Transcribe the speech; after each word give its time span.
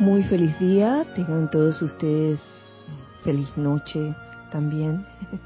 Muy 0.00 0.22
feliz 0.22 0.58
día, 0.58 1.06
tengan 1.14 1.50
todos 1.50 1.82
ustedes 1.82 2.40
feliz 3.22 3.54
noche 3.56 4.14
también. 4.50 5.04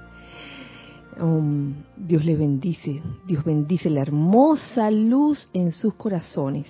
Um, 1.21 1.74
Dios 1.96 2.24
les 2.24 2.37
bendice, 2.37 3.01
Dios 3.25 3.45
bendice 3.45 3.88
la 3.88 4.01
hermosa 4.01 4.90
luz 4.90 5.48
en 5.53 5.71
sus 5.71 5.95
corazones. 5.95 6.67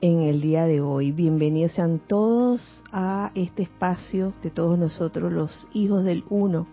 En 0.00 0.22
el 0.22 0.40
día 0.40 0.64
de 0.64 0.80
hoy, 0.80 1.12
bienvenidos 1.12 1.72
sean 1.72 1.98
todos 1.98 2.82
a 2.90 3.32
este 3.34 3.64
espacio 3.64 4.32
de 4.42 4.48
todos 4.48 4.78
nosotros, 4.78 5.30
los 5.30 5.68
hijos 5.74 6.02
del 6.02 6.24
uno. 6.30 6.66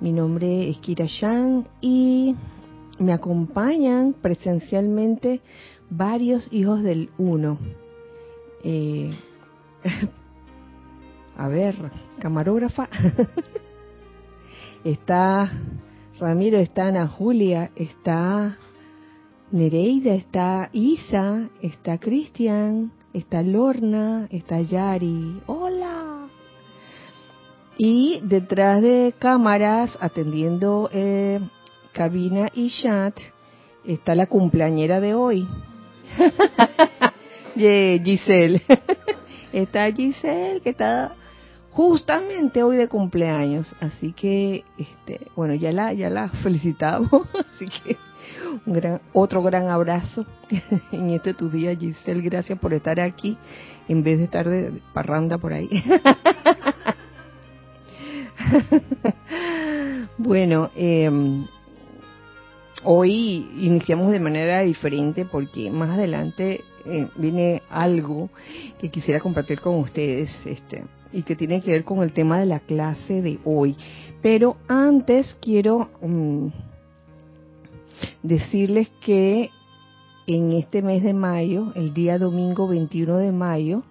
Mi 0.00 0.10
nombre 0.10 0.70
es 0.70 0.78
Kira 0.78 1.04
Yang 1.04 1.66
y 1.82 2.34
me 3.00 3.12
acompañan 3.12 4.12
presencialmente 4.12 5.40
varios 5.88 6.46
hijos 6.52 6.82
del 6.82 7.10
uno. 7.18 7.58
Eh, 8.62 9.10
a 11.36 11.48
ver, 11.48 11.74
camarógrafa. 12.20 12.88
está 14.84 15.50
Ramiro, 16.18 16.58
está 16.58 16.88
Ana 16.88 17.08
Julia, 17.08 17.70
está 17.74 18.58
Nereida, 19.50 20.14
está 20.14 20.68
Isa, 20.72 21.48
está 21.62 21.98
Cristian, 21.98 22.92
está 23.14 23.42
Lorna, 23.42 24.28
está 24.30 24.60
Yari. 24.60 25.40
Hola. 25.46 26.28
Y 27.78 28.20
detrás 28.22 28.82
de 28.82 29.14
cámaras, 29.18 29.96
atendiendo 30.02 30.90
eh, 30.92 31.40
cabina 32.00 32.48
y 32.54 32.70
chat, 32.70 33.14
está 33.84 34.14
la 34.14 34.26
cumpleañera 34.26 35.00
de 35.00 35.12
hoy. 35.12 35.46
Giselle. 37.54 38.62
está 39.52 39.92
Giselle, 39.92 40.62
que 40.62 40.70
está 40.70 41.12
justamente 41.72 42.62
hoy 42.62 42.78
de 42.78 42.88
cumpleaños. 42.88 43.70
Así 43.80 44.14
que, 44.14 44.64
este, 44.78 45.26
bueno, 45.36 45.52
ya 45.52 45.72
la, 45.72 45.92
ya 45.92 46.08
la 46.08 46.30
felicitamos. 46.30 47.10
Así 47.34 47.66
que 47.68 47.98
un 48.64 48.72
gran, 48.72 49.02
otro 49.12 49.42
gran 49.42 49.68
abrazo 49.68 50.24
en 50.92 51.10
este 51.10 51.34
tu 51.34 51.50
día, 51.50 51.76
Giselle. 51.76 52.22
Gracias 52.22 52.58
por 52.58 52.72
estar 52.72 52.98
aquí 52.98 53.36
en 53.88 54.02
vez 54.02 54.16
de 54.16 54.24
estar 54.24 54.48
de 54.48 54.72
parranda 54.94 55.36
por 55.36 55.52
ahí. 55.52 55.68
bueno, 60.16 60.70
eh, 60.74 61.44
hoy 62.84 63.48
iniciamos 63.58 64.10
de 64.12 64.20
manera 64.20 64.60
diferente 64.60 65.24
porque 65.24 65.70
más 65.70 65.90
adelante 65.90 66.62
eh, 66.86 67.08
viene 67.16 67.62
algo 67.70 68.30
que 68.78 68.90
quisiera 68.90 69.20
compartir 69.20 69.60
con 69.60 69.76
ustedes 69.76 70.30
este 70.44 70.84
y 71.12 71.22
que 71.22 71.36
tiene 71.36 71.60
que 71.60 71.72
ver 71.72 71.84
con 71.84 72.02
el 72.02 72.12
tema 72.12 72.38
de 72.38 72.46
la 72.46 72.60
clase 72.60 73.20
de 73.20 73.38
hoy. 73.44 73.76
Pero 74.22 74.56
antes 74.68 75.36
quiero 75.40 75.90
mm, 76.00 76.46
decirles 78.22 78.88
que 79.00 79.50
en 80.26 80.52
este 80.52 80.82
mes 80.82 81.02
de 81.02 81.12
mayo, 81.12 81.72
el 81.74 81.92
día 81.92 82.18
domingo 82.18 82.68
21 82.68 83.18
de 83.18 83.32
mayo, 83.32 83.82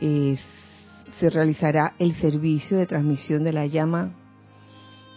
se 0.00 1.30
realizará 1.30 1.94
el 1.98 2.14
servicio 2.14 2.78
de 2.78 2.86
transmisión 2.86 3.44
de 3.44 3.52
la 3.52 3.66
llama 3.66 4.14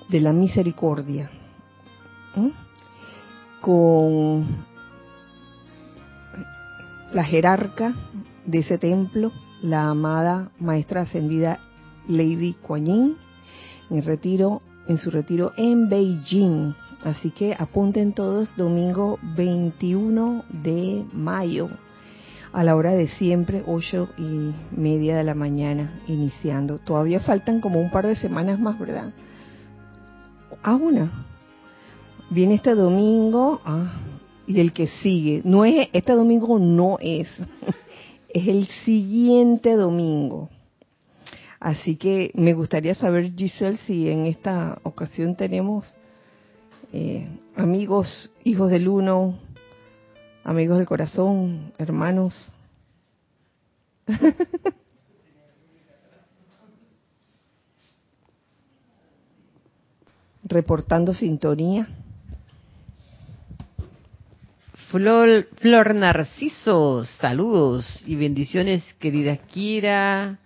de 0.09 0.21
la 0.21 0.33
misericordia 0.33 1.29
con 3.65 4.45
la 7.11 7.23
jerarca 7.23 7.95
de 8.45 8.59
ese 8.59 8.77
templo, 8.77 9.31
la 9.63 9.89
amada 9.89 10.51
maestra 10.59 11.01
ascendida 11.01 11.57
Lady 12.07 12.53
Kuan 12.53 12.85
Yin, 12.85 13.17
en 13.89 14.05
retiro, 14.05 14.61
en 14.87 14.99
su 14.99 15.09
retiro 15.09 15.51
en 15.57 15.89
Beijing. 15.89 16.75
Así 17.03 17.31
que 17.31 17.55
apunten 17.57 18.13
todos 18.13 18.55
domingo 18.55 19.17
21 19.35 20.43
de 20.63 21.03
mayo 21.11 21.69
a 22.53 22.63
la 22.63 22.75
hora 22.75 22.91
de 22.91 23.07
siempre, 23.07 23.63
ocho 23.65 24.09
y 24.15 24.53
media 24.79 25.17
de 25.17 25.23
la 25.23 25.33
mañana, 25.33 26.01
iniciando. 26.07 26.77
Todavía 26.77 27.19
faltan 27.19 27.61
como 27.61 27.81
un 27.81 27.89
par 27.89 28.05
de 28.05 28.15
semanas 28.15 28.59
más, 28.59 28.77
¿verdad? 28.77 29.11
A 30.61 30.75
una, 30.75 31.24
viene 32.29 32.55
este 32.55 32.75
domingo 32.75 33.61
ah, 33.65 33.93
y 34.47 34.59
el 34.59 34.73
que 34.73 34.87
sigue. 34.87 35.41
No 35.43 35.65
es 35.65 35.89
este 35.93 36.13
domingo 36.13 36.59
no 36.59 36.97
es, 37.01 37.29
es 38.29 38.47
el 38.47 38.67
siguiente 38.85 39.75
domingo. 39.75 40.49
Así 41.59 41.95
que 41.95 42.31
me 42.35 42.53
gustaría 42.53 42.93
saber, 42.93 43.33
Giselle, 43.35 43.77
si 43.77 44.09
en 44.09 44.25
esta 44.27 44.77
ocasión 44.83 45.35
tenemos 45.35 45.91
eh, 46.93 47.27
amigos, 47.55 48.31
hijos 48.43 48.69
del 48.69 48.87
uno, 48.87 49.39
amigos 50.43 50.77
del 50.77 50.85
corazón, 50.85 51.73
hermanos. 51.79 52.53
Reportando 60.43 61.13
sintonía. 61.13 61.87
Flor, 64.89 65.47
Flor 65.57 65.95
Narciso, 65.95 67.05
saludos 67.19 68.03
y 68.05 68.15
bendiciones, 68.15 68.83
querida 68.99 69.35
Kira, 69.37 70.39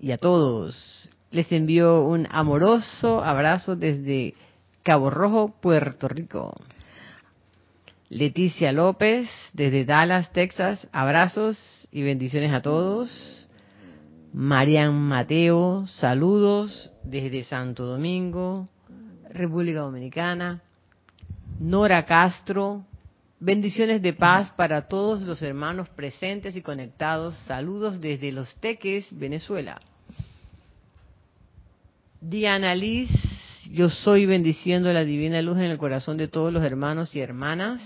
y 0.00 0.10
a 0.10 0.18
todos. 0.18 1.08
Les 1.30 1.50
envío 1.52 2.02
un 2.02 2.26
amoroso 2.30 3.22
abrazo 3.22 3.76
desde 3.76 4.34
Cabo 4.82 5.10
Rojo, 5.10 5.54
Puerto 5.60 6.08
Rico. 6.08 6.60
Leticia 8.08 8.72
López, 8.72 9.30
desde 9.52 9.84
Dallas, 9.84 10.32
Texas, 10.32 10.80
abrazos 10.90 11.56
y 11.92 12.02
bendiciones 12.02 12.52
a 12.52 12.62
todos. 12.62 13.48
Marian 14.32 14.92
Mateo, 14.94 15.86
saludos 15.86 16.90
desde 17.04 17.44
Santo 17.44 17.86
Domingo, 17.86 18.66
República 19.30 19.80
Dominicana. 19.80 20.62
Nora 21.60 22.04
Castro, 22.06 22.84
Bendiciones 23.44 24.00
de 24.02 24.12
paz 24.12 24.52
para 24.52 24.86
todos 24.86 25.22
los 25.22 25.42
hermanos 25.42 25.88
presentes 25.88 26.54
y 26.54 26.62
conectados. 26.62 27.36
Saludos 27.38 28.00
desde 28.00 28.30
Los 28.30 28.54
Teques, 28.60 29.08
Venezuela. 29.10 29.80
Diana 32.20 32.72
Liz, 32.76 33.10
yo 33.72 33.90
soy 33.90 34.26
bendiciendo 34.26 34.92
la 34.92 35.02
divina 35.02 35.42
luz 35.42 35.56
en 35.56 35.64
el 35.64 35.76
corazón 35.76 36.18
de 36.18 36.28
todos 36.28 36.52
los 36.52 36.62
hermanos 36.62 37.16
y 37.16 37.18
hermanas. 37.18 37.82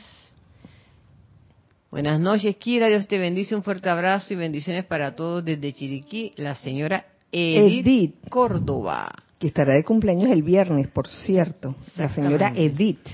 Buenas 1.90 2.20
noches, 2.20 2.54
Kira. 2.56 2.88
Dios 2.88 3.08
te 3.08 3.16
bendice. 3.16 3.56
Un 3.56 3.62
fuerte 3.62 3.88
abrazo 3.88 4.34
y 4.34 4.36
bendiciones 4.36 4.84
para 4.84 5.16
todos 5.16 5.42
desde 5.42 5.72
Chiriquí, 5.72 6.32
la 6.36 6.54
señora 6.54 7.06
Edith, 7.32 8.28
Córdoba. 8.28 9.10
Que 9.38 9.46
estará 9.46 9.72
de 9.72 9.84
cumpleaños 9.84 10.30
el 10.30 10.42
viernes, 10.42 10.88
por 10.88 11.08
cierto. 11.08 11.74
La 11.96 12.10
señora 12.10 12.52
Edith. 12.54 13.08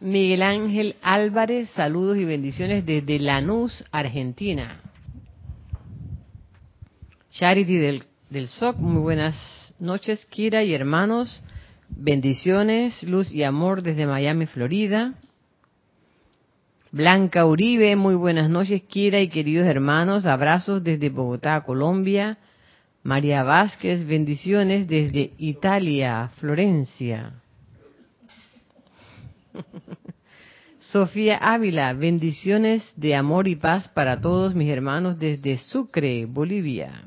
Miguel 0.00 0.40
Ángel 0.40 0.96
Álvarez, 1.02 1.68
saludos 1.70 2.16
y 2.16 2.24
bendiciones 2.24 2.86
desde 2.86 3.18
Lanús, 3.18 3.84
Argentina. 3.92 4.80
Charity 7.32 7.76
del, 7.76 8.04
del 8.30 8.48
SOC, 8.48 8.78
muy 8.78 9.02
buenas 9.02 9.74
noches, 9.78 10.24
Kira 10.24 10.62
y 10.64 10.72
hermanos. 10.72 11.42
Bendiciones, 11.90 13.02
luz 13.02 13.30
y 13.30 13.42
amor 13.42 13.82
desde 13.82 14.06
Miami, 14.06 14.46
Florida. 14.46 15.16
Blanca 16.92 17.44
Uribe, 17.44 17.94
muy 17.94 18.14
buenas 18.14 18.48
noches, 18.48 18.80
Kira 18.84 19.20
y 19.20 19.28
queridos 19.28 19.66
hermanos. 19.66 20.24
Abrazos 20.24 20.82
desde 20.82 21.10
Bogotá, 21.10 21.60
Colombia. 21.60 22.38
María 23.02 23.42
Vázquez, 23.42 24.06
bendiciones 24.06 24.88
desde 24.88 25.34
Italia, 25.36 26.30
Florencia. 26.38 27.34
Sofía 30.80 31.36
Ávila, 31.36 31.92
bendiciones 31.92 32.82
de 32.96 33.14
amor 33.14 33.46
y 33.48 33.54
paz 33.54 33.86
para 33.88 34.18
todos 34.18 34.54
mis 34.54 34.70
hermanos 34.70 35.18
desde 35.18 35.58
Sucre, 35.58 36.24
Bolivia. 36.24 37.04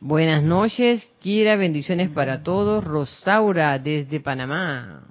Buenas 0.00 0.42
noches, 0.42 1.08
Kira, 1.20 1.54
bendiciones 1.54 2.10
para 2.10 2.42
todos. 2.42 2.82
Rosaura 2.82 3.78
desde 3.78 4.18
Panamá. 4.18 5.04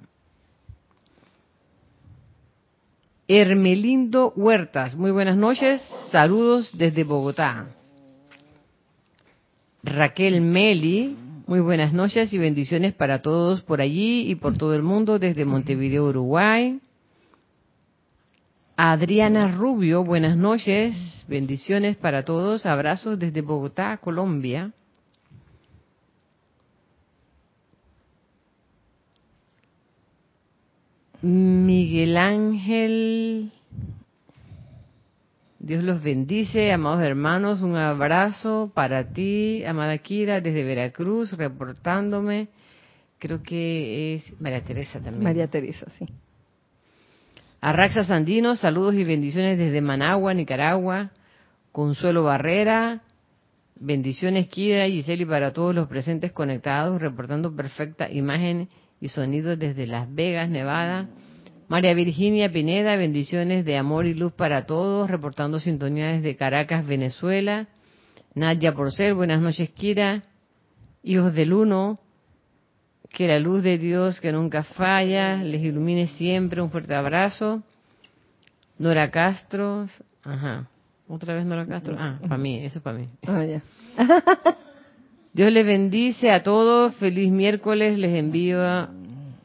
Hermelindo 3.26 4.34
Huertas, 4.36 4.94
muy 4.94 5.10
buenas 5.10 5.38
noches, 5.38 5.80
saludos 6.12 6.70
desde 6.76 7.02
Bogotá. 7.02 7.66
Raquel 9.82 10.42
Meli, 10.42 11.16
Muy 11.46 11.60
buenas 11.60 11.92
noches 11.92 12.32
y 12.32 12.38
bendiciones 12.38 12.92
para 12.92 13.22
todos 13.22 13.62
por 13.62 13.80
allí 13.80 14.28
y 14.28 14.34
por 14.34 14.58
todo 14.58 14.74
el 14.74 14.82
mundo 14.82 15.20
desde 15.20 15.44
Montevideo, 15.44 16.06
Uruguay. 16.06 16.80
Adriana 18.76 19.46
Rubio, 19.52 20.02
buenas 20.02 20.36
noches, 20.36 21.24
bendiciones 21.28 21.96
para 21.96 22.24
todos, 22.24 22.66
abrazos 22.66 23.16
desde 23.20 23.42
Bogotá, 23.42 23.96
Colombia. 23.98 24.72
Miguel 31.22 32.16
Ángel, 32.16 33.52
Dios 35.66 35.82
los 35.82 36.00
bendice, 36.00 36.70
amados 36.70 37.02
hermanos, 37.02 37.60
un 37.60 37.74
abrazo 37.74 38.70
para 38.72 39.12
ti, 39.12 39.64
amada 39.64 39.98
Kira, 39.98 40.40
desde 40.40 40.62
Veracruz, 40.62 41.32
reportándome. 41.32 42.46
Creo 43.18 43.42
que 43.42 44.14
es 44.14 44.40
María 44.40 44.62
Teresa 44.62 45.00
también. 45.00 45.24
María 45.24 45.48
Teresa, 45.48 45.90
sí. 45.98 46.06
Arraxa 47.60 48.04
Sandino, 48.04 48.54
saludos 48.54 48.94
y 48.94 49.02
bendiciones 49.02 49.58
desde 49.58 49.80
Managua, 49.80 50.34
Nicaragua. 50.34 51.10
Consuelo 51.72 52.22
Barrera, 52.22 53.02
bendiciones 53.74 54.46
Kira 54.46 54.86
y 54.86 55.02
Giseli 55.02 55.24
para 55.24 55.52
todos 55.52 55.74
los 55.74 55.88
presentes 55.88 56.30
conectados, 56.30 57.00
reportando 57.00 57.56
perfecta 57.56 58.08
imagen 58.08 58.68
y 59.00 59.08
sonido 59.08 59.56
desde 59.56 59.88
Las 59.88 60.14
Vegas, 60.14 60.48
Nevada. 60.48 61.08
María 61.68 61.94
Virginia 61.94 62.52
Pineda, 62.52 62.94
bendiciones 62.94 63.64
de 63.64 63.76
amor 63.76 64.06
y 64.06 64.14
luz 64.14 64.32
para 64.32 64.66
todos, 64.66 65.10
reportando 65.10 65.58
sintonía 65.58 66.12
desde 66.12 66.36
Caracas, 66.36 66.86
Venezuela. 66.86 67.66
Nadia 68.34 68.72
Porcel, 68.72 69.14
buenas 69.14 69.40
noches 69.40 69.70
Kira. 69.70 70.22
Hijos 71.02 71.34
del 71.34 71.52
Uno, 71.52 71.98
que 73.10 73.26
la 73.26 73.40
luz 73.40 73.64
de 73.64 73.78
Dios 73.78 74.20
que 74.20 74.30
nunca 74.30 74.62
falla 74.62 75.42
les 75.42 75.60
ilumine 75.60 76.06
siempre. 76.06 76.62
Un 76.62 76.70
fuerte 76.70 76.94
abrazo. 76.94 77.64
Nora 78.78 79.10
Castro, 79.10 79.86
ajá. 80.22 80.68
Otra 81.08 81.34
vez 81.34 81.46
Nora 81.46 81.66
Castro. 81.66 81.96
Ah, 81.98 82.18
para 82.22 82.38
mí, 82.38 82.58
eso 82.64 82.78
es 82.78 82.82
para 82.82 82.98
mí. 82.98 83.06
Ah. 83.26 83.44
Dios 85.32 85.52
les 85.52 85.66
bendice 85.66 86.30
a 86.30 86.44
todos. 86.44 86.94
Feliz 86.96 87.32
miércoles. 87.32 87.98
Les 87.98 88.14
envío, 88.14 88.58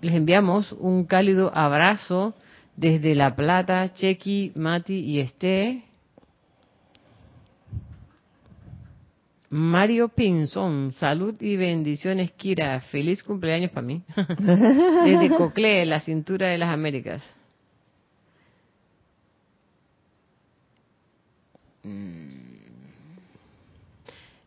les 0.01 0.15
enviamos 0.15 0.71
un 0.73 1.05
cálido 1.05 1.51
abrazo 1.55 2.33
desde 2.75 3.15
La 3.15 3.35
Plata, 3.35 3.93
Chequi, 3.93 4.51
Mati 4.55 4.99
y 4.99 5.19
Esté. 5.19 5.83
Mario 9.49 10.07
Pinzón, 10.07 10.93
salud 10.93 11.35
y 11.41 11.57
bendiciones, 11.57 12.31
Kira. 12.31 12.79
Feliz 12.79 13.21
cumpleaños 13.21 13.71
para 13.71 13.85
mí. 13.85 14.01
Desde 14.15 15.29
Cocle, 15.37 15.85
la 15.85 15.99
cintura 15.99 16.47
de 16.47 16.57
las 16.57 16.69
Américas. 16.69 17.21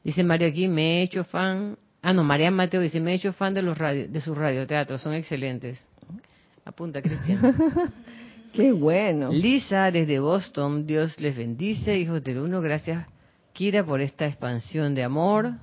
Dice 0.02 0.24
Mario 0.24 0.48
aquí, 0.48 0.68
me 0.68 1.00
he 1.00 1.02
hecho 1.02 1.24
fan. 1.24 1.76
Ah, 2.06 2.12
no, 2.12 2.22
María 2.22 2.50
Mateo 2.50 2.82
dice, 2.82 3.00
me 3.00 3.12
he 3.12 3.14
hecho 3.14 3.32
fan 3.32 3.54
de 3.54 3.62
los 3.62 3.78
radio, 3.78 4.06
de 4.06 4.20
sus 4.20 4.36
radioteatros, 4.36 5.00
son 5.00 5.14
excelentes. 5.14 5.82
Apunta, 6.62 7.00
Cristian. 7.00 7.40
Qué 8.52 8.72
bueno. 8.72 9.30
Lisa, 9.32 9.90
desde 9.90 10.18
Boston, 10.18 10.86
Dios 10.86 11.18
les 11.18 11.34
bendice, 11.34 11.96
hijos 11.96 12.22
del 12.22 12.40
uno, 12.40 12.60
gracias, 12.60 13.06
Kira, 13.54 13.82
por 13.82 14.02
esta 14.02 14.26
expansión 14.26 14.94
de 14.94 15.02
amor. 15.02 15.54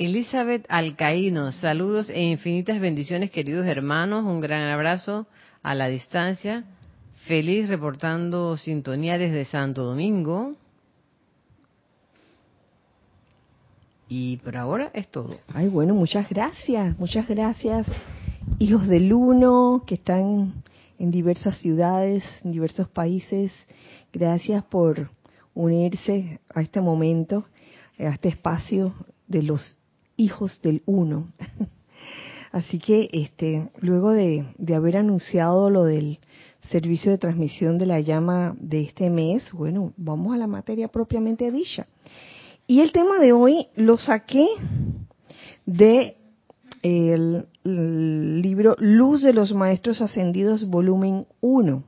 Elizabeth 0.00 0.66
Alcaíno, 0.68 1.52
saludos 1.52 2.10
e 2.10 2.22
infinitas 2.22 2.80
bendiciones, 2.80 3.30
queridos 3.30 3.66
hermanos, 3.66 4.24
un 4.24 4.40
gran 4.40 4.68
abrazo 4.68 5.28
a 5.62 5.76
la 5.76 5.86
distancia. 5.86 6.64
Feliz 7.28 7.68
reportando 7.68 8.56
sintonía 8.56 9.16
desde 9.16 9.44
Santo 9.44 9.84
Domingo. 9.84 10.56
Y 14.12 14.38
por 14.38 14.56
ahora 14.56 14.90
es 14.92 15.06
todo. 15.06 15.36
Ay, 15.54 15.68
bueno, 15.68 15.94
muchas 15.94 16.28
gracias, 16.28 16.98
muchas 16.98 17.28
gracias, 17.28 17.86
hijos 18.58 18.88
del 18.88 19.12
uno 19.12 19.84
que 19.86 19.94
están 19.94 20.54
en 20.98 21.12
diversas 21.12 21.56
ciudades, 21.58 22.24
en 22.42 22.50
diversos 22.50 22.88
países. 22.88 23.52
Gracias 24.12 24.64
por 24.64 25.12
unirse 25.54 26.40
a 26.52 26.60
este 26.60 26.80
momento, 26.80 27.44
a 28.00 28.08
este 28.08 28.30
espacio 28.30 28.94
de 29.28 29.44
los 29.44 29.78
hijos 30.16 30.60
del 30.60 30.82
uno. 30.86 31.28
Así 32.50 32.80
que, 32.80 33.10
este, 33.12 33.68
luego 33.78 34.10
de, 34.10 34.44
de 34.58 34.74
haber 34.74 34.96
anunciado 34.96 35.70
lo 35.70 35.84
del 35.84 36.18
servicio 36.68 37.12
de 37.12 37.18
transmisión 37.18 37.78
de 37.78 37.86
la 37.86 38.00
llama 38.00 38.56
de 38.58 38.82
este 38.82 39.08
mes, 39.08 39.52
bueno, 39.52 39.92
vamos 39.96 40.34
a 40.34 40.36
la 40.36 40.48
materia 40.48 40.88
propiamente 40.88 41.52
dicha. 41.52 41.86
Y 42.70 42.82
el 42.82 42.92
tema 42.92 43.18
de 43.18 43.32
hoy 43.32 43.66
lo 43.74 43.98
saqué 43.98 44.46
de 45.66 46.16
el, 46.84 47.48
libro 47.64 48.76
Luz 48.78 49.22
de 49.22 49.32
los 49.32 49.52
Maestros 49.52 50.00
Ascendidos, 50.00 50.64
volumen 50.64 51.26
1. 51.40 51.82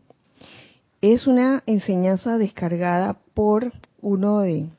Es 1.01 1.29
una 1.29 1.63
enseñanza 1.67 2.37
descargada 2.37 3.17
por 3.33 3.73
uno 4.01 4.41
de, 4.41 4.71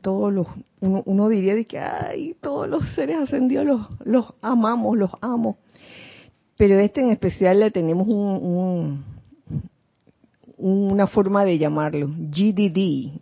todos 0.00 0.32
los, 0.32 0.46
uno, 0.80 1.02
uno 1.04 1.28
diría 1.28 1.56
de 1.56 1.66
que, 1.66 1.78
ay, 1.78 2.34
todos 2.40 2.66
los 2.66 2.94
seres 2.94 3.18
ascendidos 3.18 3.66
los, 3.66 3.86
los 4.06 4.32
amamos, 4.40 4.96
los 4.96 5.10
amo. 5.20 5.58
Pero 6.56 6.78
este 6.78 7.02
en 7.02 7.10
especial 7.10 7.60
le 7.60 7.70
tenemos 7.70 8.08
un, 8.08 9.04
un, 10.56 10.90
una 10.90 11.06
forma 11.06 11.44
de 11.44 11.58
llamarlo, 11.58 12.08
GDD. 12.08 13.20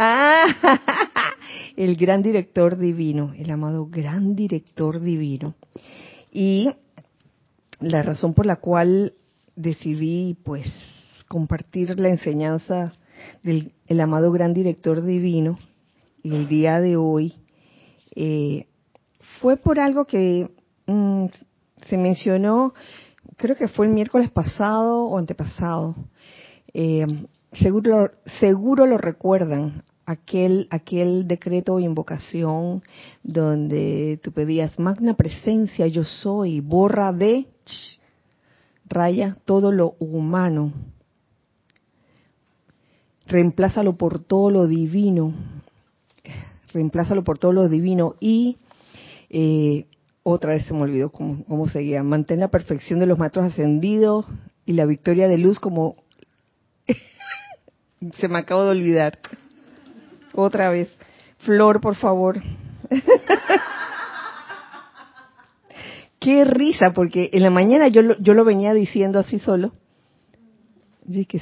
Ah, 0.00 0.46
el 1.76 1.96
gran 1.96 2.22
director 2.22 2.78
divino, 2.78 3.32
el 3.36 3.50
amado 3.50 3.88
gran 3.90 4.36
director 4.36 5.00
divino. 5.00 5.56
Y 6.30 6.70
la 7.80 8.04
razón 8.04 8.32
por 8.32 8.46
la 8.46 8.56
cual 8.56 9.14
decidí, 9.56 10.36
pues, 10.44 10.72
compartir 11.26 11.98
la 11.98 12.10
enseñanza 12.10 12.92
del 13.42 13.72
el 13.88 14.00
amado 14.00 14.30
gran 14.30 14.54
director 14.54 15.02
divino 15.02 15.58
el 16.22 16.46
día 16.46 16.80
de 16.80 16.96
hoy 16.96 17.34
eh, 18.14 18.68
fue 19.40 19.56
por 19.56 19.80
algo 19.80 20.04
que 20.04 20.48
mm, 20.86 21.26
se 21.86 21.96
mencionó, 21.96 22.72
creo 23.36 23.56
que 23.56 23.66
fue 23.66 23.86
el 23.86 23.92
miércoles 23.92 24.30
pasado 24.30 25.06
o 25.06 25.18
antepasado. 25.18 25.96
Eh, 26.72 27.04
seguro, 27.52 28.12
seguro 28.38 28.86
lo 28.86 28.98
recuerdan, 28.98 29.84
aquel, 30.08 30.68
aquel 30.70 31.28
decreto 31.28 31.74
o 31.74 31.80
invocación 31.80 32.82
donde 33.22 34.18
tú 34.22 34.32
pedías, 34.32 34.78
magna 34.78 35.12
presencia, 35.14 35.86
yo 35.86 36.04
soy, 36.04 36.60
borra 36.60 37.12
de, 37.12 37.46
raya 38.86 39.36
todo 39.44 39.70
lo 39.70 39.96
humano, 39.98 40.72
reemplázalo 43.26 43.98
por 43.98 44.24
todo 44.24 44.50
lo 44.50 44.66
divino, 44.66 45.34
reemplázalo 46.72 47.22
por 47.22 47.38
todo 47.38 47.52
lo 47.52 47.68
divino 47.68 48.14
y 48.18 48.56
eh, 49.28 49.84
otra 50.22 50.52
vez 50.52 50.64
se 50.64 50.72
me 50.72 50.80
olvidó 50.80 51.12
cómo, 51.12 51.44
cómo 51.44 51.68
seguía, 51.68 52.02
mantén 52.02 52.40
la 52.40 52.48
perfección 52.48 52.98
de 52.98 53.06
los 53.06 53.18
maestros 53.18 53.44
ascendidos 53.44 54.24
y 54.64 54.72
la 54.72 54.86
victoria 54.86 55.28
de 55.28 55.36
luz 55.36 55.60
como 55.60 55.96
se 58.18 58.28
me 58.28 58.38
acabo 58.38 58.64
de 58.64 58.70
olvidar. 58.70 59.18
Otra 60.34 60.70
vez. 60.70 60.88
Flor, 61.38 61.80
por 61.80 61.96
favor. 61.96 62.40
Qué 66.20 66.44
risa, 66.44 66.92
porque 66.92 67.30
en 67.32 67.42
la 67.42 67.50
mañana 67.50 67.88
yo 67.88 68.02
lo, 68.02 68.18
yo 68.18 68.34
lo 68.34 68.44
venía 68.44 68.74
diciendo 68.74 69.18
así 69.18 69.38
solo. 69.38 69.72
Y, 71.08 71.24
que, 71.26 71.40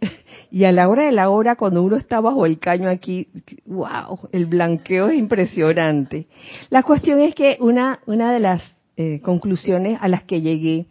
y 0.50 0.64
a 0.64 0.72
la 0.72 0.88
hora 0.88 1.04
de 1.04 1.12
la 1.12 1.28
hora, 1.28 1.56
cuando 1.56 1.82
uno 1.82 1.96
está 1.96 2.20
bajo 2.20 2.46
el 2.46 2.58
caño 2.58 2.88
aquí, 2.88 3.28
wow, 3.66 4.28
el 4.32 4.46
blanqueo 4.46 5.08
es 5.08 5.18
impresionante. 5.18 6.26
La 6.70 6.82
cuestión 6.82 7.20
es 7.20 7.34
que 7.34 7.58
una, 7.60 7.98
una 8.06 8.32
de 8.32 8.40
las 8.40 8.62
eh, 8.96 9.20
conclusiones 9.22 9.98
a 10.00 10.08
las 10.08 10.22
que 10.22 10.40
llegué 10.40 10.86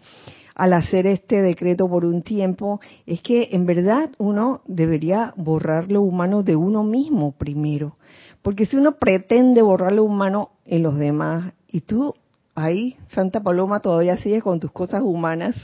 al 0.60 0.74
hacer 0.74 1.08
este 1.08 1.42
decreto 1.42 1.88
por 1.88 2.04
un 2.04 2.22
tiempo 2.22 2.82
es 3.06 3.22
que 3.22 3.48
en 3.54 3.66
verdad 3.66 4.12
uno 4.18 4.60
debería 4.68 5.34
borrar 5.38 5.90
lo 5.90 6.02
humano 6.02 6.44
de 6.44 6.58
uno 6.58 6.84
mismo 6.84 7.32
primero. 7.32 7.96
Porque 8.42 8.66
si 8.66 8.76
uno 8.76 8.98
pretende 8.98 9.62
borrar 9.62 9.94
lo 9.94 10.04
humano 10.04 10.50
en 10.66 10.84
los 10.84 10.98
demás 10.98 11.54
y 11.72 11.80
tú 11.80 12.14
ahí, 12.56 12.98
Santa 13.14 13.42
Paloma, 13.42 13.80
todavía 13.80 14.18
sigues 14.18 14.44
con 14.44 14.60
tus 14.60 14.74
cosas 14.74 15.02
humanas, 15.02 15.56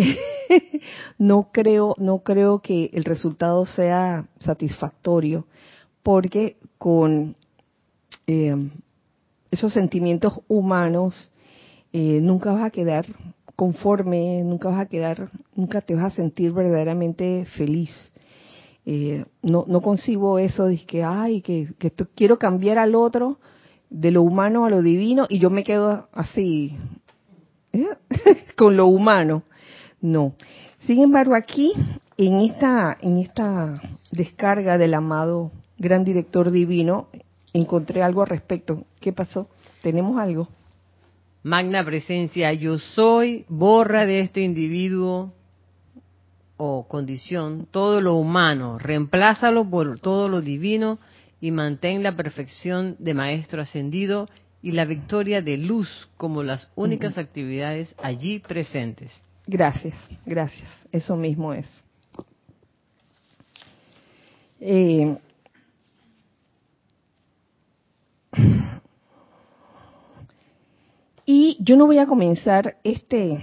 no 1.18 1.49
creo, 1.50 1.94
no 1.97 2.18
creo 2.18 2.59
que 2.59 2.90
el 2.92 3.04
resultado 3.04 3.64
sea 3.64 4.26
satisfactorio 4.40 5.47
porque 6.02 6.59
con 6.76 7.35
eh, 8.26 8.71
esos 9.50 9.73
sentimientos 9.73 10.35
humanos 10.49 11.33
eh, 11.94 12.21
nunca 12.21 12.52
vas 12.52 12.64
a 12.64 12.71
quedar 12.71 13.06
conforme, 13.56 14.42
nunca 14.44 14.68
vas 14.68 14.80
a 14.80 14.87
quedar, 14.87 15.30
nunca 15.54 15.80
te 15.80 15.94
vas 15.94 16.12
a 16.12 16.16
sentir 16.16 16.52
verdaderamente 16.52 17.46
feliz. 17.56 17.90
Eh, 18.87 19.25
no, 19.42 19.64
no 19.66 19.80
concibo 19.80 20.38
eso 20.38 20.66
de 20.66 20.84
que, 20.84 21.02
ay, 21.02 21.40
que, 21.40 21.68
que 21.78 21.90
quiero 22.14 22.38
cambiar 22.38 22.78
al 22.78 22.94
otro 22.94 23.38
de 23.88 24.11
lo 24.11 24.23
humano 24.23 24.64
a 24.64 24.70
lo 24.70 24.82
divino 24.82 25.26
y 25.28 25.38
yo 25.38 25.50
me 25.50 25.64
quedo 25.64 26.08
así, 26.12 26.76
¿eh? 27.73 27.88
con 28.56 28.76
lo 28.76 28.87
humano. 28.87 29.44
No. 30.00 30.34
Sin 30.80 31.00
embargo, 31.00 31.34
aquí, 31.34 31.73
en 32.18 32.40
esta, 32.40 32.99
en 33.00 33.18
esta 33.18 33.80
descarga 34.11 34.76
del 34.76 34.94
amado 34.94 35.50
gran 35.78 36.04
director 36.04 36.50
divino, 36.50 37.08
encontré 37.52 38.02
algo 38.02 38.23
al 38.23 38.28
respecto. 38.28 38.84
¿Qué 39.00 39.12
pasó? 39.12 39.49
¿Tenemos 39.82 40.20
algo? 40.20 40.49
Magna 41.44 41.84
presencia, 41.84 42.54
yo 42.54 42.78
soy, 42.78 43.44
borra 43.50 44.06
de 44.06 44.20
este 44.20 44.40
individuo 44.40 45.34
o 46.56 46.88
condición 46.88 47.68
todo 47.70 48.00
lo 48.00 48.14
humano, 48.14 48.78
reemplázalo 48.78 49.68
por 49.68 50.00
todo 50.00 50.30
lo 50.30 50.40
divino 50.40 50.98
y 51.42 51.50
mantén 51.50 52.02
la 52.02 52.16
perfección 52.16 52.96
de 52.98 53.12
maestro 53.12 53.60
ascendido 53.60 54.26
y 54.62 54.72
la 54.72 54.86
victoria 54.86 55.42
de 55.42 55.58
luz 55.58 56.08
como 56.16 56.42
las 56.42 56.70
únicas 56.76 57.18
actividades 57.18 57.94
allí 57.98 58.38
presentes. 58.38 59.22
Gracias, 59.46 59.94
gracias. 60.24 60.70
Eso 60.92 61.14
mismo 61.14 61.52
es. 61.52 61.66
Eh, 64.60 65.18
y 71.26 71.57
yo 71.61 71.76
no 71.76 71.87
voy 71.87 71.99
a 71.99 72.07
comenzar 72.07 72.78
este 72.85 73.38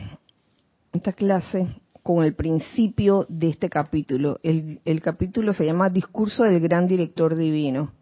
esta 0.94 1.14
clase 1.14 1.68
con 2.04 2.24
el 2.24 2.34
principio 2.34 3.26
de 3.30 3.50
este 3.50 3.70
capítulo. 3.70 4.40
El, 4.44 4.82
el, 4.86 5.02
capítulo 5.02 5.54
se 5.54 5.66
llama 5.66 5.90
Discurso 5.90 6.44
del 6.44 6.60
Gran 6.60 6.88
Director 6.88 7.36
Divino. 7.36 7.94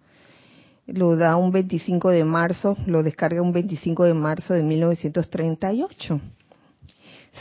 Lo 0.87 1.15
da 1.15 1.35
un 1.35 1.51
25 1.51 2.09
de 2.09 2.23
marzo, 2.23 2.75
lo 2.87 3.03
descarga 3.03 3.41
un 3.41 3.53
25 3.53 4.05
de 4.05 4.13
marzo 4.13 4.53
de 4.53 4.63
1938 4.63 6.19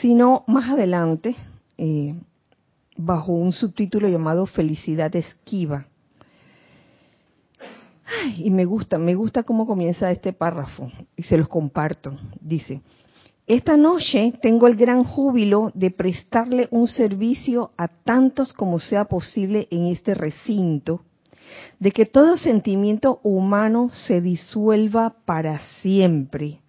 sino 0.00 0.44
más 0.46 0.70
adelante, 0.70 1.34
eh, 1.76 2.14
bajo 2.96 3.32
un 3.32 3.52
subtítulo 3.52 4.08
llamado 4.08 4.46
Felicidad 4.46 5.14
Esquiva. 5.14 5.86
Y 8.36 8.50
me 8.50 8.64
gusta, 8.64 8.98
me 8.98 9.14
gusta 9.14 9.42
cómo 9.42 9.66
comienza 9.66 10.10
este 10.10 10.32
párrafo, 10.32 10.90
y 11.16 11.22
se 11.22 11.36
los 11.36 11.48
comparto. 11.48 12.16
Dice, 12.40 12.80
esta 13.46 13.76
noche 13.76 14.34
tengo 14.42 14.66
el 14.66 14.76
gran 14.76 15.04
júbilo 15.04 15.72
de 15.74 15.90
prestarle 15.90 16.68
un 16.70 16.86
servicio 16.86 17.72
a 17.76 17.88
tantos 17.88 18.52
como 18.52 18.78
sea 18.78 19.06
posible 19.06 19.68
en 19.70 19.86
este 19.86 20.14
recinto, 20.14 21.02
de 21.78 21.92
que 21.92 22.04
todo 22.04 22.36
sentimiento 22.36 23.20
humano 23.22 23.88
se 23.90 24.20
disuelva 24.20 25.16
para 25.24 25.58
siempre. 25.80 26.60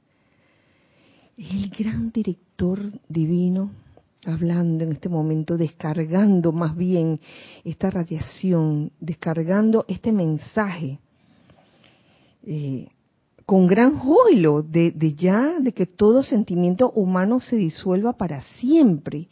El 1.37 1.69
gran 1.69 2.11
director 2.11 2.79
divino 3.07 3.71
hablando 4.25 4.83
en 4.83 4.91
este 4.91 5.09
momento, 5.09 5.57
descargando 5.57 6.51
más 6.51 6.75
bien 6.75 7.19
esta 7.63 7.89
radiación, 7.89 8.91
descargando 8.99 9.85
este 9.87 10.11
mensaje 10.11 10.99
eh, 12.51 12.87
con 13.45 13.67
gran 13.67 13.99
júbilo 13.99 14.63
de, 14.63 14.91
ya 15.15 15.59
de 15.59 15.71
que 15.71 15.85
todo 15.85 16.23
sentimiento 16.23 16.89
humano 16.91 17.39
se 17.39 17.55
disuelva 17.55 18.13
para 18.13 18.41
siempre. 18.41 19.27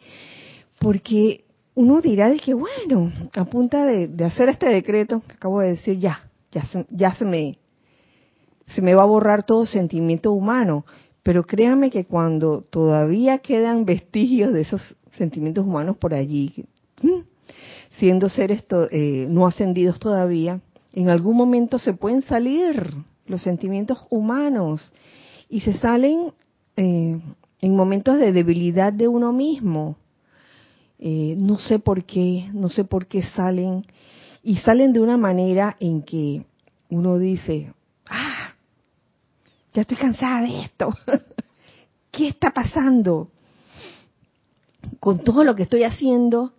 Porque 0.80 1.46
uno 1.74 2.00
dirá 2.00 2.30
de 2.30 2.38
que, 2.38 2.54
bueno, 2.54 3.12
a 3.34 3.46
punta 3.46 3.86
de, 3.86 4.24
hacer 4.24 4.50
este 4.50 4.68
decreto 4.68 5.24
que 5.28 5.34
acabo 5.34 5.62
de 5.62 5.70
decir, 5.70 5.98
ya, 6.00 6.30
ya 6.52 6.64
ya 6.92 7.16
se 7.16 7.26
me, 7.26 7.58
se 8.68 8.84
me 8.84 8.94
va 8.94 9.02
a 9.02 9.08
borrar 9.08 9.42
todo 9.44 9.66
sentimiento 9.66 10.32
humano. 10.32 10.86
Pero 11.24 11.44
créame 11.44 11.90
que 11.90 12.06
cuando 12.06 12.62
todavía 12.62 13.40
quedan 13.40 13.86
vestigios 13.86 14.54
de 14.54 14.62
esos 14.62 14.96
sentimientos 15.18 15.66
humanos 15.66 15.98
por 15.98 16.14
allí, 16.14 16.66
siendo 17.98 18.30
seres 18.30 18.64
eh, 18.92 19.28
no 19.28 19.48
ascendidos 19.48 20.00
todavía, 20.00 20.62
en 20.98 21.10
algún 21.10 21.38
momento 21.38 21.78
se 21.78 21.94
pueden 21.94 22.24
salir 22.24 22.92
los 23.28 23.44
sentimientos 23.44 24.00
humanos 24.10 24.92
y 25.48 25.62
se 25.62 25.74
salen 25.74 26.34
eh, 26.76 27.22
en 27.62 27.76
momentos 27.76 28.18
de 28.18 28.32
debilidad 28.32 28.92
de 28.92 29.08
uno 29.08 29.32
mismo. 29.32 29.96
Eh, 30.98 31.36
no 31.38 31.60
sé 31.60 31.78
por 31.78 32.04
qué, 32.04 32.50
no 32.52 32.70
sé 32.70 32.84
por 32.84 33.06
qué 33.06 33.22
salen 33.22 33.86
y 34.42 34.56
salen 34.56 34.92
de 34.92 35.00
una 35.00 35.18
manera 35.18 35.78
en 35.80 36.02
que 36.02 36.44
uno 36.90 37.20
dice, 37.20 37.72
ah, 38.10 38.56
ya 39.76 39.84
estoy 39.84 39.98
cansada 39.98 40.42
de 40.42 40.62
esto. 40.62 40.98
¿Qué 42.12 42.30
está 42.30 42.50
pasando? 42.50 43.30
Con 45.00 45.24
todo 45.24 45.44
lo 45.44 45.54
que 45.54 45.62
estoy 45.62 45.84
haciendo, 45.84 46.54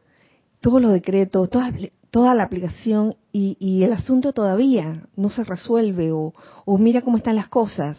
todos 0.61 0.81
los 0.81 0.93
decretos, 0.93 1.51
toda, 1.51 1.73
toda 2.13 2.37
la 2.37 2.45
aplicación 2.45 3.17
y, 3.59 3.83
el 3.83 3.93
asunto 3.93 4.33
todavía 4.33 5.03
no 5.17 5.31
se 5.31 5.45
resuelve 5.45 6.13
o, 6.13 6.35
o 6.65 6.79
mira 6.79 7.03
cómo 7.03 7.17
están 7.17 7.37
las 7.37 7.49
cosas. 7.49 7.99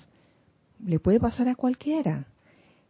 Le 0.83 0.99
puede 0.99 1.19
pasar 1.19 1.47
a 1.47 1.55
cualquiera. 1.55 2.25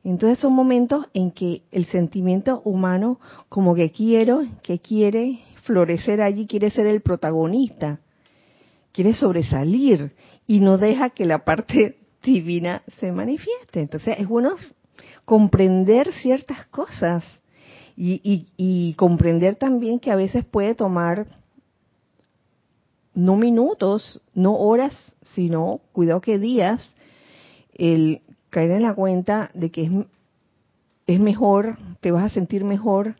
Entonces 0.03 0.39
son 0.39 0.53
momentos 0.53 1.05
en 1.13 1.31
que 1.31 1.63
el 1.71 1.85
sentimiento 1.85 2.61
humano 2.63 3.19
como 3.49 3.75
que 3.75 3.91
quiero, 3.91 4.43
que 4.63 4.79
quiere 4.79 5.39
florecer 5.63 6.21
allí, 6.21 6.47
quiere 6.47 6.71
ser 6.71 6.87
el 6.87 7.01
protagonista, 7.01 7.99
quiere 8.91 9.13
sobresalir 9.13 10.13
y 10.47 10.61
no 10.61 10.77
deja 10.77 11.09
que 11.09 11.25
la 11.25 11.43
parte 11.43 11.97
divina 12.23 12.81
se 12.99 13.11
manifieste. 13.11 13.81
Entonces 13.81 14.15
es 14.17 14.27
bueno 14.27 14.55
comprender 15.25 16.11
ciertas 16.13 16.65
cosas 16.67 17.23
y, 18.01 18.93
comprender 18.97 19.55
también 19.55 19.99
que 19.99 20.11
a 20.11 20.15
veces 20.15 20.45
puede 20.45 20.73
tomar 20.73 21.27
no 23.13 23.35
minutos, 23.35 24.21
no 24.33 24.55
horas, 24.55 24.95
sino, 25.33 25.81
cuidado 25.91 26.21
que 26.21 26.39
días, 26.39 26.89
el 27.73 28.21
caer 28.49 28.71
en 28.71 28.83
la 28.83 28.93
cuenta 28.93 29.51
de 29.53 29.71
que 29.71 30.05
es, 31.07 31.19
mejor, 31.19 31.77
te 32.01 32.11
vas 32.11 32.25
a 32.25 32.33
sentir 32.33 32.63
mejor 32.63 33.15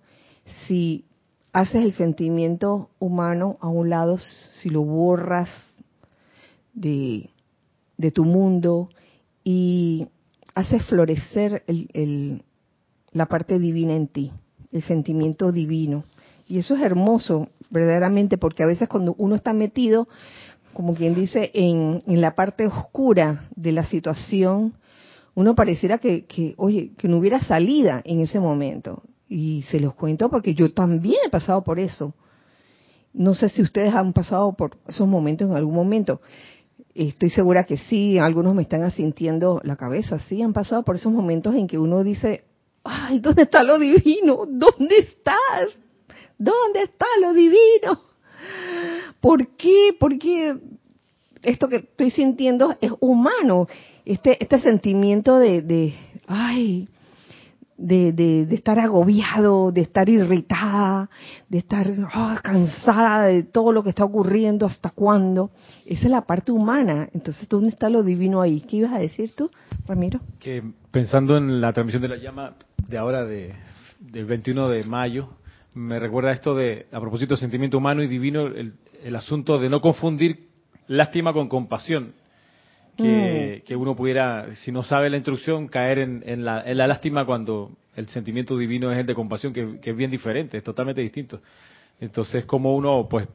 si 0.67 1.05
haces 1.53 1.83
el 1.83 1.93
sentimiento 1.93 2.89
humano 2.99 3.57
a 3.61 3.67
un 3.67 3.89
lado, 3.89 4.17
si 4.17 4.69
lo 4.69 4.83
borras 4.83 5.49
de, 6.73 7.29
de 7.97 8.11
tu 8.11 8.25
mundo 8.25 8.89
y 9.43 10.07
haces 10.53 10.83
florecer 10.85 11.63
la 13.11 13.25
parte 13.25 13.59
divina 13.59 13.95
en 13.95 14.07
ti, 14.07 14.31
el 14.71 14.83
sentimiento 14.83 15.51
divino. 15.51 16.03
Y 16.49 16.57
eso 16.57 16.75
es 16.75 16.81
hermoso, 16.81 17.47
verdaderamente, 17.69 18.39
porque 18.39 18.63
a 18.63 18.65
veces 18.65 18.89
cuando 18.89 19.13
uno 19.19 19.35
está 19.35 19.53
metido, 19.53 20.07
como 20.73 20.95
quien 20.95 21.13
dice, 21.13 21.51
en, 21.53 22.01
la 22.07 22.33
parte 22.33 22.65
oscura 22.65 23.47
de 23.55 23.71
la 23.71 23.83
situación, 23.83 24.73
uno 25.35 25.53
pareciera 25.53 25.99
que, 25.99 26.25
que, 26.25 26.55
oye, 26.57 26.93
que 26.97 27.07
no 27.07 27.17
hubiera 27.17 27.39
salida 27.39 28.01
en 28.03 28.19
ese 28.19 28.39
momento. 28.39 29.03
Y 29.29 29.63
se 29.69 29.79
los 29.79 29.93
cuento 29.93 30.27
porque 30.31 30.55
yo 30.55 30.73
también 30.73 31.17
he 31.23 31.29
pasado 31.29 31.63
por 31.63 31.77
eso. 31.77 32.15
No 33.13 33.35
sé 33.35 33.49
si 33.49 33.61
ustedes 33.61 33.93
han 33.93 34.11
pasado 34.11 34.53
por 34.53 34.75
esos 34.87 35.07
momentos 35.07 35.47
en 35.47 35.55
algún 35.55 35.75
momento. 35.75 36.19
Estoy 36.95 37.29
segura 37.29 37.65
que 37.65 37.77
sí, 37.77 38.17
algunos 38.17 38.55
me 38.55 38.63
están 38.63 38.81
asintiendo 38.81 39.61
la 39.63 39.75
cabeza, 39.75 40.17
sí, 40.27 40.41
han 40.41 40.53
pasado 40.53 40.81
por 40.81 40.95
esos 40.95 41.13
momentos 41.13 41.53
en 41.53 41.67
que 41.67 41.77
uno 41.77 42.03
dice, 42.03 42.45
ay, 42.83 43.19
¿dónde 43.19 43.43
está 43.43 43.61
lo 43.61 43.77
divino? 43.77 44.47
¿Dónde 44.47 44.97
estás? 44.97 45.79
¿Dónde 46.39 46.83
está 46.83 47.05
lo 47.21 47.33
divino? 47.33 48.01
¿Por 49.19 49.45
qué? 49.57 49.95
¿Por 49.99 50.17
qué 50.17 50.57
esto 51.43 51.67
que 51.67 51.75
estoy 51.75 52.11
sintiendo 52.11 52.77
es 52.79 52.93
humano? 53.01 53.67
Este, 54.05 54.41
este 54.41 54.59
sentimiento 54.59 55.37
de, 55.37 55.61
de 55.61 55.93
ay, 56.27 56.87
de, 57.77 58.13
de, 58.13 58.55
estar 58.55 58.79
agobiado, 58.79 59.73
de 59.73 59.81
estar 59.81 60.07
irritada, 60.07 61.09
de 61.49 61.57
estar 61.57 61.93
ah, 62.13 62.39
cansada 62.41 63.27
de 63.27 63.43
todo 63.43 63.73
lo 63.73 63.83
que 63.83 63.89
está 63.89 64.05
ocurriendo, 64.05 64.65
hasta 64.65 64.91
cuándo. 64.91 65.51
Esa 65.85 66.05
es 66.05 66.11
la 66.11 66.21
parte 66.21 66.53
humana. 66.53 67.09
Entonces, 67.13 67.47
¿dónde 67.49 67.69
está 67.69 67.89
lo 67.89 68.01
divino 68.01 68.41
ahí? 68.41 68.61
¿Qué 68.61 68.77
ibas 68.77 68.93
a 68.93 68.99
decir 68.99 69.33
tú, 69.35 69.51
Ramiro? 69.85 70.21
Que 70.39 70.63
pensando 70.91 71.35
en 71.35 71.59
la 71.59 71.73
transmisión 71.73 72.01
de 72.01 72.09
la 72.09 72.17
llama 72.17 72.53
de 72.87 72.97
ahora, 72.97 73.25
de, 73.25 73.53
del 73.99 74.25
21 74.25 74.69
de 74.69 74.83
mayo, 74.85 75.29
me 75.73 75.99
recuerda 75.99 76.31
esto 76.31 76.55
de, 76.55 76.87
a 76.91 76.99
propósito 76.99 77.35
de 77.35 77.39
sentimiento 77.39 77.77
humano 77.77 78.01
y 78.03 78.07
divino, 78.07 78.47
el, 78.47 78.73
el 79.03 79.15
asunto 79.15 79.59
de 79.59 79.69
no 79.69 79.81
confundir 79.81 80.49
lástima 80.87 81.33
con 81.33 81.47
compasión. 81.47 82.13
Que, 82.97 83.63
que 83.65 83.77
uno 83.77 83.95
pudiera, 83.95 84.53
si 84.55 84.73
no 84.73 84.83
sabe 84.83 85.09
la 85.09 85.15
instrucción, 85.15 85.69
caer 85.69 85.99
en, 85.99 86.21
en, 86.25 86.43
la, 86.43 86.61
en 86.69 86.77
la 86.77 86.85
lástima 86.85 87.25
cuando 87.25 87.71
el 87.95 88.09
sentimiento 88.09 88.57
divino 88.57 88.91
es 88.91 88.97
el 88.97 89.05
de 89.05 89.15
compasión, 89.15 89.53
que, 89.53 89.79
que 89.79 89.91
es 89.91 89.95
bien 89.95 90.11
diferente, 90.11 90.57
es 90.57 90.65
totalmente 90.65 90.99
distinto. 90.99 91.39
Entonces, 92.01 92.43
como 92.43 92.75
uno, 92.75 93.07
pues, 93.09 93.25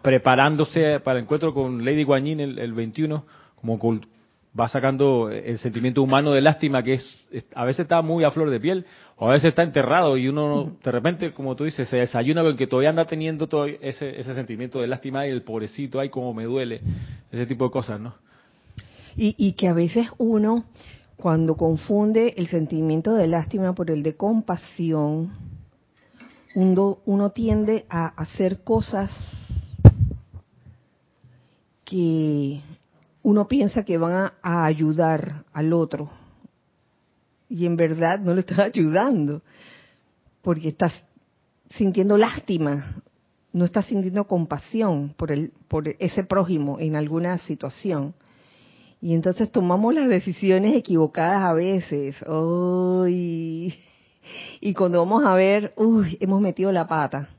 preparándose 0.00 1.00
para 1.00 1.18
el 1.18 1.24
encuentro 1.24 1.52
con 1.52 1.84
Lady 1.84 2.04
Guan 2.04 2.24
Yin 2.24 2.40
el, 2.40 2.58
el 2.58 2.72
21, 2.72 3.26
como 3.56 3.78
va 4.58 4.68
sacando 4.68 5.30
el 5.30 5.58
sentimiento 5.58 6.02
humano 6.02 6.32
de 6.32 6.40
lástima 6.40 6.82
que 6.82 6.94
es, 6.94 7.26
es- 7.30 7.46
a 7.54 7.64
veces 7.64 7.80
está 7.84 8.02
muy 8.02 8.24
a 8.24 8.30
flor 8.32 8.50
de 8.50 8.58
piel 8.58 8.84
o 9.16 9.28
a 9.28 9.32
veces 9.32 9.50
está 9.50 9.62
enterrado 9.62 10.16
y 10.16 10.26
uno 10.28 10.72
de 10.82 10.90
repente 10.90 11.32
como 11.32 11.54
tú 11.54 11.64
dices 11.64 11.88
se 11.88 11.98
desayuna 11.98 12.42
con 12.42 12.56
que 12.56 12.66
todavía 12.66 12.90
anda 12.90 13.04
teniendo 13.04 13.46
todo 13.46 13.66
ese, 13.66 14.18
ese 14.18 14.34
sentimiento 14.34 14.80
de 14.80 14.88
lástima 14.88 15.26
y 15.26 15.30
el 15.30 15.42
pobrecito 15.42 16.00
ay 16.00 16.08
como 16.08 16.34
me 16.34 16.44
duele 16.44 16.80
ese 17.30 17.46
tipo 17.46 17.64
de 17.66 17.70
cosas 17.70 18.00
no 18.00 18.14
Y, 19.16 19.34
y 19.38 19.52
que 19.52 19.68
a 19.68 19.72
veces 19.72 20.08
uno, 20.18 20.64
cuando 21.16 21.56
confunde 21.56 22.34
el 22.36 22.46
sentimiento 22.48 23.14
de 23.14 23.26
lástima 23.26 23.74
por 23.74 23.90
el 23.90 24.02
de 24.02 24.14
compasión, 24.16 25.32
uno, 26.54 26.98
uno 27.06 27.30
tiende 27.30 27.84
a 27.90 28.06
hacer 28.16 28.62
cosas 28.64 29.10
que 31.84 32.60
uno 33.22 33.46
piensa 33.48 33.84
que 33.84 33.98
van 33.98 34.32
a, 34.42 34.64
ayudar 34.64 35.44
al 35.52 35.72
otro. 35.72 36.10
Y 37.48 37.66
en 37.66 37.76
verdad 37.76 38.20
no 38.20 38.34
le 38.34 38.40
estás 38.40 38.58
ayudando, 38.74 39.42
porque 40.42 40.68
estás 40.68 40.92
sintiendo 41.70 42.16
lástima, 42.16 43.02
no 43.52 43.64
estás 43.64 43.86
sintiendo 43.86 44.24
compasión 44.26 45.14
por, 45.16 45.32
el, 45.32 45.52
por 45.68 45.88
ese 45.98 46.24
prójimo 46.24 46.78
en 46.78 46.96
alguna 46.96 47.38
situación. 47.38 48.14
Y 49.02 49.14
entonces 49.14 49.50
tomamos 49.50 49.94
las 49.94 50.08
decisiones 50.08 50.76
equivocadas 50.76 51.42
a 51.42 51.52
veces. 51.52 52.22
Uy. 52.26 53.74
Y 54.60 54.74
cuando 54.74 54.98
vamos 54.98 55.24
a 55.24 55.34
ver, 55.34 55.72
uy, 55.76 56.16
hemos 56.20 56.40
metido 56.42 56.70
la 56.70 56.86
pata. 56.86 57.30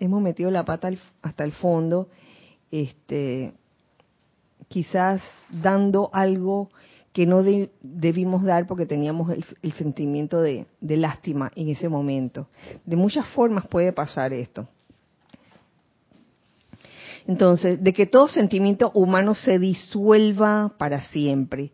Hemos 0.00 0.22
metido 0.22 0.50
la 0.50 0.64
pata 0.64 0.90
hasta 1.22 1.44
el 1.44 1.52
fondo. 1.52 2.08
Este, 2.70 3.52
quizás 4.68 5.22
dando 5.50 6.10
algo 6.12 6.70
que 7.12 7.24
no 7.26 7.42
de- 7.42 7.70
debimos 7.80 8.42
dar 8.42 8.66
porque 8.66 8.84
teníamos 8.84 9.30
el, 9.30 9.44
el 9.62 9.72
sentimiento 9.72 10.42
de, 10.42 10.66
de 10.80 10.96
lástima 10.96 11.50
en 11.56 11.68
ese 11.68 11.88
momento. 11.88 12.48
De 12.84 12.96
muchas 12.96 13.26
formas 13.28 13.66
puede 13.66 13.92
pasar 13.92 14.32
esto. 14.32 14.68
Entonces, 17.26 17.82
de 17.82 17.92
que 17.92 18.06
todo 18.06 18.28
sentimiento 18.28 18.90
humano 18.92 19.34
se 19.34 19.58
disuelva 19.58 20.74
para 20.78 21.00
siempre. 21.08 21.72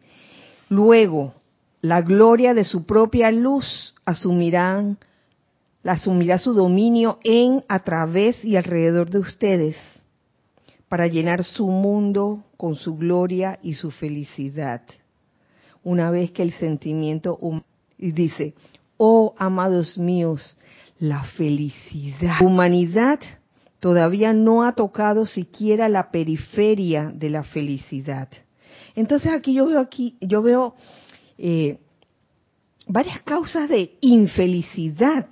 Luego, 0.69 1.35
la 1.81 2.01
gloria 2.01 2.55
de 2.55 2.65
su 2.65 2.87
propia 2.87 3.31
luz 3.31 3.95
asumirán, 4.05 4.97
asumirá 5.85 6.39
su 6.39 6.55
dominio 6.55 7.19
en, 7.25 7.65
a 7.69 7.81
través 7.81 8.43
y 8.45 8.57
alrededor 8.57 9.11
de 9.11 9.19
ustedes 9.19 9.77
para 10.93 11.07
llenar 11.07 11.43
su 11.43 11.69
mundo 11.69 12.45
con 12.59 12.77
su 12.77 12.99
gloria 12.99 13.59
y 13.63 13.73
su 13.73 13.91
felicidad. 13.91 14.83
Una 15.83 16.11
vez 16.11 16.33
que 16.33 16.43
el 16.43 16.53
sentimiento 16.53 17.39
y 17.97 18.13
dice, 18.13 18.53
oh 18.99 19.35
amados 19.39 19.97
míos, 19.97 20.59
la 20.99 21.25
felicidad. 21.25 22.41
La 22.41 22.47
humanidad 22.47 23.21
todavía 23.81 24.35
no 24.35 24.65
ha 24.65 24.75
tocado 24.75 25.25
siquiera 25.25 25.89
la 25.89 26.11
periferia 26.11 27.11
de 27.11 27.31
la 27.31 27.43
felicidad. 27.43 28.29
Entonces 28.95 29.33
aquí 29.33 29.55
yo 29.55 29.65
veo 29.65 29.81
aquí, 29.81 30.19
yo 30.21 30.43
veo 30.43 30.75
eh, 31.39 31.79
varias 32.87 33.23
causas 33.23 33.67
de 33.71 33.97
infelicidad 34.03 35.27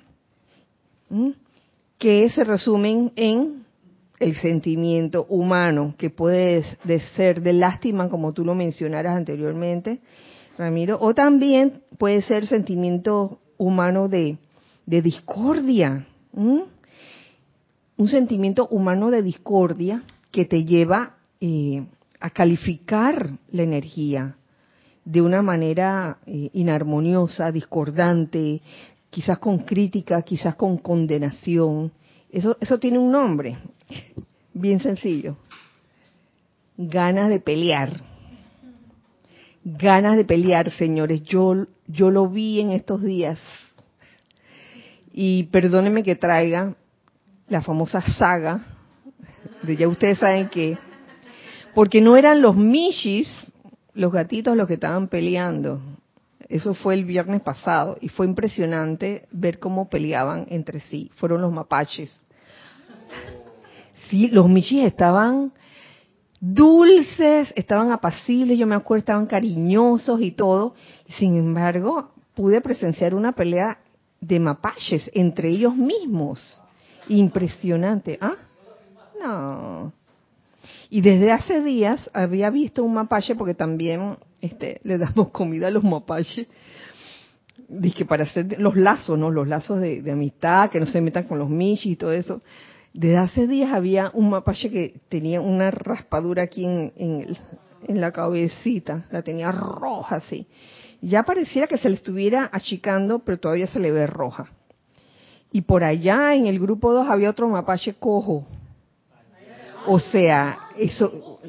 que 1.99 2.31
se 2.31 2.45
resumen 2.45 3.13
en 3.15 3.69
el 4.21 4.37
sentimiento 4.37 5.27
humano, 5.29 5.95
que 5.99 6.11
puede 6.11 6.65
de 6.85 7.01
ser 7.17 7.41
de 7.41 7.55
lástima, 7.55 8.09
como 8.09 8.33
tú 8.33 8.45
lo 8.45 8.55
mencionaras 8.55 9.17
anteriormente, 9.17 10.01
Ramiro, 10.59 10.99
o 11.01 11.15
también 11.15 11.83
puede 11.99 12.21
ser 12.23 12.47
sentimiento 12.47 13.41
humano 13.57 14.09
de, 14.09 14.37
discordia. 14.87 16.07
Un 16.33 16.69
sentimiento 18.09 18.69
humano 18.69 19.11
de 19.11 19.23
discordia 19.23 20.03
que 20.31 20.45
te 20.45 20.65
lleva 20.65 21.17
eh, 21.41 21.83
a 22.21 22.31
calificar 22.31 23.31
la 23.51 23.63
energía 23.63 24.37
de 25.05 25.23
una 25.23 25.41
manera 25.43 26.19
eh, 26.27 26.51
inarmoniosa, 26.53 27.51
discordante, 27.51 28.61
quizás 29.09 29.39
con 29.39 29.61
crítica, 29.61 30.23
quizás 30.23 30.57
con 30.57 30.77
condenación. 30.79 31.91
Eso, 32.31 32.57
eso 32.61 32.79
tiene 32.79 32.99
un 32.99 33.11
nombre, 33.11 33.59
bien 34.53 34.81
sencillo. 34.81 35.37
Ganas 36.77 37.29
de 37.29 37.41
pelear. 37.41 37.91
Ganas 39.65 40.17
de 40.17 40.25
pelear, 40.25 40.71
señores. 40.71 41.23
Yo, 41.23 41.67
yo 41.87 42.11
lo 42.11 42.29
vi 42.29 42.61
en 42.61 42.71
estos 42.71 43.03
días. 43.03 43.39
Y 45.13 45.45
perdónenme 45.45 46.03
que 46.03 46.17
traiga 46.17 46.75
la 47.49 47.61
famosa 47.61 48.01
saga, 48.01 48.65
de 49.63 49.77
ya 49.77 49.89
ustedes 49.89 50.19
saben 50.19 50.49
que, 50.49 50.79
porque 51.75 52.01
no 52.01 52.17
eran 52.17 52.41
los 52.41 52.57
Mishis, 52.57 53.29
los 53.95 54.13
gatitos 54.13 54.57
los 54.57 54.69
que 54.69 54.75
estaban 54.75 55.09
peleando. 55.09 55.81
Eso 56.49 56.75
fue 56.75 56.95
el 56.95 57.05
viernes 57.05 57.43
pasado 57.43 57.97
y 58.01 58.09
fue 58.09 58.27
impresionante 58.27 59.29
ver 59.31 59.59
cómo 59.59 59.89
peleaban 59.89 60.47
entre 60.49 60.81
sí. 60.81 61.11
Fueron 61.15 61.43
los 61.43 61.53
mapaches. 61.53 62.23
Sí, 64.11 64.29
los 64.29 64.49
Mishis 64.49 64.85
estaban 64.85 65.53
dulces, 66.41 67.53
estaban 67.55 67.93
apacibles, 67.93 68.59
yo 68.59 68.67
me 68.67 68.75
acuerdo, 68.75 69.01
estaban 69.01 69.27
cariñosos 69.27 70.21
y 70.21 70.33
todo. 70.33 70.75
Sin 71.19 71.37
embargo, 71.37 72.11
pude 72.35 72.61
presenciar 72.61 73.15
una 73.15 73.33
pelea 73.33 73.79
de 74.21 74.41
mapaches 74.41 75.09
entre 75.15 75.51
ellos 75.51 75.77
mismos. 75.77 76.61
Impresionante. 77.09 78.19
¿Ah? 78.21 78.35
No. 79.23 79.93
Y 80.89 81.03
desde 81.03 81.31
hace 81.31 81.63
días 81.63 82.11
había 82.13 82.51
visto 82.51 82.83
un 82.83 82.95
mapache, 82.95 83.37
porque 83.37 83.55
también 83.55 84.17
este, 84.41 84.81
le 84.83 84.99
damos 84.99 85.29
comida 85.31 85.69
a 85.69 85.71
los 85.71 85.85
mapaches, 85.85 86.49
Dice 87.73 88.05
para 88.05 88.25
hacer 88.25 88.59
los 88.59 88.75
lazos, 88.75 89.17
¿no? 89.17 89.31
Los 89.31 89.47
lazos 89.47 89.81
de 89.81 90.11
amistad, 90.11 90.71
que 90.71 90.81
no 90.81 90.87
se 90.87 91.01
metan 91.01 91.25
con 91.25 91.39
los 91.39 91.49
michis 91.49 91.93
y 91.93 91.97
todo 91.97 92.11
eso. 92.11 92.43
Desde 92.93 93.17
hace 93.19 93.47
días 93.47 93.73
había 93.73 94.11
un 94.15 94.31
mapache 94.31 94.71
que 94.71 95.01
tenía 95.09 95.41
una 95.41 95.71
raspadura 95.71 96.43
aquí 96.43 96.65
en, 96.65 96.93
en, 96.97 97.21
el- 97.21 97.39
en 97.87 98.01
la 98.01 98.13
cabecita, 98.13 99.05
la 99.11 99.23
tenía 99.23 99.51
roja 99.53 100.17
así. 100.17 100.47
Ya 101.01 101.23
pareciera 101.23 101.67
que 101.67 101.79
se 101.79 101.89
le 101.89 101.95
estuviera 101.95 102.49
achicando, 102.53 103.21
pero 103.21 103.39
todavía 103.39 103.67
se 103.69 103.79
le 103.81 103.91
ve 103.91 104.07
roja. 104.07 104.47
Y 105.53 105.63
por 105.63 105.83
allá 105.83 106.35
en 106.35 106.47
el 106.47 106.59
grupo 106.61 106.93
2 106.93 107.09
había 107.09 107.31
otro 107.31 107.49
mapache 107.49 107.95
cojo. 107.95 108.45
O 109.87 109.99
sea, 109.99 110.59
eso, 110.77 111.41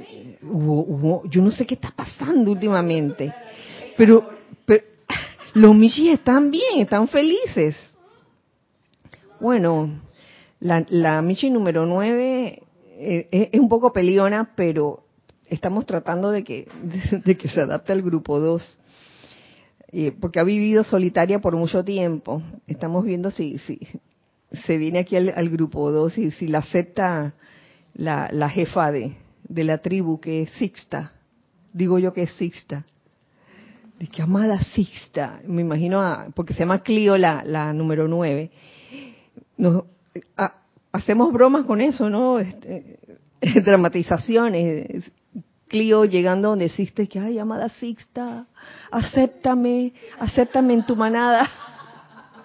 yo 1.30 1.42
no 1.42 1.52
sé 1.52 1.68
qué 1.68 1.74
está 1.76 1.92
pasando 1.92 2.52
últimamente, 2.52 3.34
pero, 3.98 4.30
pero 4.66 4.86
los 5.54 5.76
michis 5.76 6.14
están 6.14 6.50
bien, 6.50 6.80
están 6.80 7.08
felices. 7.10 7.76
Bueno, 9.40 10.00
la, 10.62 10.86
la 10.90 11.22
michi 11.22 11.50
número 11.50 11.86
9 11.86 12.64
eh, 12.98 13.50
es, 13.52 13.60
un 13.60 13.68
poco 13.68 13.92
peleona, 13.92 14.52
pero 14.56 15.04
estamos 15.48 15.86
tratando 15.86 16.30
de 16.30 16.44
que, 16.44 16.68
de, 17.26 17.36
que 17.36 17.50
se 17.50 17.62
adapte 17.62 17.92
al 17.92 18.02
grupo 18.04 18.40
2. 18.40 18.80
Eh, 19.94 20.14
porque 20.22 20.40
ha 20.40 20.44
vivido 20.44 20.84
solitaria 20.86 21.40
por 21.40 21.56
mucho 21.58 21.84
tiempo. 21.84 22.42
Estamos 22.68 23.04
viendo 23.04 23.32
si, 23.32 23.58
si 23.60 23.80
se 24.66 24.78
viene 24.78 25.00
aquí 25.00 25.18
al, 25.18 25.50
grupo 25.50 25.92
2 25.92 26.18
y 26.20 26.32
si 26.32 26.48
la 26.48 26.60
acepta 26.60 27.34
la, 27.96 28.30
la 28.32 28.48
jefa 28.48 28.92
de, 28.92 29.16
de 29.44 29.64
la 29.64 29.80
tribu, 29.80 30.20
que 30.22 30.44
es 30.44 30.52
Sixta. 30.52 31.14
Digo 31.74 31.98
yo 31.98 32.14
que 32.14 32.24
es 32.24 32.32
Sixta. 32.34 32.86
De 34.00 34.08
que 34.08 34.22
amada 34.22 34.64
Sixta. 34.76 35.42
Me 35.48 35.62
imagino, 35.62 36.02
a- 36.02 36.28
porque 36.36 36.54
se 36.54 36.60
llama 36.60 36.84
Clio 36.84 37.18
la, 37.18 37.44
la 37.44 37.74
número 37.74 38.08
9. 38.08 38.52
Nos, 39.58 39.84
a- 40.38 40.54
hacemos 40.92 41.32
bromas 41.34 41.66
con 41.66 41.82
eso, 41.82 42.10
¿no? 42.10 42.40
Este, 42.40 43.00
dramatizaciones. 43.64 45.12
Clio 45.68 46.04
llegando 46.04 46.50
donde 46.50 46.66
existe, 46.66 47.08
que, 47.08 47.20
ay, 47.20 47.40
amada 47.40 47.70
Sixta, 47.70 48.46
acéptame, 48.92 49.94
acéptame 50.20 50.74
en 50.74 50.86
tu 50.86 50.98
manada. 50.98 51.50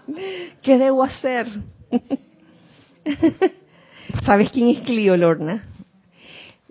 ¿Qué 0.62 0.78
debo 0.78 1.02
hacer? 1.02 1.48
¿Sabes 4.24 4.50
quién 4.50 4.68
es 4.68 4.80
Clio, 4.80 5.16
Lorna? 5.16 5.64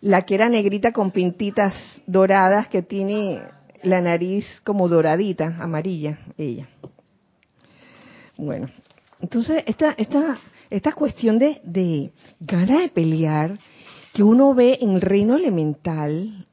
la 0.05 0.21
que 0.21 0.35
era 0.35 0.49
negrita 0.49 0.91
con 0.91 1.09
pintitas 1.09 1.73
doradas, 2.05 2.67
que 2.67 2.83
tiene 2.83 3.41
la 3.81 4.01
nariz 4.01 4.45
como 4.63 4.87
doradita, 4.87 5.57
amarilla, 5.59 6.19
ella. 6.37 6.67
Bueno, 8.37 8.69
entonces 9.19 9.63
esta, 9.65 9.95
esta, 9.97 10.37
esta 10.69 10.93
cuestión 10.93 11.39
de, 11.39 11.61
de 11.63 12.11
ganas 12.39 12.79
de 12.79 12.89
pelear 12.89 13.57
que 14.13 14.23
uno 14.23 14.53
ve 14.53 14.77
en 14.81 14.91
el 14.91 15.01
reino 15.01 15.35
elemental, 15.35 16.47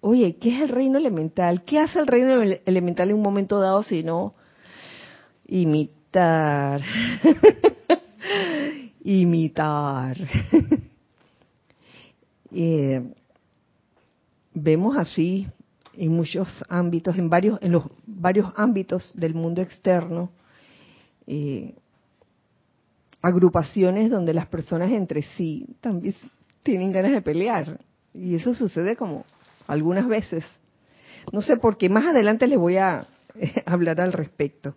oye, 0.00 0.36
¿qué 0.36 0.56
es 0.56 0.62
el 0.62 0.70
reino 0.70 0.98
elemental? 0.98 1.64
¿Qué 1.64 1.78
hace 1.78 1.98
el 1.98 2.06
reino 2.06 2.40
elemental 2.64 3.10
en 3.10 3.16
un 3.16 3.22
momento 3.22 3.60
dado 3.60 3.82
si 3.82 4.02
no 4.02 4.34
imitar? 5.46 6.80
imitar. 9.04 10.16
Eh, 12.56 13.02
vemos 14.54 14.96
así 14.96 15.48
en 15.94 16.12
muchos 16.12 16.48
ámbitos, 16.68 17.18
en 17.18 17.28
varios, 17.28 17.60
en 17.62 17.72
los 17.72 17.82
varios 18.06 18.52
ámbitos 18.54 19.10
del 19.14 19.34
mundo 19.34 19.60
externo, 19.60 20.30
eh, 21.26 21.74
agrupaciones 23.24 24.10
donde 24.10 24.34
las 24.34 24.46
personas 24.46 24.92
entre 24.92 25.22
sí 25.22 25.66
también 25.80 26.14
tienen 26.62 26.92
ganas 26.92 27.12
de 27.12 27.22
pelear. 27.22 27.80
Y 28.12 28.34
eso 28.34 28.54
sucede 28.54 28.96
como 28.96 29.24
algunas 29.66 30.06
veces. 30.06 30.44
No 31.32 31.40
sé 31.40 31.56
por 31.56 31.78
qué, 31.78 31.88
más 31.88 32.04
adelante 32.04 32.46
les 32.46 32.58
voy 32.58 32.76
a 32.76 33.06
hablar 33.66 34.02
al 34.02 34.12
respecto. 34.12 34.74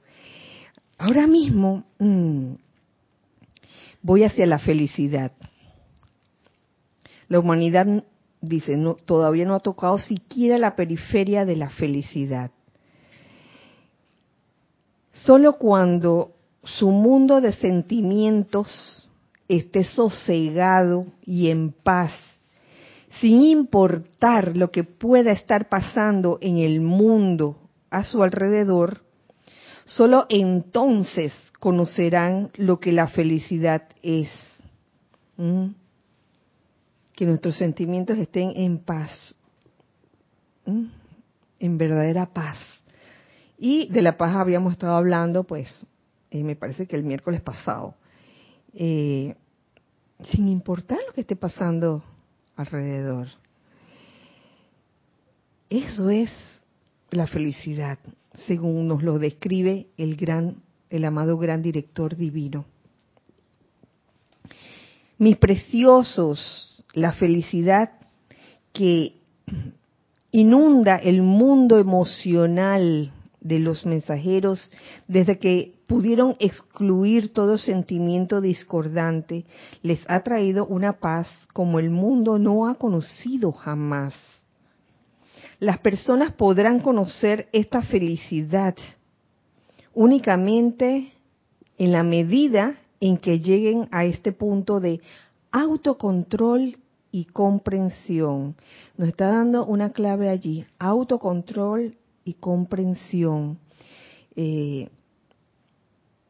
Ahora 0.98 1.28
mismo 1.28 1.84
mm, 2.00 2.54
voy 4.02 4.24
hacia 4.24 4.46
la 4.46 4.60
felicidad. 4.60 5.34
La 7.28 7.40
humanidad, 7.40 7.86
dice, 8.40 8.82
todavía 9.06 9.46
no 9.46 9.56
ha 9.56 9.60
tocado 9.60 9.98
siquiera 9.98 10.58
la 10.58 10.78
periferia 10.78 11.44
de 11.44 11.58
la 11.58 11.70
felicidad. 11.70 12.52
Solo 15.12 15.58
cuando 15.58 16.37
su 16.68 16.90
mundo 16.90 17.40
de 17.40 17.54
sentimientos 17.54 19.10
esté 19.48 19.84
sosegado 19.84 21.08
y 21.26 21.50
en 21.50 21.72
paz, 21.72 22.12
sin 23.22 23.42
importar 23.42 24.58
lo 24.58 24.72
que 24.72 24.84
pueda 24.84 25.32
estar 25.32 25.70
pasando 25.70 26.38
en 26.42 26.58
el 26.58 26.82
mundo 26.82 27.58
a 27.90 28.04
su 28.04 28.22
alrededor, 28.22 29.02
solo 29.86 30.26
entonces 30.30 31.34
conocerán 31.60 32.52
lo 32.56 32.80
que 32.80 32.92
la 32.92 33.08
felicidad 33.08 33.84
es. 34.04 34.30
¿Mm? 35.38 35.68
Que 37.14 37.26
nuestros 37.26 37.56
sentimientos 37.56 38.18
estén 38.18 38.52
en 38.56 38.80
paz, 38.80 39.12
¿Mm? 40.66 40.86
en 41.60 41.78
verdadera 41.78 42.26
paz. 42.28 42.58
Y 43.58 43.88
de 43.90 44.02
la 44.02 44.18
paz 44.18 44.36
habíamos 44.36 44.74
estado 44.74 44.96
hablando, 44.96 45.46
pues, 45.46 45.68
eh, 46.32 46.44
me 46.44 46.56
parece 46.56 46.88
que 46.88 46.96
el 46.96 47.04
miércoles 47.04 47.42
pasado, 47.42 47.96
eh, 48.74 49.36
sin 50.24 50.48
importar 50.48 51.00
lo 51.08 51.14
que 51.14 51.22
esté 51.22 51.36
pasando 51.36 52.04
alrededor. 52.56 53.28
Eso 55.70 56.10
es 56.10 56.32
la 57.12 57.28
felicidad, 57.28 58.00
según 58.46 58.88
nos 58.88 59.04
lo 59.04 59.20
describe 59.20 59.88
el 59.98 60.16
gran, 60.16 60.58
el 60.90 61.06
amado 61.06 61.38
gran 61.38 61.62
director 61.62 62.16
divino. 62.16 62.66
Mis 65.18 65.38
preciosos, 65.38 66.84
la 66.94 67.14
felicidad 67.14 67.92
que 68.74 69.16
inunda 70.32 70.98
el 70.98 71.22
mundo 71.22 71.80
emocional 71.80 73.12
de 73.42 73.60
los 73.60 73.86
mensajeros 73.86 74.72
desde 75.08 75.40
que 75.40 75.77
pudieron 75.88 76.36
excluir 76.40 77.34
todo 77.34 77.58
sentimiento 77.58 78.42
discordante, 78.42 79.46
les 79.82 80.02
ha 80.10 80.20
traído 80.20 80.66
una 80.66 81.00
paz 81.00 81.28
como 81.54 81.80
el 81.80 81.90
mundo 81.90 82.38
no 82.38 82.68
ha 82.68 82.76
conocido 82.76 83.54
jamás. 83.54 84.14
Las 85.60 85.80
personas 85.80 86.34
podrán 86.34 86.82
conocer 86.82 87.48
esta 87.54 87.82
felicidad 87.82 88.76
únicamente 89.94 91.14
en 91.78 91.92
la 91.92 92.04
medida 92.04 92.76
en 93.00 93.18
que 93.18 93.40
lleguen 93.40 93.88
a 93.92 94.06
este 94.06 94.32
punto 94.32 94.80
de 94.80 95.02
autocontrol 95.52 96.78
y 97.12 97.26
comprensión. 97.26 98.56
Nos 98.98 99.08
está 99.08 99.30
dando 99.30 99.66
una 99.66 99.92
clave 99.92 100.30
allí, 100.30 100.66
autocontrol 100.78 101.96
y 102.26 102.34
comprensión. 102.34 103.58
Eh, 104.36 104.90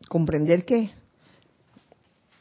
comprender 0.10 0.66
que, 0.66 0.92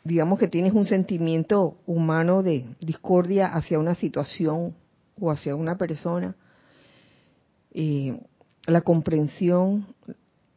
digamos 0.05 0.39
que 0.39 0.49
tienes 0.49 0.73
un 0.73 0.85
sentimiento 0.85 1.79
humano 1.87 2.43
de 2.43 2.65
discordia 2.81 3.49
hacia 3.49 3.79
una 3.79 3.95
situación 3.95 4.75
o 5.21 5.31
hacia 5.31 5.55
una 5.55 5.77
persona, 5.77 6.37
eh, 7.73 8.21
la 8.67 8.81
comprensión, 8.83 9.87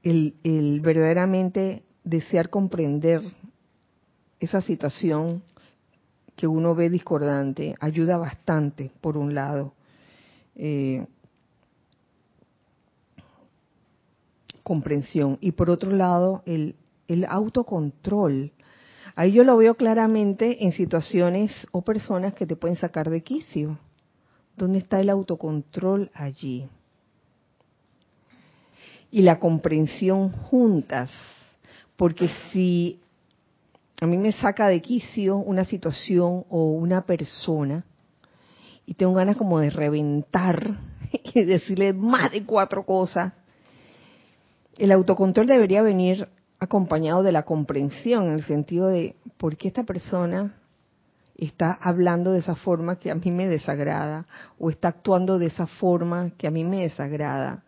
el, 0.03 0.35
el 0.43 0.81
verdaderamente 0.81 1.83
desear 2.03 2.49
comprender 2.49 3.21
esa 4.39 4.61
situación 4.61 5.43
que 6.35 6.47
uno 6.47 6.73
ve 6.73 6.89
discordante 6.89 7.75
ayuda 7.81 8.17
bastante, 8.17 8.91
por 9.01 9.17
un 9.17 9.35
lado. 9.35 9.73
Eh, 10.55 11.05
comprensión. 14.63 15.37
Y 15.41 15.53
por 15.53 15.69
otro 15.69 15.91
lado, 15.91 16.43
el, 16.45 16.75
el 17.09 17.25
autocontrol. 17.25 18.53
Ahí 19.15 19.33
yo 19.33 19.43
lo 19.43 19.57
veo 19.57 19.75
claramente 19.75 20.63
en 20.63 20.71
situaciones 20.71 21.51
o 21.71 21.81
personas 21.81 22.33
que 22.33 22.45
te 22.45 22.55
pueden 22.55 22.77
sacar 22.77 23.09
de 23.09 23.21
quicio. 23.21 23.77
¿Dónde 24.55 24.77
está 24.77 25.01
el 25.01 25.09
autocontrol 25.09 26.11
allí? 26.13 26.69
Y 29.11 29.23
la 29.23 29.39
comprensión 29.39 30.29
juntas. 30.29 31.11
Porque 31.97 32.29
si 32.51 33.01
a 33.99 34.05
mí 34.05 34.17
me 34.17 34.31
saca 34.31 34.67
de 34.67 34.81
quicio 34.81 35.37
una 35.37 35.65
situación 35.65 36.45
o 36.49 36.71
una 36.71 37.05
persona 37.05 37.83
y 38.85 38.93
tengo 38.93 39.13
ganas 39.13 39.35
como 39.35 39.59
de 39.59 39.71
reventar 39.71 40.77
y 41.33 41.43
decirle 41.43 41.93
más 41.93 42.31
de 42.31 42.45
cuatro 42.45 42.85
cosas, 42.85 43.33
el 44.77 44.91
autocontrol 44.91 45.47
debería 45.47 45.81
venir 45.81 46.29
acompañado 46.59 47.23
de 47.23 47.31
la 47.31 47.43
comprensión, 47.43 48.27
en 48.27 48.33
el 48.33 48.43
sentido 48.43 48.87
de 48.87 49.15
por 49.37 49.55
qué 49.55 49.69
esta 49.69 49.83
persona 49.83 50.55
está 51.37 51.71
hablando 51.71 52.33
de 52.33 52.39
esa 52.39 52.55
forma 52.55 52.97
que 52.97 53.11
a 53.11 53.15
mí 53.15 53.31
me 53.31 53.47
desagrada 53.47 54.25
o 54.57 54.69
está 54.69 54.89
actuando 54.89 55.39
de 55.39 55.45
esa 55.45 55.67
forma 55.67 56.31
que 56.31 56.47
a 56.47 56.51
mí 56.51 56.65
me 56.65 56.81
desagrada. 56.81 57.63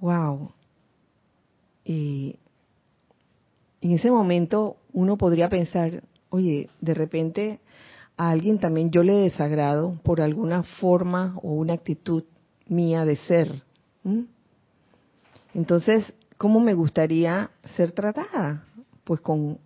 Wow. 0.00 0.52
Y 1.84 2.36
en 3.80 3.92
ese 3.92 4.10
momento 4.10 4.76
uno 4.92 5.16
podría 5.16 5.48
pensar, 5.48 6.02
oye, 6.28 6.70
de 6.80 6.94
repente 6.94 7.60
a 8.16 8.30
alguien 8.30 8.58
también 8.58 8.90
yo 8.90 9.02
le 9.02 9.14
desagrado 9.14 9.98
por 10.04 10.20
alguna 10.20 10.62
forma 10.62 11.36
o 11.42 11.52
una 11.54 11.72
actitud 11.72 12.24
mía 12.68 13.04
de 13.04 13.16
ser. 13.16 13.62
Entonces, 15.54 16.12
¿cómo 16.40 16.58
me 16.58 16.72
gustaría 16.72 17.50
ser 17.76 17.92
tratada? 17.92 18.64
Pues 19.04 19.20
con 19.20 19.58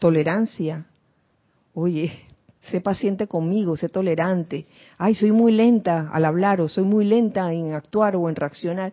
tolerancia. 0.00 0.84
Oye, 1.72 2.10
sé 2.62 2.80
paciente 2.80 3.28
conmigo, 3.28 3.76
sé 3.76 3.88
tolerante. 3.88 4.66
Ay, 4.98 5.14
soy 5.14 5.30
muy 5.30 5.52
lenta 5.52 6.10
al 6.12 6.24
hablar 6.24 6.60
o 6.60 6.66
soy 6.66 6.82
muy 6.82 7.04
lenta 7.04 7.52
en 7.52 7.74
actuar 7.74 8.16
o 8.16 8.28
en 8.28 8.34
reaccionar. 8.34 8.92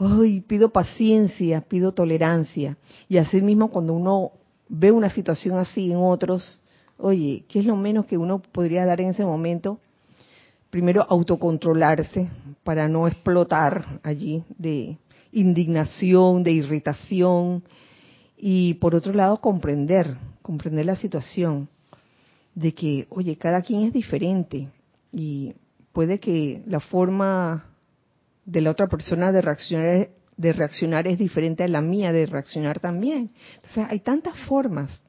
Ay, 0.00 0.40
pido 0.40 0.70
paciencia, 0.70 1.60
pido 1.60 1.92
tolerancia. 1.92 2.76
Y 3.08 3.18
así 3.18 3.40
mismo 3.40 3.70
cuando 3.70 3.92
uno 3.92 4.32
ve 4.68 4.90
una 4.90 5.10
situación 5.10 5.58
así 5.58 5.92
en 5.92 5.98
otros, 5.98 6.60
oye, 6.96 7.44
¿qué 7.48 7.60
es 7.60 7.66
lo 7.66 7.76
menos 7.76 8.06
que 8.06 8.18
uno 8.18 8.40
podría 8.40 8.84
dar 8.84 9.00
en 9.00 9.10
ese 9.10 9.24
momento? 9.24 9.78
Primero, 10.70 11.06
autocontrolarse 11.08 12.28
para 12.64 12.88
no 12.88 13.06
explotar 13.06 14.00
allí 14.02 14.42
de, 14.58 14.98
indignación, 15.32 16.42
de 16.42 16.52
irritación 16.52 17.62
y 18.36 18.74
por 18.74 18.94
otro 18.94 19.12
lado 19.12 19.40
comprender, 19.40 20.16
comprender 20.42 20.86
la 20.86 20.96
situación 20.96 21.68
de 22.54 22.74
que, 22.74 23.06
oye, 23.10 23.36
cada 23.36 23.62
quien 23.62 23.82
es 23.82 23.92
diferente 23.92 24.68
y 25.12 25.54
puede 25.92 26.18
que 26.18 26.62
la 26.66 26.80
forma 26.80 27.66
de 28.44 28.60
la 28.60 28.70
otra 28.70 28.88
persona 28.88 29.32
de 29.32 29.42
reaccionar 29.42 30.08
de 30.38 30.52
reaccionar 30.52 31.08
es 31.08 31.18
diferente 31.18 31.64
a 31.64 31.68
la 31.68 31.82
mía 31.82 32.12
de 32.12 32.24
reaccionar 32.24 32.78
también. 32.78 33.32
Entonces, 33.56 33.84
hay 33.90 33.98
tantas 33.98 34.38
formas 34.46 35.02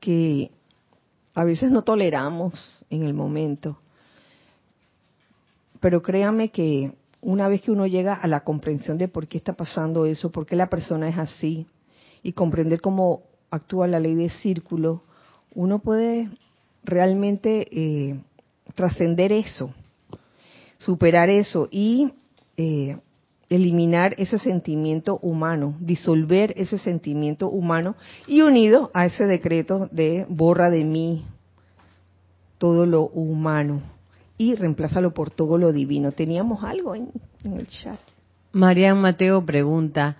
que 0.00 0.50
a 1.34 1.44
veces 1.44 1.70
no 1.70 1.82
toleramos 1.82 2.84
en 2.88 3.02
el 3.02 3.12
momento, 3.12 3.78
pero 5.80 6.00
créame 6.00 6.48
que 6.48 6.94
una 7.24 7.48
vez 7.48 7.62
que 7.62 7.70
uno 7.70 7.86
llega 7.86 8.14
a 8.14 8.28
la 8.28 8.44
comprensión 8.44 8.98
de 8.98 9.08
por 9.08 9.26
qué 9.26 9.38
está 9.38 9.54
pasando 9.54 10.04
eso, 10.04 10.30
por 10.30 10.46
qué 10.46 10.56
la 10.56 10.68
persona 10.68 11.08
es 11.08 11.18
así, 11.18 11.66
y 12.22 12.32
comprender 12.32 12.80
cómo 12.80 13.22
actúa 13.50 13.86
la 13.86 13.98
ley 13.98 14.14
de 14.14 14.28
círculo, 14.28 15.02
uno 15.54 15.78
puede 15.78 16.30
realmente 16.84 17.66
eh, 17.70 18.20
trascender 18.74 19.32
eso, 19.32 19.72
superar 20.76 21.30
eso 21.30 21.68
y 21.70 22.12
eh, 22.56 22.98
eliminar 23.48 24.14
ese 24.18 24.38
sentimiento 24.38 25.18
humano, 25.22 25.76
disolver 25.80 26.52
ese 26.56 26.78
sentimiento 26.78 27.48
humano 27.48 27.96
y 28.26 28.42
unido 28.42 28.90
a 28.92 29.06
ese 29.06 29.24
decreto 29.24 29.88
de 29.92 30.26
borra 30.28 30.70
de 30.70 30.84
mí 30.84 31.26
todo 32.58 32.86
lo 32.86 33.02
humano 33.02 33.93
y 34.36 34.54
reemplázalo 34.54 35.14
por 35.14 35.30
todo 35.30 35.58
lo 35.58 35.72
divino. 35.72 36.12
Teníamos 36.12 36.64
algo 36.64 36.94
en, 36.94 37.10
el 37.44 37.66
chat. 37.68 37.98
Marian 38.52 39.00
Mateo 39.00 39.44
pregunta, 39.44 40.16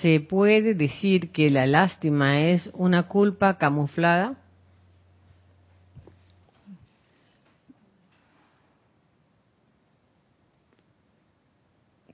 ¿se 0.00 0.20
puede 0.20 0.74
decir 0.74 1.30
que 1.30 1.50
la 1.50 1.66
lástima 1.66 2.40
es 2.40 2.70
una 2.74 3.08
culpa 3.08 3.58
camuflada? 3.58 4.36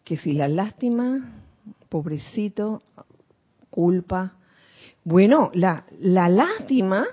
que 0.04 0.16
si 0.16 0.32
la 0.32 0.48
lástima, 0.48 1.32
pobrecito, 1.88 2.82
culpa. 3.70 4.32
Bueno, 5.04 5.50
la, 5.54 5.86
la 6.00 6.28
lástima, 6.28 7.06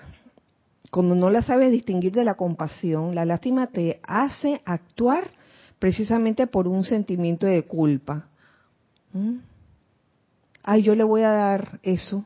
cuando 0.92 1.16
no 1.16 1.30
la 1.30 1.42
sabes 1.42 1.72
distinguir 1.72 2.14
de 2.14 2.24
la 2.24 2.36
compasión, 2.36 3.14
la 3.14 3.26
lástima 3.26 3.68
te 3.68 4.00
hace 4.04 4.62
actuar 4.66 5.32
precisamente 5.78 6.48
por 6.48 6.68
un 6.68 6.84
sentimiento 6.84 7.46
de 7.46 7.64
culpa. 7.64 8.28
¿Mm? 9.14 9.38
Ay, 10.64 10.82
yo 10.82 10.96
le 10.96 11.04
voy 11.04 11.22
a 11.22 11.30
dar 11.30 11.80
eso, 11.84 12.26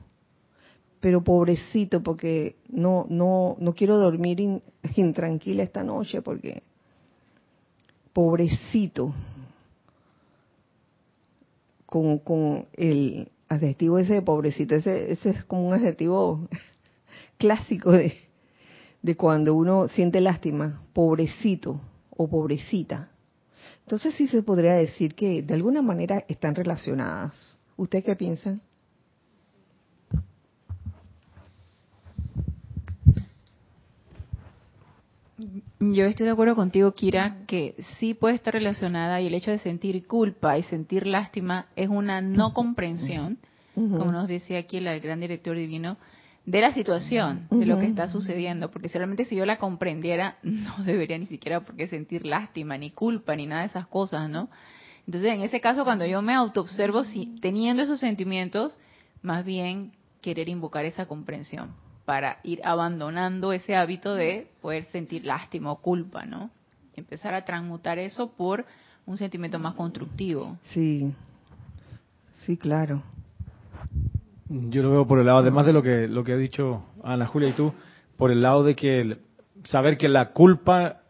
pero 1.00 1.24
pobrecito, 1.24 2.02
porque 2.02 2.56
no, 2.70 3.06
no, 3.10 3.58
no 3.60 3.74
quiero 3.74 3.98
dormir 3.98 4.40
intranquila 4.96 5.64
esta 5.64 5.84
noche, 5.84 6.22
porque 6.22 6.64
pobrecito, 8.14 9.14
con, 11.86 12.66
el 12.74 13.30
adjetivo 13.50 14.00
ese 14.00 14.14
de 14.14 14.22
pobrecito, 14.22 14.76
ese, 14.76 15.12
ese 15.12 15.32
es 15.32 15.44
como 15.44 15.68
un 15.68 15.74
adjetivo 15.74 16.48
clásico 17.38 17.92
de, 17.92 18.14
de 19.04 19.16
cuando 19.16 19.54
uno 19.54 19.88
siente 19.90 20.22
lástima, 20.22 20.82
pobrecito 20.94 21.80
o 22.10 22.28
pobrecita. 22.28 23.10
Entonces 23.82 24.16
sí 24.16 24.28
se 24.28 24.42
podría 24.42 24.74
decir 24.74 25.14
que 25.14 25.44
de 25.44 25.54
alguna 25.54 25.82
manera 25.82 26.24
están 26.28 26.56
relacionadas. 26.56 27.60
¿Usted 27.76 28.04
qué 28.04 28.16
piensan? 28.16 28.62
Yo 35.80 36.06
estoy 36.06 36.26
de 36.26 36.32
acuerdo 36.32 36.56
contigo, 36.56 36.94
Kira, 36.94 37.46
que 37.46 37.76
sí 38.00 38.14
puede 38.14 38.36
estar 38.36 38.54
relacionada 38.54 39.20
y 39.20 39.28
el 39.28 39.34
hecho 39.34 39.52
de 39.52 39.60
sentir 39.60 40.08
culpa 40.08 40.58
y 40.58 40.64
sentir 40.64 41.06
lástima 41.06 41.66
es 41.76 41.90
una 41.90 42.22
no 42.22 42.54
comprensión, 42.54 43.38
como 43.76 44.14
nos 44.14 44.30
decía 44.30 44.60
aquí 44.60 44.78
el 44.78 45.02
gran 45.02 45.20
director 45.20 45.58
divino, 45.58 45.98
de 46.46 46.60
la 46.60 46.74
situación, 46.74 47.48
de 47.50 47.66
lo 47.66 47.80
que 47.80 47.86
está 47.86 48.10
sucediendo, 48.10 48.70
porque 48.70 48.90
realmente 48.90 49.26
si 49.26 49.36
yo 49.36 49.46
la 49.46 49.58
comprendiera, 49.58 50.38
no 50.44 50.84
debería 50.84 51.18
ni 51.18 51.26
siquiera 51.28 51.62
por 51.62 51.76
qué 51.76 51.88
sentir 51.88 52.26
lástima, 52.26 52.78
ni 52.78 52.92
culpa, 52.92 53.36
ni 53.36 53.46
nada 53.48 53.62
de 53.62 53.68
esas 53.68 53.88
cosas, 53.88 54.30
¿no? 54.30 54.50
Entonces, 55.06 55.34
en 55.34 55.42
ese 55.42 55.60
caso, 55.60 55.84
cuando 55.84 56.06
yo 56.06 56.22
me 56.22 56.34
autoobservo 56.34 57.04
si, 57.04 57.38
teniendo 57.42 57.84
esos 57.84 58.00
sentimientos, 58.00 58.78
más 59.22 59.44
bien 59.46 59.92
querer 60.22 60.50
invocar 60.50 60.86
esa 60.86 61.06
comprensión 61.06 61.74
para 62.06 62.40
ir 62.44 62.62
abandonando 62.64 63.54
ese 63.54 63.76
hábito 63.76 64.14
de 64.14 64.48
poder 64.62 64.86
sentir 64.86 65.26
lástima 65.26 65.72
o 65.72 65.78
culpa, 65.78 66.26
¿no? 66.26 66.52
Empezar 66.96 67.34
a 67.34 67.44
transmutar 67.44 68.00
eso 68.00 68.32
por 68.34 68.66
un 69.06 69.18
sentimiento 69.18 69.60
más 69.60 69.74
constructivo. 69.76 70.58
Sí, 70.72 71.14
sí, 72.46 72.58
claro. 72.58 73.04
Yo 74.70 74.84
lo 74.84 74.92
veo 74.92 75.08
por 75.08 75.20
el 75.20 75.26
lado, 75.26 75.40
además 75.40 75.66
de 75.66 75.74
lo 75.74 75.82
que 75.82 76.08
lo 76.08 76.24
que 76.24 76.34
ha 76.34 76.38
dicho 76.38 76.84
Ana 77.04 77.26
Julia 77.26 77.50
y 77.50 77.54
tú, 77.54 77.74
por 78.18 78.32
el 78.32 78.42
lado 78.42 78.64
de 78.64 78.76
que 78.76 79.18
saber 79.66 79.98
que 79.98 80.10
la 80.10 80.32
culpa 80.32 81.02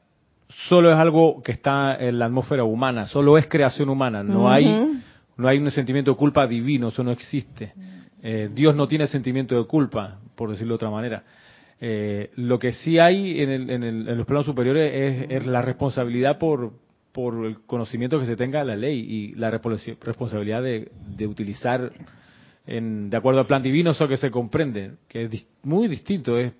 solo 0.69 0.91
es 0.91 0.97
algo 0.97 1.41
que 1.43 1.51
está 1.51 1.95
en 1.95 2.19
la 2.19 2.25
atmósfera 2.25 2.63
humana, 2.63 3.07
solo 3.07 3.37
es 3.37 3.47
creación 3.47 3.89
humana, 3.89 4.23
no 4.23 4.49
hay 4.49 5.01
no 5.37 5.47
hay 5.47 5.57
un 5.57 5.71
sentimiento 5.71 6.11
de 6.11 6.17
culpa 6.17 6.47
divino, 6.47 6.89
eso 6.89 7.03
no 7.03 7.11
existe. 7.11 7.73
Eh, 8.21 8.49
Dios 8.53 8.75
no 8.75 8.87
tiene 8.87 9.07
sentimiento 9.07 9.55
de 9.57 9.65
culpa, 9.65 10.19
por 10.35 10.49
decirlo 10.49 10.73
de 10.73 10.75
otra 10.75 10.89
manera. 10.89 11.23
Eh, 11.81 12.31
lo 12.35 12.59
que 12.59 12.71
sí 12.71 12.99
hay 12.99 13.41
en, 13.41 14.17
los 14.17 14.25
planos 14.25 14.45
superiores 14.45 15.27
es, 15.29 15.45
la 15.45 15.61
responsabilidad 15.61 16.37
por, 16.37 16.71
por 17.11 17.45
el 17.45 17.61
conocimiento 17.61 18.19
que 18.19 18.25
se 18.25 18.37
tenga 18.37 18.59
de 18.59 18.65
la 18.65 18.75
ley 18.75 18.99
y 18.99 19.35
la 19.35 19.51
responsabilidad 19.51 20.63
de, 20.63 21.27
utilizar 21.27 21.91
en, 22.65 23.09
de 23.09 23.17
acuerdo 23.17 23.41
al 23.41 23.45
plan 23.45 23.61
divino 23.61 23.91
eso 23.91 24.07
que 24.07 24.17
se 24.17 24.31
comprende, 24.31 24.93
que 25.07 25.23
es 25.23 25.45
muy 25.63 25.87
distinto, 25.87 26.37
es 26.37 26.53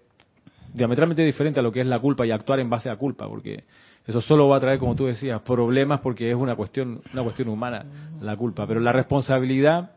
diametralmente 0.73 1.23
diferente 1.23 1.59
a 1.59 1.63
lo 1.63 1.71
que 1.71 1.81
es 1.81 1.87
la 1.87 1.99
culpa 1.99 2.25
y 2.25 2.31
actuar 2.31 2.59
en 2.59 2.69
base 2.69 2.89
a 2.89 2.95
culpa, 2.95 3.27
porque 3.27 3.63
eso 4.05 4.21
solo 4.21 4.47
va 4.47 4.57
a 4.57 4.59
traer, 4.59 4.79
como 4.79 4.95
tú 4.95 5.05
decías, 5.05 5.41
problemas 5.41 6.01
porque 6.01 6.29
es 6.29 6.35
una 6.35 6.55
cuestión, 6.55 7.01
una 7.13 7.23
cuestión 7.23 7.47
humana 7.47 7.85
la 8.21 8.35
culpa, 8.35 8.67
pero 8.67 8.79
la 8.79 8.91
responsabilidad 8.91 9.91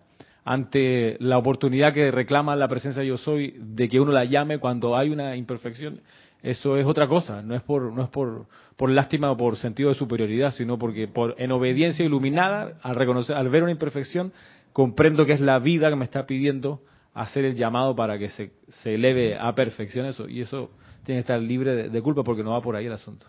ante 0.45 1.17
la 1.19 1.39
oportunidad 1.39 1.93
que 1.93 2.13
reclama 2.13 2.55
la 2.55 2.69
presencia 2.69 3.03
yo 3.03 3.17
soy 3.17 3.57
de 3.59 3.89
que 3.89 3.99
uno 3.99 4.13
la 4.13 4.25
llame 4.25 4.59
cuando 4.59 4.97
hay 4.97 5.11
una 5.11 5.35
imperfección, 5.35 6.01
eso 6.41 6.77
es 6.77 6.87
otra 6.87 7.09
cosa, 7.09 7.43
no 7.43 7.57
es 7.57 7.63
por 7.63 7.93
no 7.93 8.05
es 8.05 8.09
por, 8.11 8.47
por 8.77 8.91
lástima 8.91 9.33
o 9.33 9.37
por 9.37 9.57
sentido 9.57 9.89
de 9.89 9.97
superioridad, 9.97 10.53
sino 10.53 10.79
porque 10.79 11.09
por 11.09 11.35
en 11.39 11.51
obediencia 11.51 12.05
iluminada 12.05 12.75
al 12.83 12.95
reconocer 12.95 13.35
al 13.35 13.49
ver 13.49 13.65
una 13.65 13.73
imperfección 13.73 14.33
comprendo 14.77 15.25
que 15.25 15.33
es 15.33 15.41
la 15.41 15.59
vida 15.59 15.89
que 15.89 15.97
me 15.97 16.05
está 16.05 16.27
pidiendo 16.27 16.83
hacer 17.15 17.47
el 17.47 17.55
llamado 17.55 17.97
para 17.97 18.19
que 18.19 18.29
se, 18.29 18.53
se 18.69 18.97
eleve 18.97 19.35
a 19.35 19.55
perfección 19.55 20.05
eso 20.05 20.29
y 20.29 20.43
eso 20.43 20.69
tiene 21.03 21.21
que 21.21 21.23
estar 21.23 21.41
libre 21.41 21.89
de, 21.89 22.03
culpa 22.03 22.23
porque 22.23 22.43
no 22.45 22.51
va 22.51 22.61
por 22.61 22.77
ahí 22.77 22.85
el 22.85 22.93
asunto. 22.93 23.25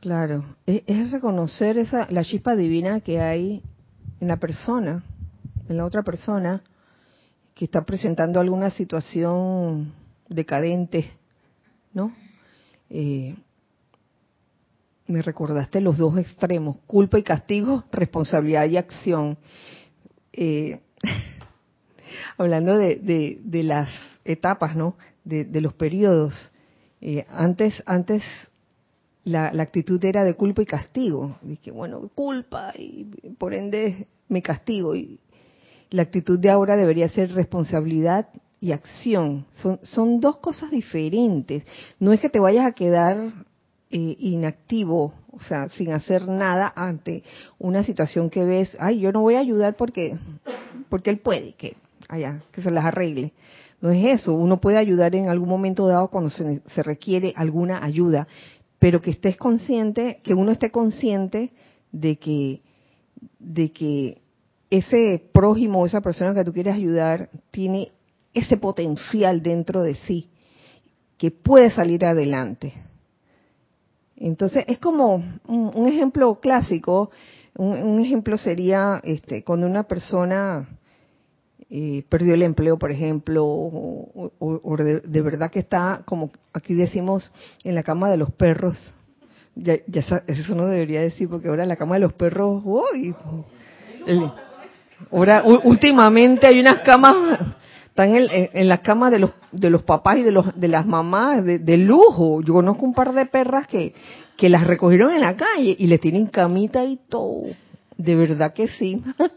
Claro, 0.00 0.46
es, 0.64 0.82
es 0.86 1.10
reconocer 1.10 1.76
esa 1.76 2.10
la 2.10 2.24
chispa 2.24 2.56
divina 2.56 3.00
que 3.00 3.20
hay 3.20 3.62
en 4.18 4.28
la 4.28 4.38
persona 4.38 5.02
en 5.68 5.76
la 5.76 5.84
otra 5.84 6.02
persona 6.02 6.62
que 7.52 7.66
está 7.66 7.84
presentando 7.84 8.40
alguna 8.40 8.70
situación 8.70 9.92
decadente, 10.26 11.04
¿no? 11.92 12.14
Eh, 12.88 13.36
me 15.06 15.20
recordaste 15.20 15.82
los 15.82 15.98
dos 15.98 16.16
extremos, 16.16 16.76
culpa 16.86 17.18
y 17.18 17.22
castigo, 17.22 17.84
responsabilidad 17.92 18.64
y 18.70 18.78
acción. 18.78 19.36
Eh, 20.32 20.80
hablando 22.38 22.76
de, 22.76 23.40
las 23.64 23.88
etapas, 24.24 24.76
¿no? 24.76 24.96
De, 25.24 25.60
los 25.60 25.74
periodos. 25.74 26.50
Eh, 27.00 27.24
antes, 27.30 27.82
antes 27.86 28.22
la, 29.24 29.52
la, 29.52 29.62
actitud 29.62 30.04
era 30.04 30.24
de 30.24 30.34
culpa 30.34 30.62
y 30.62 30.66
castigo. 30.66 31.38
Dije, 31.42 31.70
bueno, 31.70 32.10
culpa 32.14 32.72
y 32.76 33.04
por 33.38 33.54
ende 33.54 34.06
me 34.28 34.42
castigo. 34.42 34.94
Y, 34.94 35.20
la 35.90 36.02
actitud 36.02 36.38
de 36.38 36.50
ahora 36.50 36.76
debería 36.76 37.08
ser 37.08 37.32
responsabilidad 37.32 38.28
y 38.60 38.72
acción. 38.72 39.46
Son, 39.54 39.80
son 39.82 40.20
dos 40.20 40.38
cosas 40.38 40.70
diferentes. 40.70 41.64
No 41.98 42.12
es 42.12 42.20
que 42.20 42.28
te 42.28 42.38
vayas 42.38 42.66
a 42.66 42.72
quedar 42.72 43.32
eh, 43.90 44.16
inactivo, 44.18 45.14
o 45.32 45.40
sea, 45.40 45.68
sin 45.70 45.92
hacer 45.92 46.28
nada 46.28 46.72
ante 46.76 47.22
una 47.58 47.82
situación 47.82 48.30
que 48.30 48.44
ves, 48.44 48.76
ay, 48.78 49.00
yo 49.00 49.12
no 49.12 49.20
voy 49.20 49.34
a 49.34 49.40
ayudar 49.40 49.76
porque, 49.76 50.16
porque 50.88 51.10
él 51.10 51.18
puede, 51.18 51.54
que, 51.54 51.76
allá, 52.08 52.40
que 52.52 52.62
se 52.62 52.70
las 52.70 52.84
arregle. 52.84 53.32
No 53.80 53.90
es 53.90 54.20
eso, 54.20 54.34
uno 54.34 54.60
puede 54.60 54.76
ayudar 54.76 55.14
en 55.14 55.28
algún 55.28 55.48
momento 55.48 55.86
dado 55.86 56.08
cuando 56.08 56.30
se, 56.30 56.60
se 56.74 56.82
requiere 56.82 57.32
alguna 57.36 57.82
ayuda, 57.82 58.28
pero 58.78 59.00
que 59.00 59.10
estés 59.10 59.36
consciente, 59.36 60.20
que 60.22 60.34
uno 60.34 60.52
esté 60.52 60.70
consciente 60.70 61.52
de 61.92 62.16
que, 62.16 62.60
de 63.38 63.72
que 63.72 64.20
ese 64.70 65.22
prójimo, 65.32 65.84
esa 65.84 66.00
persona 66.00 66.34
que 66.34 66.44
tú 66.44 66.52
quieres 66.52 66.74
ayudar, 66.74 67.28
tiene 67.50 67.90
ese 68.34 68.56
potencial 68.56 69.42
dentro 69.42 69.82
de 69.82 69.94
sí 69.94 70.28
que 71.18 71.30
puede 71.30 71.70
salir 71.70 72.04
adelante. 72.04 72.72
Entonces, 74.20 74.64
es 74.68 74.78
como 74.78 75.24
un, 75.48 75.86
ejemplo 75.88 76.38
clásico, 76.40 77.10
un, 77.56 77.98
ejemplo 78.00 78.36
sería 78.36 79.00
este, 79.02 79.42
cuando 79.42 79.66
una 79.66 79.84
persona 79.84 80.68
eh, 81.70 82.04
perdió 82.06 82.34
el 82.34 82.42
empleo, 82.42 82.78
por 82.78 82.92
ejemplo, 82.92 83.44
o, 83.46 84.76
de, 84.76 85.22
verdad 85.22 85.50
que 85.50 85.60
está, 85.60 86.02
como 86.04 86.30
aquí 86.52 86.74
decimos, 86.74 87.32
en 87.64 87.74
la 87.74 87.82
cama 87.82 88.10
de 88.10 88.18
los 88.18 88.30
perros, 88.30 88.76
Ya, 89.54 89.76
ya 89.86 90.02
eso 90.26 90.54
no 90.54 90.66
debería 90.66 91.00
decir, 91.00 91.28
porque 91.28 91.48
ahora 91.48 91.64
la 91.64 91.76
cama 91.76 91.94
de 91.94 92.00
los 92.02 92.12
perros, 92.12 92.62
uy, 92.64 93.14
el- 94.06 94.30
ahora 95.10 95.42
últimamente 95.64 96.46
hay 96.46 96.60
unas 96.60 96.80
camas, 96.82 97.40
están 97.90 98.14
en, 98.16 98.28
en- 98.30 98.50
en 98.52 98.68
las 98.68 98.80
camas 98.80 99.10
de 99.12 99.18
los 99.18 99.30
de 99.52 99.70
los 99.70 99.82
papás 99.82 100.18
y 100.18 100.22
de 100.22 100.32
los 100.32 100.58
de 100.58 100.68
las 100.68 100.86
mamás 100.86 101.44
de, 101.44 101.76
lujo. 101.76 102.40
Yo 102.42 102.54
conozco 102.54 102.84
un 102.84 102.94
par 102.94 103.12
de 103.12 103.26
perras 103.26 103.66
que 103.66 103.92
que 104.36 104.48
las 104.48 104.66
recogieron 104.66 105.12
en 105.12 105.20
la 105.20 105.36
calle 105.36 105.76
y 105.78 105.86
les 105.86 106.00
tienen 106.00 106.26
camita 106.26 106.84
y 106.84 106.96
todo. 107.08 107.42
De 107.98 108.14
verdad 108.14 108.54
que 108.54 108.68
sí. 108.68 109.02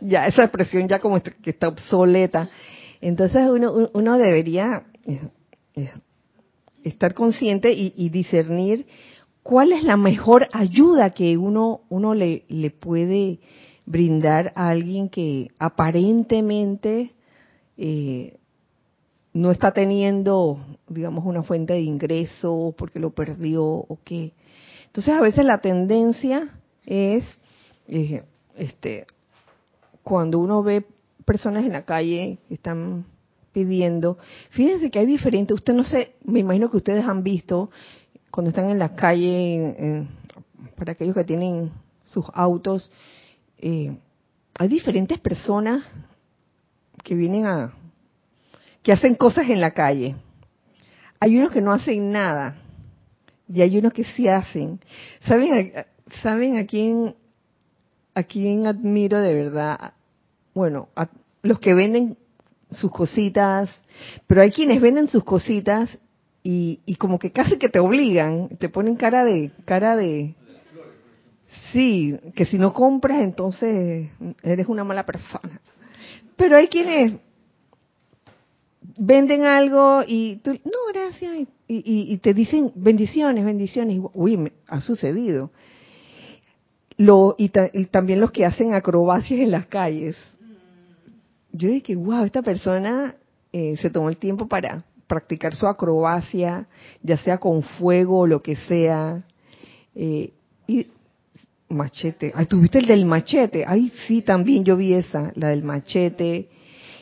ya 0.00 0.26
esa 0.26 0.44
expresión 0.44 0.88
ya 0.88 0.98
como 0.98 1.20
que 1.22 1.50
está 1.50 1.68
obsoleta. 1.68 2.48
Entonces 3.00 3.48
uno 3.48 3.90
uno 3.92 4.18
debería 4.18 4.82
eh, 5.06 5.20
eh, 5.76 5.90
estar 6.84 7.14
consciente 7.14 7.72
y, 7.72 7.94
y 7.96 8.08
discernir 8.10 8.86
cuál 9.42 9.72
es 9.72 9.84
la 9.84 9.96
mejor 9.96 10.48
ayuda 10.52 11.10
que 11.10 11.36
uno 11.38 11.80
uno 11.88 12.14
le, 12.14 12.44
le 12.48 12.70
puede 12.70 13.38
brindar 13.90 14.52
a 14.54 14.68
alguien 14.68 15.08
que 15.08 15.50
aparentemente 15.58 17.12
eh, 17.76 18.38
no 19.32 19.50
está 19.50 19.72
teniendo, 19.72 20.60
digamos, 20.88 21.24
una 21.26 21.42
fuente 21.42 21.72
de 21.72 21.80
ingreso 21.80 22.72
porque 22.78 23.00
lo 23.00 23.10
perdió 23.10 23.64
o 23.64 23.98
qué. 24.04 24.32
Entonces 24.86 25.12
a 25.12 25.20
veces 25.20 25.44
la 25.44 25.58
tendencia 25.58 26.48
es, 26.86 27.24
eh, 27.88 28.22
este, 28.56 29.06
cuando 30.04 30.38
uno 30.38 30.62
ve 30.62 30.86
personas 31.24 31.64
en 31.64 31.72
la 31.72 31.84
calle 31.84 32.38
que 32.46 32.54
están 32.54 33.06
pidiendo, 33.52 34.18
fíjense 34.50 34.90
que 34.90 35.00
hay 35.00 35.06
diferentes, 35.06 35.56
usted 35.56 35.74
no 35.74 35.82
sé, 35.82 36.12
me 36.24 36.38
imagino 36.38 36.70
que 36.70 36.76
ustedes 36.76 37.04
han 37.04 37.24
visto 37.24 37.70
cuando 38.30 38.50
están 38.50 38.70
en 38.70 38.78
la 38.78 38.94
calle, 38.94 40.06
para 40.76 40.92
aquellos 40.92 41.16
que 41.16 41.24
tienen 41.24 41.72
sus 42.04 42.24
autos, 42.32 42.90
eh, 43.60 43.96
hay 44.58 44.68
diferentes 44.68 45.18
personas 45.20 45.86
que 47.04 47.14
vienen 47.14 47.46
a, 47.46 47.72
que 48.82 48.92
hacen 48.92 49.14
cosas 49.14 49.48
en 49.50 49.60
la 49.60 49.72
calle. 49.72 50.16
Hay 51.20 51.36
unos 51.36 51.52
que 51.52 51.60
no 51.60 51.72
hacen 51.72 52.10
nada 52.10 52.56
y 53.52 53.60
hay 53.60 53.78
unos 53.78 53.92
que 53.92 54.04
sí 54.04 54.28
hacen. 54.28 54.80
¿Saben 55.26 55.74
a, 55.74 55.86
¿saben 56.22 56.56
a 56.56 56.66
quién, 56.66 57.14
a 58.14 58.22
quién 58.22 58.66
admiro 58.66 59.20
de 59.20 59.34
verdad? 59.34 59.92
Bueno, 60.54 60.88
a 60.96 61.08
los 61.42 61.60
que 61.60 61.74
venden 61.74 62.16
sus 62.70 62.90
cositas, 62.90 63.70
pero 64.26 64.42
hay 64.42 64.50
quienes 64.50 64.80
venden 64.80 65.08
sus 65.08 65.24
cositas 65.24 65.98
y, 66.42 66.80
y 66.86 66.94
como 66.96 67.18
que 67.18 67.32
casi 67.32 67.58
que 67.58 67.68
te 67.68 67.78
obligan, 67.78 68.48
te 68.58 68.68
ponen 68.68 68.96
cara 68.96 69.24
de, 69.24 69.50
cara 69.66 69.96
de, 69.96 70.34
sí, 71.72 72.16
que 72.34 72.44
si 72.44 72.58
no 72.58 72.72
compras 72.72 73.20
entonces 73.22 74.10
eres 74.42 74.66
una 74.68 74.84
mala 74.84 75.04
persona. 75.06 75.60
Pero 76.36 76.56
hay 76.56 76.68
quienes 76.68 77.14
venden 78.96 79.44
algo 79.44 80.02
y 80.06 80.36
tú, 80.36 80.52
no, 80.64 80.92
gracias, 80.92 81.32
y, 81.36 81.48
y- 82.12 82.18
te 82.18 82.34
dicen 82.34 82.72
bendiciones, 82.74 83.44
bendiciones. 83.44 84.00
Uy, 84.14 84.36
me- 84.36 84.52
ha 84.66 84.80
sucedido. 84.80 85.50
Lo, 86.96 87.34
y 87.38 87.48
también 87.86 88.20
los 88.20 88.30
que 88.30 88.44
hacen 88.44 88.74
acrobacias 88.74 89.40
en 89.40 89.50
las 89.50 89.66
calles. 89.66 90.16
Yo 91.52 91.68
dije, 91.68 91.96
wow, 91.96 92.24
esta 92.24 92.42
persona 92.42 93.14
eh, 93.52 93.76
se 93.80 93.90
tomó 93.90 94.08
el 94.10 94.18
tiempo 94.18 94.48
para 94.48 94.84
practicar 95.06 95.54
su 95.54 95.66
acrobacia, 95.66 96.66
ya 97.02 97.16
sea 97.16 97.38
con 97.38 97.62
fuego 97.62 98.20
o 98.20 98.26
lo 98.26 98.42
que 98.42 98.54
sea. 98.56 99.24
Eh, 99.94 100.32
y 100.66 100.86
machete, 101.70 102.32
ay, 102.34 102.46
tuviste 102.46 102.78
el 102.78 102.86
del 102.86 103.04
machete, 103.06 103.64
ay, 103.66 103.92
sí, 104.06 104.22
también 104.22 104.64
yo 104.64 104.76
vi 104.76 104.94
esa, 104.94 105.32
la 105.36 105.48
del 105.48 105.62
machete. 105.62 106.48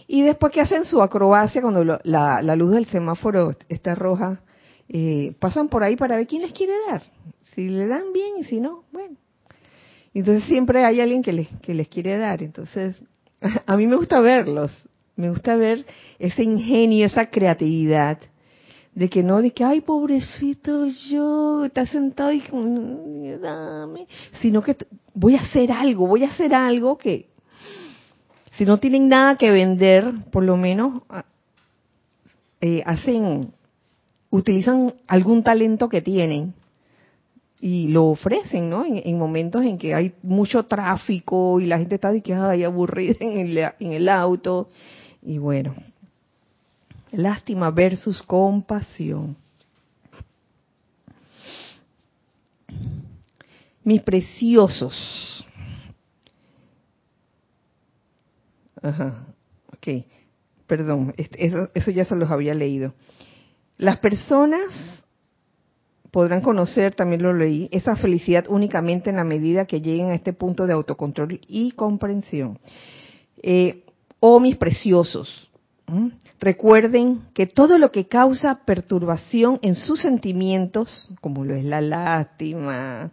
Y 0.07 0.23
después 0.23 0.53
que 0.53 0.61
hacen 0.61 0.85
su 0.85 1.03
acrobacia, 1.03 1.61
cuando 1.61 1.85
lo- 1.85 2.01
la, 2.05 2.41
luz 2.57 2.73
del 2.73 2.87
semáforo 2.87 3.51
está 3.69 3.95
roja, 3.95 4.41
eh, 4.89 5.35
pasan 5.39 5.69
por 5.69 5.83
ahí 5.85 5.97
para 5.97 6.17
ver 6.17 6.27
quién 6.27 6.43
les 6.43 6.53
quiere 6.53 6.73
dar. 6.89 7.03
Si 7.55 7.69
le 7.69 7.87
dan 7.87 8.13
bien 8.15 8.35
y 8.39 8.45
si 8.45 8.61
no, 8.61 8.85
bueno. 8.93 9.17
Entonces 10.15 10.45
siempre 10.45 10.85
hay 10.85 11.01
alguien 11.01 11.23
que 11.23 11.33
les, 11.33 11.49
que 11.61 11.75
les 11.75 11.89
quiere 11.89 12.17
dar. 12.17 12.43
Entonces, 12.43 13.03
a 13.67 13.77
mí 13.77 13.87
me 13.87 13.97
gusta 13.97 14.21
verlos. 14.21 14.73
Me 15.17 15.31
gusta 15.31 15.57
ver 15.57 15.85
ese 16.19 16.43
ingenio, 16.45 17.05
esa 17.07 17.27
creatividad. 17.27 18.19
De 18.99 19.09
que 19.09 19.23
no, 19.23 19.41
de 19.41 19.53
que, 19.53 19.63
ay, 19.63 19.81
pobrecito 19.81 20.87
yo, 21.09 21.65
está 21.65 21.87
sentado 21.87 22.33
y 22.33 22.43
dame. 23.41 24.09
Sino 24.41 24.61
que 24.61 24.77
voy 25.15 25.37
a 25.37 25.43
hacer 25.43 25.71
algo, 25.71 26.09
voy 26.09 26.25
a 26.25 26.31
hacer 26.31 26.53
algo 26.53 26.99
que, 26.99 27.29
si 28.57 28.65
no 28.65 28.79
tienen 28.79 29.09
nada 29.09 29.37
que 29.37 29.53
vender, 29.53 30.05
por 30.33 30.43
lo 30.43 30.57
menos 30.57 31.03
ah, 31.11 31.25
eh, 32.61 32.83
hacen, 32.85 33.53
utilizan 34.31 34.93
algún 35.07 35.45
talento 35.45 35.89
que 35.89 36.03
tienen 36.03 36.55
y 37.61 37.87
lo 37.87 38.07
ofrecen, 38.07 38.69
¿no? 38.69 38.85
En, 38.85 39.01
en 39.05 39.17
momentos 39.17 39.63
en 39.63 39.79
que 39.79 39.95
hay 39.95 40.13
mucho 40.25 40.65
tráfico 40.65 41.61
y 41.61 41.67
la 41.67 41.79
gente 41.79 41.95
está 41.95 42.11
de 42.11 42.21
que 42.21 42.35
ay, 42.35 42.65
aburrida 42.65 43.15
en 43.21 43.93
el 43.93 44.09
auto 44.09 44.71
y 45.23 45.39
bueno, 45.39 45.77
lástima 47.13 47.71
versus 47.71 48.23
compasión. 48.23 49.37
Mis 53.85 54.03
preciosos. 54.03 55.45
Ajá, 58.83 59.27
ok. 59.73 60.05
Perdón, 60.67 61.15
eso, 61.17 61.71
eso 61.75 61.91
ya 61.91 62.05
se 62.05 62.15
los 62.15 62.31
había 62.31 62.53
leído. 62.53 62.93
Las 63.79 63.99
personas 63.99 65.03
podrán 66.11 66.41
conocer, 66.41 66.95
también 66.95 67.23
lo 67.23 67.33
leí, 67.33 67.69
esa 67.73 67.97
felicidad 67.97 68.47
únicamente 68.49 69.11
en 69.11 69.17
la 69.17 69.25
medida 69.25 69.67
que 69.67 69.81
lleguen 69.81 70.11
a 70.11 70.15
este 70.15 70.33
punto 70.33 70.67
de 70.67 70.73
autocontrol 70.73 71.41
y 71.47 71.73
comprensión. 71.73 72.59
Eh, 73.43 73.85
oh 74.21 74.41
mis 74.41 74.57
preciosos, 74.57 75.48
recuerden 76.41 77.23
que 77.35 77.47
todo 77.47 77.79
lo 77.79 77.91
que 77.91 78.07
causa 78.07 78.65
perturbación 78.65 79.59
en 79.63 79.75
sus 79.75 80.01
sentimientos, 80.01 81.11
como 81.21 81.45
lo 81.45 81.55
es 81.55 81.65
la 81.65 81.81
lástima, 81.81 83.11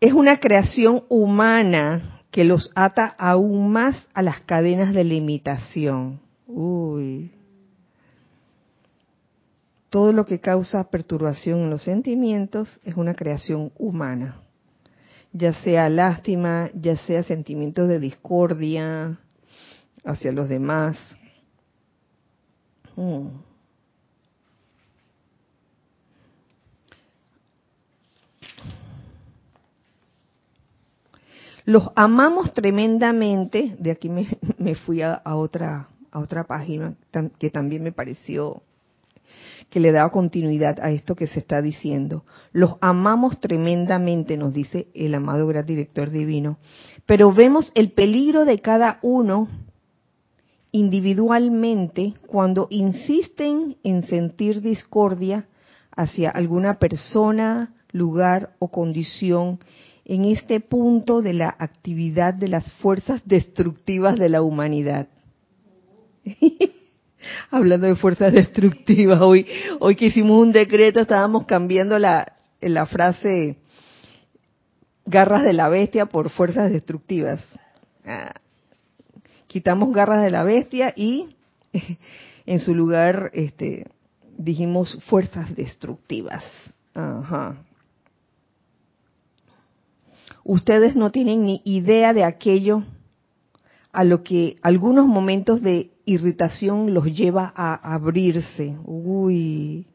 es 0.00 0.12
una 0.12 0.38
creación 0.38 1.04
humana 1.08 2.22
que 2.30 2.44
los 2.44 2.70
ata 2.74 3.14
aún 3.18 3.70
más 3.70 4.08
a 4.14 4.22
las 4.22 4.40
cadenas 4.40 4.94
de 4.94 5.04
limitación. 5.04 6.20
Uy. 6.46 7.32
Todo 9.90 10.12
lo 10.12 10.26
que 10.26 10.38
causa 10.38 10.90
perturbación 10.90 11.60
en 11.60 11.70
los 11.70 11.82
sentimientos 11.82 12.80
es 12.84 12.94
una 12.96 13.14
creación 13.14 13.72
humana. 13.78 14.42
Ya 15.32 15.52
sea 15.52 15.88
lástima, 15.88 16.70
ya 16.74 16.96
sea 16.96 17.22
sentimientos 17.22 17.88
de 17.88 17.98
discordia 17.98 19.18
hacia 20.04 20.32
los 20.32 20.48
demás. 20.48 20.98
Mm. 22.96 23.28
Los 31.64 31.90
amamos 31.94 32.54
tremendamente. 32.54 33.76
De 33.78 33.90
aquí 33.90 34.08
me, 34.08 34.26
me 34.58 34.74
fui 34.74 35.02
a, 35.02 35.14
a 35.14 35.36
otra 35.36 35.88
a 36.10 36.18
otra 36.18 36.44
página 36.44 36.94
que 37.38 37.50
también 37.50 37.82
me 37.82 37.92
pareció 37.92 38.62
que 39.70 39.80
le 39.80 39.92
daba 39.92 40.10
continuidad 40.10 40.80
a 40.80 40.90
esto 40.90 41.14
que 41.14 41.26
se 41.26 41.40
está 41.40 41.60
diciendo. 41.60 42.24
Los 42.52 42.76
amamos 42.80 43.40
tremendamente, 43.40 44.38
nos 44.38 44.54
dice 44.54 44.88
el 44.94 45.14
amado 45.14 45.46
gran 45.46 45.66
director 45.66 46.10
divino, 46.10 46.58
pero 47.04 47.32
vemos 47.32 47.70
el 47.74 47.92
peligro 47.92 48.46
de 48.46 48.60
cada 48.60 48.98
uno 49.02 49.48
individualmente 50.72 52.14
cuando 52.26 52.66
insisten 52.70 53.76
en 53.82 54.02
sentir 54.02 54.60
discordia 54.60 55.46
hacia 55.90 56.30
alguna 56.30 56.78
persona, 56.78 57.74
lugar 57.90 58.54
o 58.58 58.68
condición 58.68 59.58
en 60.04 60.24
este 60.24 60.60
punto 60.60 61.20
de 61.22 61.34
la 61.34 61.54
actividad 61.58 62.34
de 62.34 62.48
las 62.48 62.72
fuerzas 62.74 63.22
destructivas 63.26 64.16
de 64.16 64.28
la 64.28 64.42
humanidad. 64.42 65.08
Hablando 67.50 67.86
de 67.86 67.96
fuerzas 67.96 68.32
destructivas, 68.32 69.20
hoy, 69.20 69.46
hoy 69.80 69.96
que 69.96 70.06
hicimos 70.06 70.40
un 70.40 70.52
decreto 70.52 71.00
estábamos 71.00 71.46
cambiando 71.46 71.98
la, 71.98 72.32
la 72.60 72.86
frase 72.86 73.58
garras 75.04 75.42
de 75.42 75.52
la 75.52 75.68
bestia 75.68 76.06
por 76.06 76.30
fuerzas 76.30 76.70
destructivas. 76.70 77.44
Ah, 78.04 78.34
quitamos 79.48 79.92
garras 79.92 80.22
de 80.22 80.30
la 80.30 80.44
bestia 80.44 80.92
y 80.94 81.34
en 82.46 82.60
su 82.60 82.74
lugar 82.74 83.30
este, 83.34 83.88
dijimos 84.36 84.98
fuerzas 85.08 85.56
destructivas. 85.56 86.44
Ustedes 90.44 90.96
no 90.96 91.10
tienen 91.10 91.44
ni 91.44 91.62
idea 91.64 92.12
de 92.12 92.24
aquello 92.24 92.84
a 93.92 94.04
lo 94.04 94.22
que 94.22 94.56
algunos 94.62 95.06
momentos 95.06 95.62
de 95.62 95.90
irritación 96.04 96.94
los 96.94 97.06
lleva 97.06 97.52
a 97.54 97.74
abrirse. 97.94 98.76
Uy, 98.84 99.86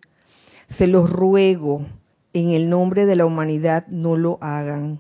se 0.78 0.88
los 0.88 1.10
ruego, 1.10 1.86
en 2.34 2.50
el 2.50 2.70
nombre 2.70 3.06
de 3.06 3.16
la 3.16 3.26
humanidad, 3.26 3.86
no 3.88 4.16
lo 4.16 4.38
hagan. 4.42 5.00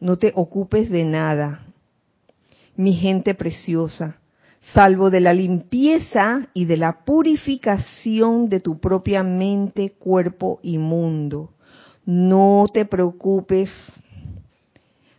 No 0.00 0.16
te 0.16 0.32
ocupes 0.34 0.90
de 0.90 1.04
nada, 1.04 1.66
mi 2.76 2.94
gente 2.94 3.34
preciosa, 3.34 4.18
salvo 4.72 5.10
de 5.10 5.20
la 5.20 5.34
limpieza 5.34 6.48
y 6.54 6.64
de 6.64 6.76
la 6.76 7.04
purificación 7.04 8.48
de 8.48 8.60
tu 8.60 8.78
propia 8.78 9.22
mente, 9.22 9.92
cuerpo 9.98 10.60
y 10.62 10.78
mundo. 10.78 11.50
No 12.04 12.66
te 12.72 12.84
preocupes, 12.84 13.70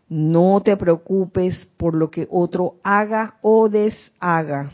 no 0.09 0.61
te 0.61 0.75
preocupes 0.77 1.69
por 1.77 1.95
lo 1.95 2.09
que 2.09 2.27
otro 2.29 2.75
haga 2.83 3.37
o 3.41 3.69
deshaga. 3.69 4.71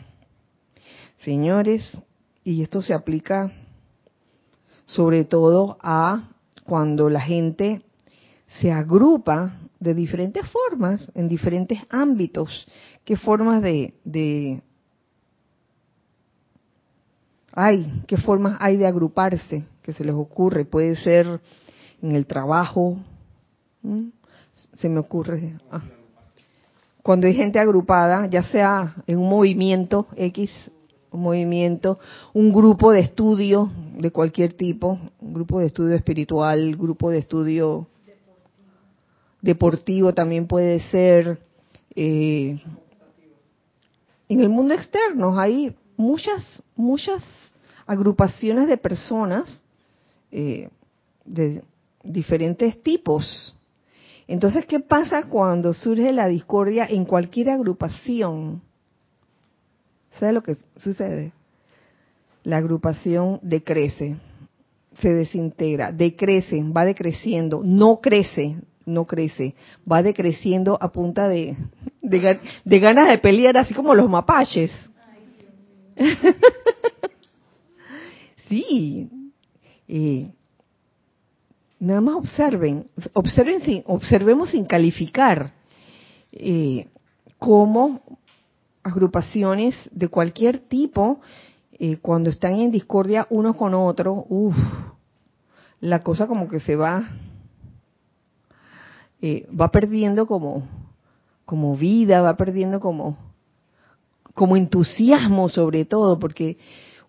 Señores, 1.20 1.98
y 2.44 2.62
esto 2.62 2.82
se 2.82 2.94
aplica 2.94 3.52
sobre 4.86 5.24
todo 5.24 5.76
a 5.80 6.30
cuando 6.64 7.10
la 7.10 7.20
gente 7.20 7.82
se 8.58 8.72
agrupa 8.72 9.52
de 9.78 9.94
diferentes 9.94 10.46
formas, 10.48 11.10
en 11.14 11.28
diferentes 11.28 11.78
ámbitos. 11.88 12.66
¿Qué 13.04 13.16
formas 13.16 13.62
de, 13.62 13.94
de 14.04 14.62
hay? 17.52 18.02
¿Qué 18.06 18.16
formas 18.16 18.56
hay 18.60 18.76
de 18.76 18.86
agruparse 18.86 19.64
que 19.82 19.92
se 19.92 20.04
les 20.04 20.14
ocurre? 20.14 20.64
Puede 20.64 20.96
ser 20.96 21.40
en 22.02 22.12
el 22.12 22.26
trabajo, 22.26 22.98
se 24.74 24.88
me 24.88 24.98
ocurre. 24.98 25.56
Ah. 25.70 25.82
Cuando 27.02 27.26
hay 27.26 27.34
gente 27.34 27.58
agrupada, 27.58 28.26
ya 28.26 28.42
sea 28.42 28.96
en 29.06 29.18
un 29.18 29.28
movimiento 29.30 30.06
X, 30.16 30.50
un 31.10 31.22
movimiento, 31.22 31.98
un 32.34 32.52
grupo 32.52 32.92
de 32.92 33.00
estudio 33.00 33.70
de 33.96 34.10
cualquier 34.10 34.52
tipo, 34.52 34.98
un 35.20 35.32
grupo 35.32 35.60
de 35.60 35.66
estudio 35.66 35.94
espiritual, 35.94 36.76
grupo 36.76 37.10
de 37.10 37.18
estudio 37.18 37.86
deportivo 39.42 40.12
también 40.12 40.46
puede 40.46 40.80
ser. 40.90 41.38
Eh, 41.94 42.60
en 44.28 44.40
el 44.40 44.48
mundo 44.48 44.74
externo 44.74 45.38
hay 45.38 45.74
muchas, 45.96 46.62
muchas 46.76 47.22
agrupaciones 47.86 48.68
de 48.68 48.76
personas 48.76 49.62
eh, 50.30 50.68
de 51.24 51.62
diferentes 52.02 52.80
tipos. 52.82 53.56
Entonces, 54.28 54.64
¿qué 54.64 54.78
pasa 54.78 55.24
cuando 55.24 55.74
surge 55.74 56.12
la 56.12 56.28
discordia 56.28 56.86
en 56.88 57.04
cualquier 57.04 57.50
agrupación? 57.50 58.62
¿Sabe 60.18 60.32
lo 60.32 60.42
que 60.42 60.56
sucede? 60.76 61.32
La 62.44 62.58
agrupación 62.58 63.40
decrece, 63.42 64.16
se 64.94 65.08
desintegra, 65.12 65.90
decrece, 65.90 66.62
va 66.62 66.84
decreciendo, 66.84 67.62
no 67.64 68.00
crece, 68.00 68.56
no 68.86 69.06
crece, 69.06 69.54
va 69.90 70.02
decreciendo 70.02 70.78
a 70.80 70.90
punta 70.90 71.28
de, 71.28 71.56
de, 72.02 72.78
ganas 72.80 73.08
de 73.08 73.18
pelear, 73.18 73.56
así 73.58 73.74
como 73.74 73.94
los 73.94 74.08
mapaches. 74.08 74.72
sí, 78.48 79.08
eh, 79.88 80.30
nada 81.78 82.00
más 82.00 82.16
observen, 82.16 82.86
observen 83.12 83.60
sin, 83.62 83.82
observemos 83.86 84.50
sin 84.50 84.64
calificar 84.64 85.52
eh, 86.32 86.88
cómo 87.38 88.00
agrupaciones 88.82 89.76
de 89.92 90.08
cualquier 90.08 90.58
tipo, 90.60 91.20
eh, 91.78 91.98
cuando 92.00 92.30
están 92.30 92.54
en 92.54 92.70
discordia 92.70 93.26
uno 93.30 93.56
con 93.56 93.74
otro, 93.74 94.26
uff, 94.28 94.56
la 95.80 96.02
cosa 96.02 96.26
como 96.26 96.48
que 96.48 96.60
se 96.60 96.76
va 96.76 97.08
eh, 99.22 99.46
va 99.58 99.70
perdiendo 99.70 100.26
como, 100.26 100.66
como 101.44 101.76
vida, 101.76 102.22
va 102.22 102.36
perdiendo 102.36 102.80
como, 102.80 103.18
como 104.34 104.56
entusiasmo 104.56 105.48
sobre 105.48 105.84
todo, 105.84 106.18
porque, 106.18 106.56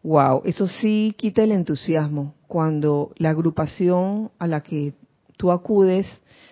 wow, 0.04 0.42
eso 0.46 0.68
sí 0.68 1.16
quita 1.18 1.44
el 1.44 1.52
entusiasmo 1.52 2.36
cuando 2.48 3.14
la 3.18 3.30
agrupación 3.30 4.32
a 4.40 4.48
la 4.48 4.62
que 4.62 4.94
tú 5.38 5.52
acudes, 5.52 6.08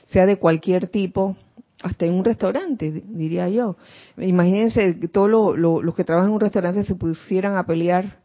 sea 0.07 0.25
de 0.25 0.37
cualquier 0.37 0.87
tipo, 0.87 1.35
hasta 1.81 2.05
en 2.05 2.13
un 2.13 2.25
restaurante, 2.25 3.03
diría 3.07 3.49
yo. 3.49 3.75
Imagínense 4.17 4.93
todos 5.09 5.57
los 5.57 5.95
que 5.95 6.03
trabajan 6.03 6.29
en 6.29 6.35
un 6.35 6.41
restaurante 6.41 6.83
se 6.83 6.95
pusieran 6.95 7.57
a 7.57 7.65
pelear 7.65 8.19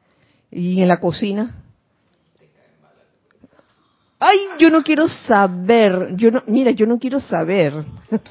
y 0.51 0.80
en 0.80 0.89
la 0.89 1.01
cocina 1.01 1.64
Ay, 4.27 4.39
yo 4.59 4.70
no 4.70 4.83
quiero 4.83 5.07
saber, 5.07 6.16
yo 6.16 6.31
no, 6.31 6.43
mira, 6.47 6.70
yo 6.70 6.87
no 6.87 6.99
quiero 6.99 7.20
saber 7.20 7.75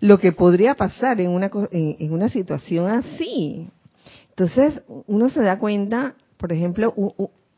lo 0.00 0.18
que 0.18 0.32
podría 0.32 0.74
pasar 0.74 1.18
en 1.18 1.30
una 1.30 1.50
en, 1.70 2.12
una 2.12 2.28
situación 2.28 2.90
así. 2.90 3.70
Entonces, 4.28 4.82
uno 5.06 5.30
se 5.30 5.40
da 5.40 5.58
cuenta, 5.58 6.14
por 6.36 6.52
ejemplo, 6.52 6.92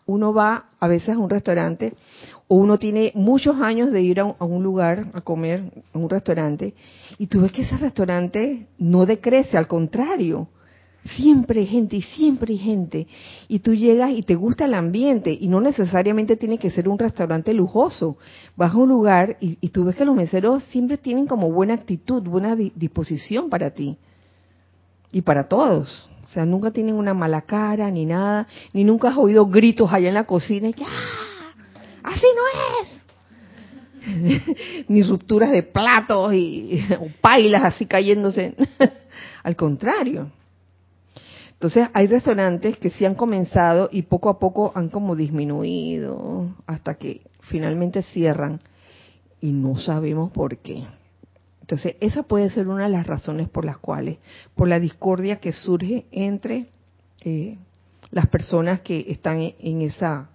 uno 0.07 0.33
va 0.33 0.67
a 0.79 0.87
veces 0.87 1.17
a 1.17 1.19
un 1.19 1.29
restaurante 1.29 1.95
o 2.47 2.55
uno 2.55 2.79
tiene 2.79 3.11
muchos 3.17 3.61
años 3.61 3.91
de 3.91 4.01
ir 4.01 4.21
a 4.21 4.27
un, 4.27 4.63
lugar 4.63 5.07
a 5.13 5.23
comer, 5.23 5.73
a 5.93 5.99
un 5.99 6.09
restaurante, 6.09 6.73
y 7.19 7.27
tú 7.27 7.41
ves 7.41 7.51
que 7.51 7.63
ese 7.63 7.79
restaurante 7.79 8.69
no 8.79 9.07
decrece, 9.07 9.59
al 9.59 9.67
contrario, 9.67 10.47
Siempre 11.05 11.61
hay 11.61 11.67
gente 11.67 11.97
y 11.97 12.03
siempre 12.03 12.55
hay 12.55 12.59
gente. 12.59 13.07
Y 13.47 13.59
tú 13.59 13.75
llegas 13.75 14.13
y 14.13 14.23
te 14.23 14.37
gusta 14.37 14.65
el 14.65 14.73
ambiente 14.73 15.37
y 15.39 15.49
no 15.49 15.61
necesariamente 15.61 16.37
tiene 16.37 16.57
que 16.57 16.71
ser 16.71 16.89
un 16.89 16.99
restaurante 16.99 17.53
lujoso. 17.53 18.17
Vas 18.57 18.73
a 18.73 18.77
un 18.79 18.89
lugar 18.89 19.37
y, 19.41 19.69
tú 19.69 19.85
ves 19.85 19.97
que 19.97 20.07
los 20.07 20.17
meseros 20.17 20.65
siempre 20.65 20.97
tienen 20.97 21.27
como 21.27 21.53
buena 21.53 21.75
actitud, 21.75 22.23
buena 22.23 22.57
disposición 22.57 23.51
para 23.51 23.71
ti. 23.71 23.99
Y 25.13 25.21
para 25.21 25.47
todos. 25.47 26.09
O 26.25 26.27
sea, 26.29 26.47
nunca 26.47 26.71
tienen 26.71 26.95
una 26.95 27.13
mala 27.13 27.43
cara 27.43 27.91
ni 27.91 28.07
nada. 28.07 28.49
Ni 28.73 28.83
nunca 28.83 29.09
has 29.09 29.19
oído 29.19 29.47
gritos 29.47 29.93
allá 29.93 30.09
en 30.09 30.15
la 30.15 30.25
cocina 30.25 30.69
y 30.69 30.75
¡ah! 30.83 31.53
¡Así 32.03 32.27
no 32.35 32.83
es! 32.83 33.05
ni 34.89 35.03
rupturas 35.03 35.51
de 35.51 35.63
platos 35.63 36.33
y 36.33 36.81
pailas 37.21 37.65
así 37.65 37.85
cayéndose. 37.85 38.55
Al 39.43 39.55
contrario. 39.55 40.31
Entonces 41.65 41.89
hay 41.95 42.09
restaurantes 42.09 42.77
que 42.77 42.91
sí 42.91 43.07
han 43.07 43.15
comenzado 43.15 43.89
y 43.91 44.03
poco 44.03 44.29
a 44.29 44.39
poco 44.39 44.73
han 44.75 44.91
como 44.91 45.17
disminuido 45.17 46.55
hasta 46.67 46.97
que 46.97 47.23
finalmente 47.41 48.03
cierran 48.03 48.61
y 49.41 49.51
no 49.51 49.75
sabemos 49.79 50.31
por 50.31 50.59
qué. 50.59 50.85
Entonces 51.63 51.97
esa 52.01 52.25
puede 52.25 52.51
ser 52.51 52.69
una 52.69 52.85
de 52.85 52.91
las 52.91 53.07
razones 53.07 53.49
por 53.49 53.65
las 53.65 53.79
cuales, 53.79 54.19
por 54.55 54.69
la 54.69 54.79
discordia 54.79 55.41
que 55.41 55.53
surge 55.53 56.05
entre 56.13 56.67
eh, 57.23 57.57
las 58.11 58.27
personas 58.27 58.83
que 58.83 59.07
están 59.09 59.39
en 59.59 59.81
esa 59.81 60.29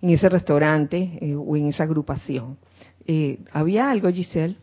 en 0.00 0.08
ese 0.08 0.30
restaurante 0.30 1.18
eh, 1.20 1.34
o 1.34 1.54
en 1.54 1.66
esa 1.66 1.82
agrupación. 1.82 2.56
Eh, 3.06 3.40
¿Había 3.52 3.90
algo, 3.90 4.10
Giselle? 4.10 4.56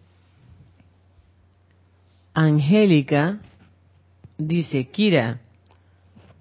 Angélica 2.33 3.41
dice, 4.39 4.87
Kira, 4.87 5.41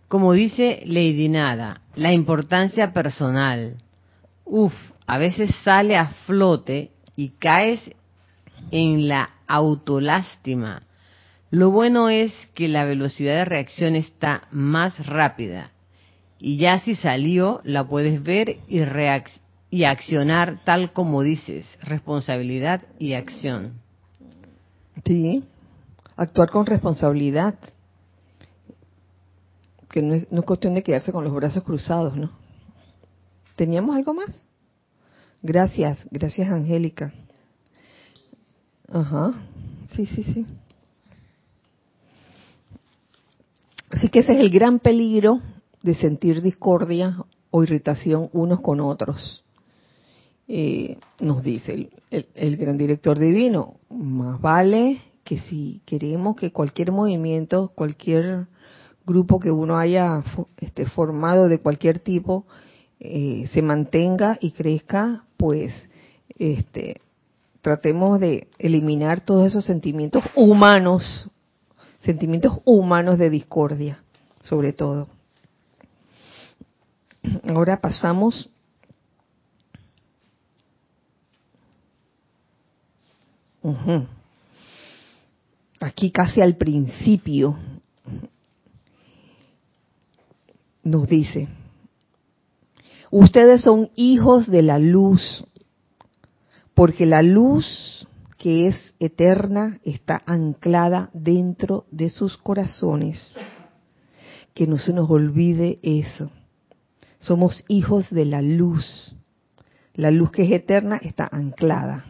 como 0.08 0.32
dice 0.32 0.82
Lady 0.86 1.28
Nada, 1.28 1.82
la 1.94 2.12
importancia 2.12 2.92
personal. 2.92 3.76
Uf, 4.44 4.72
a 5.06 5.18
veces 5.18 5.54
sale 5.62 5.96
a 5.96 6.08
flote 6.26 6.90
y 7.14 7.30
caes 7.30 7.80
en 8.70 9.06
la 9.08 9.30
autolástima. 9.46 10.82
Lo 11.50 11.70
bueno 11.70 12.08
es 12.08 12.32
que 12.54 12.68
la 12.68 12.84
velocidad 12.84 13.34
de 13.34 13.44
reacción 13.44 13.94
está 13.96 14.48
más 14.50 15.06
rápida 15.06 15.72
y 16.38 16.56
ya 16.56 16.78
si 16.80 16.94
salió 16.94 17.60
la 17.64 17.86
puedes 17.86 18.22
ver 18.22 18.58
y, 18.68 18.80
y 19.70 19.84
accionar 19.84 20.64
tal 20.64 20.92
como 20.92 21.22
dices, 21.22 21.78
responsabilidad 21.82 22.82
y 22.98 23.14
acción. 23.14 23.80
Sí, 25.04 25.44
actuar 26.16 26.50
con 26.50 26.66
responsabilidad 26.66 27.54
que 29.98 30.02
no 30.02 30.14
es, 30.14 30.44
cuestión 30.44 30.74
de 30.74 30.82
quedarse 30.82 31.12
con 31.12 31.24
los 31.24 31.34
brazos 31.34 31.64
cruzados, 31.64 32.16
¿no? 32.16 32.30
¿Teníamos 33.56 33.96
algo 33.96 34.14
más? 34.14 34.40
Gracias, 35.42 36.06
gracias 36.10 36.50
Angélica. 36.50 37.12
Ajá, 38.92 39.34
sí, 39.86 40.06
sí, 40.06 40.22
sí. 40.22 40.46
Así 43.90 44.08
que 44.08 44.20
ese 44.20 44.34
es 44.34 44.40
el 44.40 44.50
gran 44.50 44.78
peligro 44.78 45.40
de 45.82 45.94
sentir 45.94 46.42
discordia 46.42 47.24
o 47.50 47.62
irritación 47.62 48.30
unos 48.32 48.60
con 48.60 48.80
otros. 48.80 49.44
Eh, 50.46 50.96
nos 51.18 51.42
dice 51.42 51.90
el, 52.10 52.28
el, 52.34 52.56
gran 52.56 52.78
director 52.78 53.18
divino, 53.18 53.74
más 53.90 54.40
vale 54.40 55.00
que 55.24 55.38
si 55.38 55.82
queremos 55.84 56.36
que 56.36 56.52
cualquier 56.52 56.92
movimiento, 56.92 57.72
cualquier 57.74 58.46
grupo 59.08 59.40
que 59.40 59.50
uno 59.50 59.78
haya 59.78 60.22
este, 60.58 60.86
formado 60.86 61.48
de 61.48 61.58
cualquier 61.58 61.98
tipo, 61.98 62.44
eh, 63.00 63.48
se 63.52 63.62
mantenga 63.62 64.38
y 64.40 64.52
crezca, 64.52 65.24
pues 65.36 65.72
este, 66.38 67.00
tratemos 67.62 68.20
de 68.20 68.48
eliminar 68.58 69.22
todos 69.22 69.46
esos 69.46 69.64
sentimientos 69.64 70.22
humanos, 70.36 71.28
sentimientos 72.02 72.58
humanos 72.64 73.18
de 73.18 73.30
discordia, 73.30 74.02
sobre 74.40 74.72
todo. 74.72 75.08
Ahora 77.48 77.80
pasamos 77.80 78.50
aquí 85.80 86.10
casi 86.10 86.40
al 86.40 86.56
principio 86.56 87.56
nos 90.88 91.08
dice, 91.08 91.48
ustedes 93.10 93.62
son 93.62 93.90
hijos 93.94 94.50
de 94.50 94.62
la 94.62 94.78
luz, 94.78 95.44
porque 96.74 97.06
la 97.06 97.22
luz 97.22 98.06
que 98.36 98.68
es 98.68 98.94
eterna 99.00 99.80
está 99.82 100.22
anclada 100.24 101.10
dentro 101.12 101.86
de 101.90 102.08
sus 102.08 102.36
corazones. 102.36 103.20
Que 104.54 104.66
no 104.66 104.76
se 104.76 104.92
nos 104.92 105.10
olvide 105.10 105.78
eso. 105.82 106.30
Somos 107.18 107.64
hijos 107.68 108.08
de 108.10 108.24
la 108.24 108.42
luz. 108.42 109.14
La 109.94 110.10
luz 110.10 110.30
que 110.30 110.42
es 110.42 110.52
eterna 110.52 111.00
está 111.02 111.28
anclada 111.30 112.04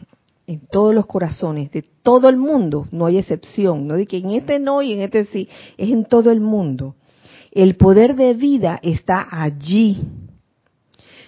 en 0.49 0.61
todos 0.61 0.95
los 0.95 1.07
corazones 1.07 1.71
de 1.71 1.83
todo 1.83 2.31
el 2.31 2.39
mundo, 2.39 2.89
no 2.91 3.05
hay 3.05 3.19
excepción, 3.19 3.87
no 3.87 3.95
de 3.95 4.07
que 4.07 4.17
en 4.17 4.31
este 4.31 4.59
no 4.59 4.81
y 4.81 4.95
en 4.95 5.03
este 5.03 5.27
sí, 5.27 5.47
es 5.77 5.91
en 5.91 6.07
todo 6.07 6.31
el 6.31 6.41
mundo. 6.41 6.97
El 7.53 7.77
poder 7.77 8.15
de 8.17 8.35
vida 8.35 8.79
está 8.83 9.27
allí. 9.31 10.03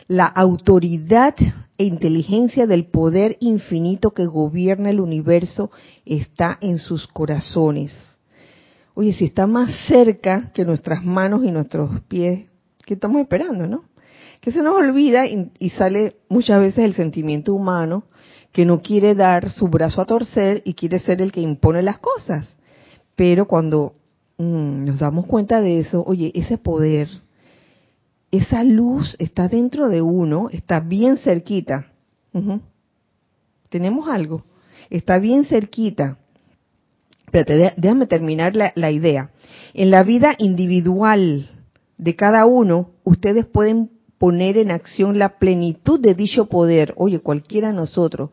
La 0.06 0.26
autoridad 0.26 1.34
e 1.78 1.84
inteligencia 1.84 2.66
del 2.66 2.84
poder 2.84 3.36
infinito 3.40 4.10
que 4.10 4.26
gobierna 4.26 4.90
el 4.90 5.00
universo 5.00 5.70
está 6.04 6.58
en 6.60 6.78
sus 6.78 7.06
corazones. 7.06 7.96
Oye, 8.94 9.12
si 9.12 9.26
está 9.26 9.46
más 9.46 9.70
cerca 9.86 10.50
que 10.52 10.64
nuestras 10.64 11.04
manos 11.04 11.42
y 11.44 11.50
nuestros 11.50 12.00
pies, 12.02 12.48
¿qué 12.84 12.94
estamos 12.94 13.22
esperando, 13.22 13.66
no? 13.66 13.84
Que 14.40 14.52
se 14.52 14.62
nos 14.62 14.74
olvida 14.74 15.26
y, 15.26 15.70
sale 15.70 16.16
muchas 16.28 16.60
veces 16.60 16.84
el 16.84 16.94
sentimiento 16.94 17.54
humano 17.54 18.04
que 18.52 18.64
no 18.64 18.82
quiere 18.82 19.14
dar 19.14 19.50
su 19.50 19.68
brazo 19.68 20.02
a 20.02 20.06
torcer 20.06 20.60
y 20.64 20.74
quiere 20.74 20.98
ser 20.98 21.22
el 21.22 21.30
que 21.30 21.40
impone 21.40 21.82
las 21.82 21.98
cosas. 21.98 22.54
Pero 23.16 23.46
cuando 23.46 23.94
mm, 24.40 24.84
nos 24.86 25.00
damos 25.00 25.26
cuenta 25.26 25.60
de 25.60 25.80
eso, 25.80 26.02
oye, 26.06 26.32
ese 26.34 26.58
poder, 26.58 27.08
esa 28.30 28.64
luz 28.64 29.16
está 29.18 29.48
dentro 29.48 29.88
de 29.88 30.02
uno, 30.02 30.48
está 30.50 30.80
bien 30.80 31.18
cerquita. 31.18 31.92
Tenemos 33.68 34.08
algo, 34.08 34.44
está 34.88 35.18
bien 35.18 35.44
cerquita. 35.44 36.18
Espérate, 37.26 37.74
déjame 37.76 38.06
terminar 38.06 38.56
la, 38.56 38.72
la 38.74 38.90
idea. 38.90 39.30
En 39.74 39.90
la 39.90 40.02
vida 40.02 40.34
individual 40.38 41.48
de 41.98 42.16
cada 42.16 42.46
uno, 42.46 42.90
ustedes 43.04 43.46
pueden 43.46 43.90
poner 44.18 44.58
en 44.58 44.70
acción 44.70 45.18
la 45.18 45.38
plenitud 45.38 46.00
de 46.00 46.14
dicho 46.14 46.46
poder. 46.46 46.94
Oye, 46.96 47.20
cualquiera 47.20 47.68
de 47.68 47.74
nosotros 47.74 48.30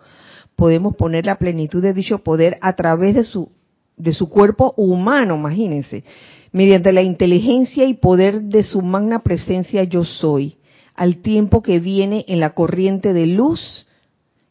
podemos 0.56 0.96
poner 0.96 1.26
la 1.26 1.38
plenitud 1.38 1.82
de 1.82 1.94
dicho 1.94 2.20
poder 2.20 2.58
a 2.62 2.76
través 2.76 3.16
de 3.16 3.24
su, 3.24 3.52
de 3.98 4.14
su 4.14 4.30
cuerpo 4.30 4.74
humano, 4.78 5.36
imagínense 5.36 6.04
mediante 6.52 6.92
la 6.92 7.02
inteligencia 7.02 7.86
y 7.86 7.94
poder 7.94 8.44
de 8.44 8.64
su 8.64 8.82
magna 8.82 9.20
presencia 9.20 9.84
yo 9.84 10.04
soy, 10.06 10.58
al 10.96 11.18
tiempo 11.18 11.62
que 11.62 11.80
viene 11.80 12.26
en 12.28 12.40
la 12.40 12.54
corriente 12.54 13.14
de 13.14 13.28
luz 13.28 13.88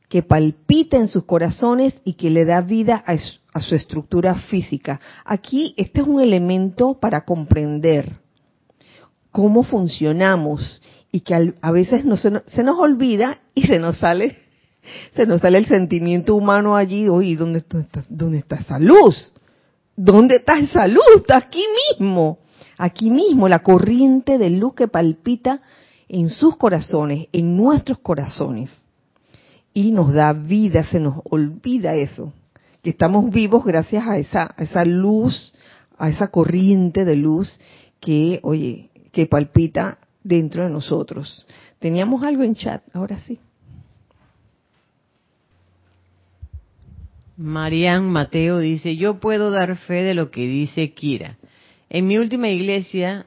que 0.08 0.22
palpita 0.22 0.98
en 0.98 1.08
sus 1.08 1.24
corazones 1.24 2.00
y 2.04 2.12
que 2.12 2.30
le 2.30 2.44
da 2.44 2.60
vida 2.60 3.02
a, 3.06 3.60
su 3.60 3.74
estructura 3.74 4.34
física. 4.34 5.00
Aquí 5.24 5.74
este 5.76 6.00
es 6.00 6.06
un 6.06 6.20
elemento 6.20 6.94
para 7.00 7.24
comprender 7.24 8.20
cómo 9.32 9.64
funcionamos 9.64 10.80
y 11.10 11.20
que 11.20 11.52
a 11.60 11.72
veces 11.72 12.04
no 12.04 12.16
se, 12.16 12.42
se, 12.46 12.62
nos 12.62 12.78
olvida 12.78 13.40
y 13.54 13.66
se 13.66 13.80
nos 13.80 13.98
sale 13.98 14.36
se 15.14 15.26
nos 15.26 15.40
sale 15.40 15.58
el 15.58 15.66
sentimiento 15.66 16.34
humano 16.34 16.76
allí, 16.76 17.08
oye, 17.08 17.36
¿dónde 17.36 17.58
está, 17.58 18.04
dónde 18.08 18.38
está 18.38 18.56
esa 18.56 18.78
luz? 18.78 19.32
¿Dónde 19.96 20.36
está 20.36 20.58
esa 20.58 20.86
luz? 20.86 21.04
Está 21.16 21.38
aquí 21.38 21.64
mismo. 21.90 22.38
Aquí 22.78 23.10
mismo, 23.10 23.48
la 23.48 23.60
corriente 23.60 24.36
de 24.38 24.50
luz 24.50 24.74
que 24.74 24.88
palpita 24.88 25.60
en 26.08 26.28
sus 26.28 26.56
corazones, 26.56 27.28
en 27.32 27.56
nuestros 27.56 27.98
corazones. 27.98 28.84
Y 29.72 29.92
nos 29.92 30.12
da 30.12 30.32
vida, 30.32 30.84
se 30.84 31.00
nos 31.00 31.20
olvida 31.24 31.94
eso. 31.94 32.32
Que 32.82 32.90
estamos 32.90 33.30
vivos 33.30 33.64
gracias 33.64 34.06
a 34.06 34.18
esa, 34.18 34.54
a 34.56 34.62
esa 34.62 34.84
luz, 34.84 35.52
a 35.98 36.08
esa 36.08 36.28
corriente 36.28 37.04
de 37.04 37.16
luz 37.16 37.58
que, 38.00 38.40
oye, 38.42 38.90
que 39.12 39.26
palpita 39.26 39.98
dentro 40.22 40.64
de 40.64 40.70
nosotros. 40.70 41.46
Teníamos 41.78 42.22
algo 42.24 42.42
en 42.42 42.54
chat, 42.54 42.82
ahora 42.94 43.18
sí. 43.20 43.38
Marian 47.36 48.10
Mateo 48.10 48.58
dice, 48.58 48.96
yo 48.96 49.20
puedo 49.20 49.50
dar 49.50 49.76
fe 49.76 50.02
de 50.02 50.14
lo 50.14 50.30
que 50.30 50.42
dice 50.42 50.92
Kira. 50.92 51.36
En 51.90 52.06
mi 52.06 52.18
última 52.18 52.48
iglesia 52.48 53.26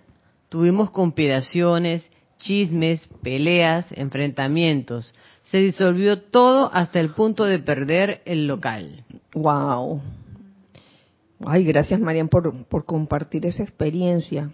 tuvimos 0.50 0.90
conspiraciones, 0.92 2.10
chismes, 2.38 3.08
peleas, 3.22 3.88
enfrentamientos. 3.92 5.14
Se 5.44 5.58
disolvió 5.58 6.22
todo 6.22 6.72
hasta 6.74 7.00
el 7.00 7.10
punto 7.10 7.46
de 7.46 7.60
perder 7.60 8.22
el 8.26 8.48
local. 8.48 9.04
Wow. 9.34 10.02
Ay, 11.46 11.64
gracias 11.64 12.00
Marian 12.00 12.30
por, 12.30 12.66
por 12.66 12.86
compartir 12.86 13.46
esa 13.46 13.64
experiencia. 13.64 14.50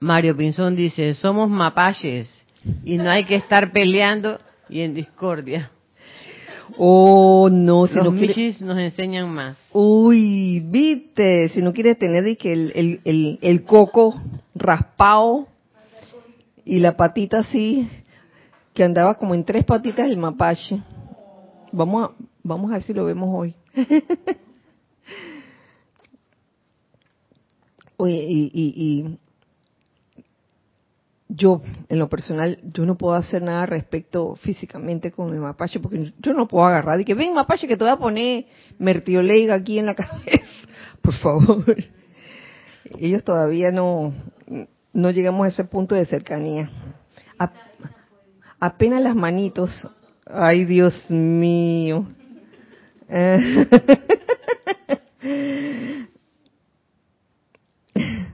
Mario 0.00 0.36
Pinzón 0.36 0.76
dice, 0.76 1.14
somos 1.14 1.50
mapaches 1.50 2.46
y 2.84 2.96
no 2.96 3.10
hay 3.10 3.24
que 3.24 3.34
estar 3.34 3.72
peleando 3.72 4.40
y 4.68 4.80
en 4.80 4.94
discordia. 4.94 5.72
Oh, 6.76 7.48
no, 7.50 7.86
si 7.86 7.94
Los 7.94 8.12
no 8.12 8.18
quieres... 8.18 8.60
nos 8.60 8.78
enseñan 8.78 9.30
más. 9.30 9.58
Uy, 9.72 10.60
viste, 10.60 11.48
si 11.50 11.62
no 11.62 11.72
quieres 11.72 11.98
tener 11.98 12.36
que 12.36 12.52
el, 12.52 13.00
el, 13.04 13.38
el, 13.40 13.64
coco 13.64 14.20
raspado 14.54 15.48
y 16.64 16.78
la 16.78 16.96
patita 16.96 17.38
así, 17.40 17.88
que 18.74 18.84
andaba 18.84 19.14
como 19.14 19.34
en 19.34 19.44
tres 19.44 19.64
patitas 19.64 20.08
el 20.10 20.18
mapache. 20.18 20.80
Vamos 21.72 22.10
a, 22.10 22.12
vamos 22.42 22.70
a 22.70 22.74
ver 22.74 22.82
si 22.82 22.92
lo 22.92 23.04
vemos 23.04 23.30
hoy. 23.32 23.54
Oye, 27.96 28.26
y, 28.28 28.50
y, 28.54 29.18
yo, 31.28 31.62
en 31.88 31.98
lo 31.98 32.08
personal, 32.08 32.58
yo 32.62 32.86
no 32.86 32.96
puedo 32.96 33.14
hacer 33.14 33.42
nada 33.42 33.66
respecto 33.66 34.34
físicamente 34.36 35.12
con 35.12 35.34
el 35.34 35.40
mapache, 35.40 35.78
porque 35.78 36.14
yo 36.18 36.32
no 36.32 36.48
puedo 36.48 36.64
agarrar 36.64 36.98
y 37.00 37.04
que 37.04 37.14
ven 37.14 37.34
mapache 37.34 37.68
que 37.68 37.76
te 37.76 37.84
voy 37.84 37.92
a 37.92 37.98
poner 37.98 38.46
mertioleiga 38.78 39.54
aquí 39.54 39.78
en 39.78 39.86
la 39.86 39.94
cabeza, 39.94 40.50
por 41.02 41.14
favor. 41.14 41.64
Ellos 42.98 43.22
todavía 43.22 43.70
no, 43.70 44.14
no 44.94 45.10
llegamos 45.10 45.44
a 45.44 45.48
ese 45.48 45.64
punto 45.64 45.94
de 45.94 46.06
cercanía. 46.06 46.70
apenas 48.58 49.02
las 49.02 49.14
manitos, 49.14 49.70
ay 50.26 50.64
Dios 50.64 51.10
mío. 51.10 52.06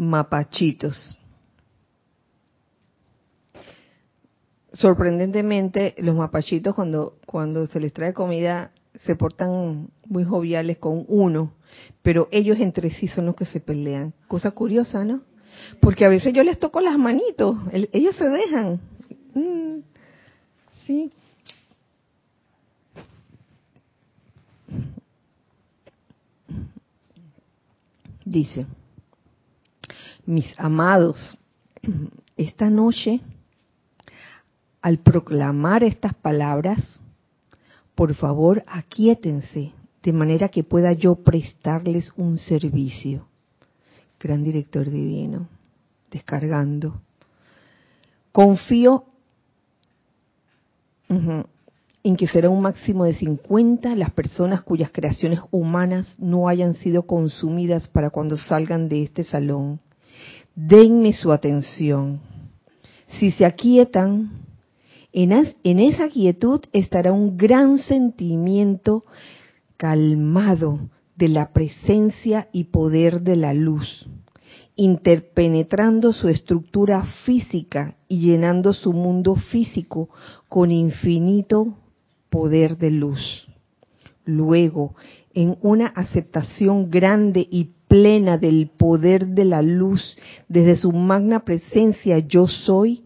mapachitos. 0.00 1.18
Sorprendentemente, 4.72 5.94
los 5.98 6.16
mapachitos 6.16 6.74
cuando, 6.74 7.18
cuando 7.26 7.66
se 7.66 7.80
les 7.80 7.92
trae 7.92 8.14
comida 8.14 8.72
se 9.04 9.14
portan 9.14 9.90
muy 10.06 10.24
joviales 10.24 10.78
con 10.78 11.04
uno, 11.06 11.52
pero 12.02 12.28
ellos 12.32 12.58
entre 12.60 12.90
sí 12.90 13.08
son 13.08 13.26
los 13.26 13.34
que 13.34 13.44
se 13.44 13.60
pelean. 13.60 14.14
Cosa 14.26 14.52
curiosa, 14.52 15.04
¿no? 15.04 15.20
Porque 15.80 16.06
a 16.06 16.08
veces 16.08 16.32
yo 16.32 16.42
les 16.44 16.58
toco 16.58 16.80
las 16.80 16.96
manitos, 16.96 17.58
ellos 17.92 18.16
se 18.16 18.28
dejan. 18.28 18.80
Mm, 19.34 19.80
sí. 20.86 21.12
Dice, 28.24 28.66
mis 30.26 30.58
amados, 30.58 31.38
esta 32.36 32.70
noche, 32.70 33.20
al 34.82 34.98
proclamar 34.98 35.84
estas 35.84 36.14
palabras, 36.14 37.00
por 37.94 38.14
favor 38.14 38.64
aquíétense 38.66 39.72
de 40.02 40.12
manera 40.12 40.48
que 40.48 40.64
pueda 40.64 40.92
yo 40.92 41.16
prestarles 41.16 42.12
un 42.16 42.38
servicio. 42.38 43.26
Gran 44.18 44.42
director 44.42 44.88
divino, 44.88 45.48
descargando. 46.10 47.00
Confío 48.32 49.04
en 51.08 52.16
que 52.16 52.28
será 52.28 52.48
un 52.48 52.62
máximo 52.62 53.04
de 53.04 53.14
50 53.14 53.94
las 53.96 54.12
personas 54.12 54.62
cuyas 54.62 54.90
creaciones 54.92 55.40
humanas 55.50 56.14
no 56.18 56.48
hayan 56.48 56.74
sido 56.74 57.02
consumidas 57.02 57.88
para 57.88 58.10
cuando 58.10 58.36
salgan 58.36 58.88
de 58.88 59.02
este 59.02 59.24
salón. 59.24 59.80
Denme 60.62 61.14
su 61.14 61.32
atención. 61.32 62.20
Si 63.18 63.30
se 63.30 63.46
aquietan, 63.46 64.44
en, 65.10 65.32
en 65.64 65.80
esa 65.80 66.08
quietud 66.08 66.60
estará 66.74 67.12
un 67.12 67.38
gran 67.38 67.78
sentimiento 67.78 69.06
calmado 69.78 70.90
de 71.16 71.28
la 71.28 71.54
presencia 71.54 72.48
y 72.52 72.64
poder 72.64 73.22
de 73.22 73.36
la 73.36 73.54
luz, 73.54 74.06
interpenetrando 74.76 76.12
su 76.12 76.28
estructura 76.28 77.04
física 77.24 77.96
y 78.06 78.20
llenando 78.20 78.74
su 78.74 78.92
mundo 78.92 79.36
físico 79.36 80.10
con 80.46 80.70
infinito 80.72 81.78
poder 82.28 82.76
de 82.76 82.90
luz. 82.90 83.48
Luego, 84.26 84.94
en 85.32 85.56
una 85.62 85.86
aceptación 85.86 86.90
grande 86.90 87.48
y 87.50 87.70
plena 87.90 88.38
del 88.38 88.68
poder 88.68 89.26
de 89.26 89.44
la 89.44 89.62
luz 89.62 90.16
desde 90.46 90.76
su 90.76 90.92
magna 90.92 91.40
presencia 91.40 92.20
yo 92.20 92.46
soy, 92.46 93.02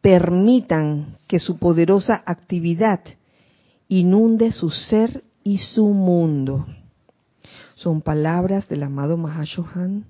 permitan 0.00 1.18
que 1.28 1.38
su 1.38 1.56
poderosa 1.58 2.20
actividad 2.26 2.98
inunde 3.86 4.50
su 4.50 4.70
ser 4.70 5.22
y 5.44 5.58
su 5.58 5.86
mundo. 5.86 6.66
Son 7.76 8.00
palabras 8.00 8.68
del 8.68 8.82
amado 8.82 9.16
Mahashohan, 9.16 10.06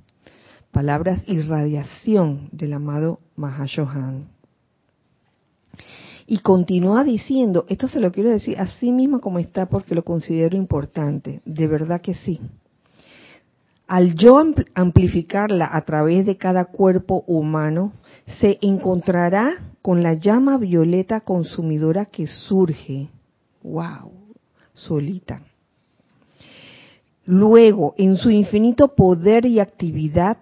palabras 0.72 1.22
y 1.26 1.42
radiación 1.42 2.48
del 2.50 2.72
amado 2.72 3.20
Mahashohan. 3.36 4.28
Y 6.26 6.38
continúa 6.38 7.04
diciendo, 7.04 7.66
esto 7.68 7.88
se 7.88 8.00
lo 8.00 8.10
quiero 8.10 8.30
decir 8.30 8.58
así 8.58 8.90
mismo 8.90 9.20
como 9.20 9.38
está 9.38 9.66
porque 9.66 9.94
lo 9.94 10.02
considero 10.02 10.56
importante, 10.56 11.42
de 11.44 11.66
verdad 11.66 12.00
que 12.00 12.14
sí. 12.14 12.40
Al 13.86 14.14
yo 14.14 14.42
amplificarla 14.74 15.68
a 15.70 15.82
través 15.82 16.24
de 16.24 16.36
cada 16.36 16.64
cuerpo 16.66 17.24
humano, 17.26 17.92
se 18.40 18.58
encontrará 18.62 19.74
con 19.82 20.02
la 20.02 20.14
llama 20.14 20.56
violeta 20.56 21.20
consumidora 21.20 22.06
que 22.06 22.26
surge. 22.26 23.08
¡Wow! 23.62 24.12
Solita. 24.72 25.42
Luego, 27.26 27.94
en 27.98 28.16
su 28.16 28.30
infinito 28.30 28.94
poder 28.94 29.44
y 29.46 29.60
actividad, 29.60 30.38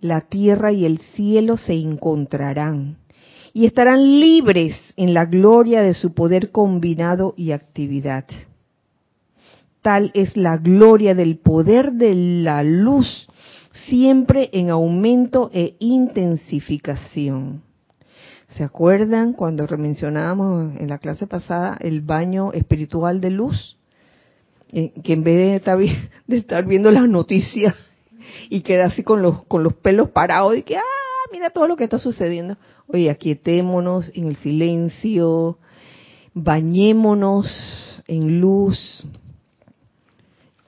la 0.00 0.22
tierra 0.22 0.72
y 0.72 0.84
el 0.84 0.98
cielo 0.98 1.56
se 1.56 1.74
encontrarán 1.74 2.96
y 3.52 3.66
estarán 3.66 4.20
libres 4.20 4.74
en 4.96 5.14
la 5.14 5.26
gloria 5.26 5.82
de 5.82 5.94
su 5.94 6.14
poder 6.14 6.50
combinado 6.50 7.34
y 7.36 7.52
actividad. 7.52 8.24
Tal 9.82 10.12
es 10.14 10.36
la 10.36 10.58
gloria 10.58 11.16
del 11.16 11.38
poder 11.38 11.92
de 11.94 12.14
la 12.14 12.62
luz, 12.62 13.26
siempre 13.86 14.48
en 14.52 14.70
aumento 14.70 15.50
e 15.52 15.74
intensificación. 15.80 17.62
¿Se 18.50 18.62
acuerdan 18.62 19.32
cuando 19.32 19.66
mencionábamos 19.76 20.76
en 20.76 20.88
la 20.88 20.98
clase 20.98 21.26
pasada 21.26 21.76
el 21.80 22.00
baño 22.00 22.52
espiritual 22.52 23.20
de 23.20 23.30
luz? 23.30 23.76
Eh, 24.70 24.92
que 25.02 25.14
en 25.14 25.24
vez 25.24 25.64
de 26.26 26.36
estar, 26.36 26.64
viendo 26.66 26.92
las 26.92 27.08
noticias 27.08 27.74
y 28.48 28.60
queda 28.60 28.86
así 28.86 29.02
con 29.02 29.20
los, 29.20 29.44
con 29.46 29.64
los 29.64 29.74
pelos 29.74 30.10
parados 30.10 30.56
y 30.56 30.62
que, 30.62 30.76
ah, 30.76 31.28
mira 31.32 31.50
todo 31.50 31.66
lo 31.66 31.74
que 31.74 31.84
está 31.84 31.98
sucediendo. 31.98 32.56
Oye, 32.86 33.10
aquietémonos 33.10 34.12
en 34.14 34.28
el 34.28 34.36
silencio, 34.36 35.58
bañémonos 36.34 38.04
en 38.06 38.40
luz 38.40 39.04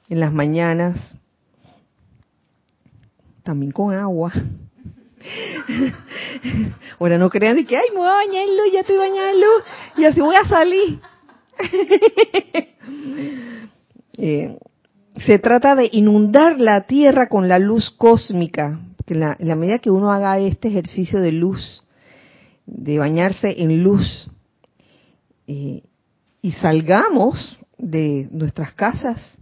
en 0.08 0.20
las 0.20 0.32
mañanas, 0.32 0.98
también 3.42 3.72
con 3.72 3.94
agua. 3.94 4.32
Ahora 6.98 7.18
no 7.18 7.30
crean 7.30 7.56
de 7.56 7.64
que, 7.64 7.76
ay, 7.76 7.90
me 7.92 7.98
voy 7.98 8.08
a 8.08 8.14
bañar 8.14 8.48
en 8.48 8.56
luz, 8.56 8.72
ya 8.72 8.80
estoy 8.80 8.96
bañada 8.96 9.30
en 9.30 9.40
luz, 9.40 9.62
y 9.96 10.04
así 10.04 10.20
voy 10.20 10.36
a 10.36 10.48
salir. 10.48 11.00
Eh, 14.16 14.58
se 15.26 15.40
trata 15.40 15.74
de 15.74 15.88
inundar 15.90 16.60
la 16.60 16.86
tierra 16.86 17.28
con 17.28 17.48
la 17.48 17.58
luz 17.58 17.90
cósmica, 17.90 18.78
que 19.06 19.16
la, 19.16 19.36
en 19.40 19.48
la 19.48 19.56
medida 19.56 19.80
que 19.80 19.90
uno 19.90 20.12
haga 20.12 20.38
este 20.38 20.68
ejercicio 20.68 21.20
de 21.20 21.32
luz, 21.32 21.82
de 22.64 22.98
bañarse 22.98 23.60
en 23.60 23.82
luz, 23.82 24.30
eh, 25.48 25.82
y 26.42 26.52
salgamos 26.52 27.58
de 27.76 28.28
nuestras 28.30 28.72
casas, 28.74 29.36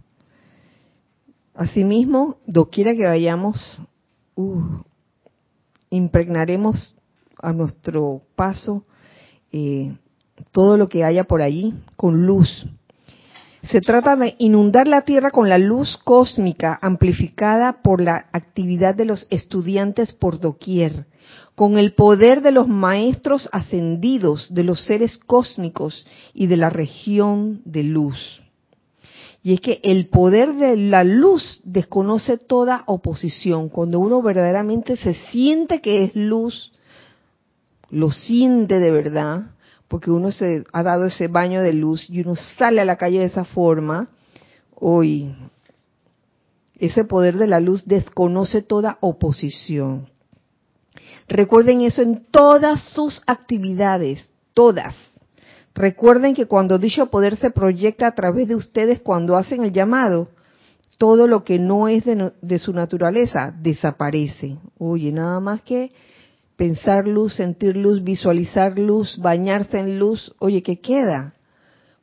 asimismo, 1.53 2.37
doquiera 2.45 2.93
que 2.93 3.05
vayamos, 3.05 3.81
uh, 4.35 4.61
impregnaremos 5.89 6.95
a 7.41 7.53
nuestro 7.53 8.21
paso 8.35 8.83
eh, 9.51 9.95
todo 10.51 10.77
lo 10.77 10.87
que 10.87 11.03
haya 11.03 11.25
por 11.25 11.41
allí 11.41 11.73
con 11.95 12.25
luz, 12.25 12.65
se 13.69 13.79
trata 13.79 14.17
de 14.17 14.35
inundar 14.39 14.87
la 14.87 15.03
Tierra 15.03 15.31
con 15.31 15.47
la 15.47 15.57
luz 15.57 15.97
cósmica 16.03 16.77
amplificada 16.81 17.81
por 17.81 18.01
la 18.01 18.25
actividad 18.33 18.93
de 18.93 19.05
los 19.05 19.25
estudiantes 19.29 20.11
por 20.11 20.39
doquier, 20.39 21.05
con 21.55 21.77
el 21.77 21.93
poder 21.93 22.41
de 22.41 22.51
los 22.51 22.67
maestros 22.67 23.47
ascendidos, 23.53 24.53
de 24.53 24.63
los 24.63 24.83
seres 24.83 25.17
cósmicos 25.17 26.05
y 26.33 26.47
de 26.47 26.57
la 26.57 26.69
región 26.69 27.61
de 27.63 27.83
luz. 27.83 28.42
Y 29.43 29.55
es 29.55 29.61
que 29.61 29.81
el 29.83 30.07
poder 30.07 30.53
de 30.53 30.77
la 30.77 31.03
luz 31.03 31.59
desconoce 31.65 32.37
toda 32.37 32.83
oposición. 32.87 33.67
Cuando 33.67 33.99
uno 33.99 34.21
verdaderamente 34.21 34.95
se 34.95 35.13
siente 35.13 35.81
que 35.81 36.05
es 36.05 36.15
luz, 36.15 36.71
lo 37.89 38.09
siente 38.09 38.79
de 38.79 38.89
verdad, 38.89 39.51
porque 39.89 40.11
uno 40.11 40.31
se 40.31 40.63
ha 40.71 40.81
dado 40.81 41.07
ese 41.07 41.27
baño 41.27 41.61
de 41.61 41.73
luz 41.73 42.09
y 42.09 42.21
uno 42.21 42.35
sale 42.35 42.79
a 42.79 42.85
la 42.85 42.95
calle 42.95 43.19
de 43.19 43.25
esa 43.25 43.43
forma, 43.43 44.07
hoy 44.75 45.35
ese 46.79 47.03
poder 47.03 47.37
de 47.37 47.47
la 47.47 47.59
luz 47.59 47.85
desconoce 47.85 48.61
toda 48.61 48.97
oposición. 49.01 50.09
Recuerden 51.27 51.81
eso 51.81 52.01
en 52.01 52.25
todas 52.31 52.81
sus 52.93 53.21
actividades, 53.25 54.33
todas. 54.53 54.95
Recuerden 55.75 56.35
que 56.35 56.45
cuando 56.45 56.77
dicho 56.77 57.07
poder 57.07 57.35
se 57.37 57.49
proyecta 57.49 58.07
a 58.07 58.15
través 58.15 58.47
de 58.47 58.55
ustedes 58.55 58.99
cuando 59.01 59.37
hacen 59.37 59.63
el 59.63 59.71
llamado, 59.71 60.29
todo 60.97 61.27
lo 61.27 61.43
que 61.43 61.57
no 61.57 61.87
es 61.87 62.05
de, 62.05 62.31
de 62.41 62.59
su 62.59 62.73
naturaleza 62.73 63.53
desaparece. 63.59 64.57
Oye, 64.77 65.11
nada 65.11 65.39
más 65.39 65.61
que 65.63 65.91
pensar 66.55 67.07
luz, 67.07 67.35
sentir 67.35 67.75
luz, 67.75 68.03
visualizar 68.03 68.77
luz, 68.77 69.17
bañarse 69.17 69.79
en 69.79 69.99
luz, 69.99 70.33
oye, 70.39 70.61
¿qué 70.61 70.79
queda? 70.79 71.33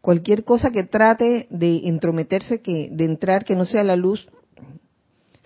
Cualquier 0.00 0.44
cosa 0.44 0.70
que 0.70 0.84
trate 0.84 1.46
de 1.50 1.88
entrometerse, 1.88 2.60
que, 2.60 2.88
de 2.90 3.04
entrar 3.04 3.44
que 3.44 3.54
no 3.54 3.64
sea 3.64 3.84
la 3.84 3.96
luz, 3.96 4.28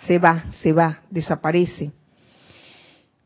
se 0.06 0.18
va, 0.18 0.44
se 0.62 0.72
va, 0.72 1.00
desaparece. 1.10 1.92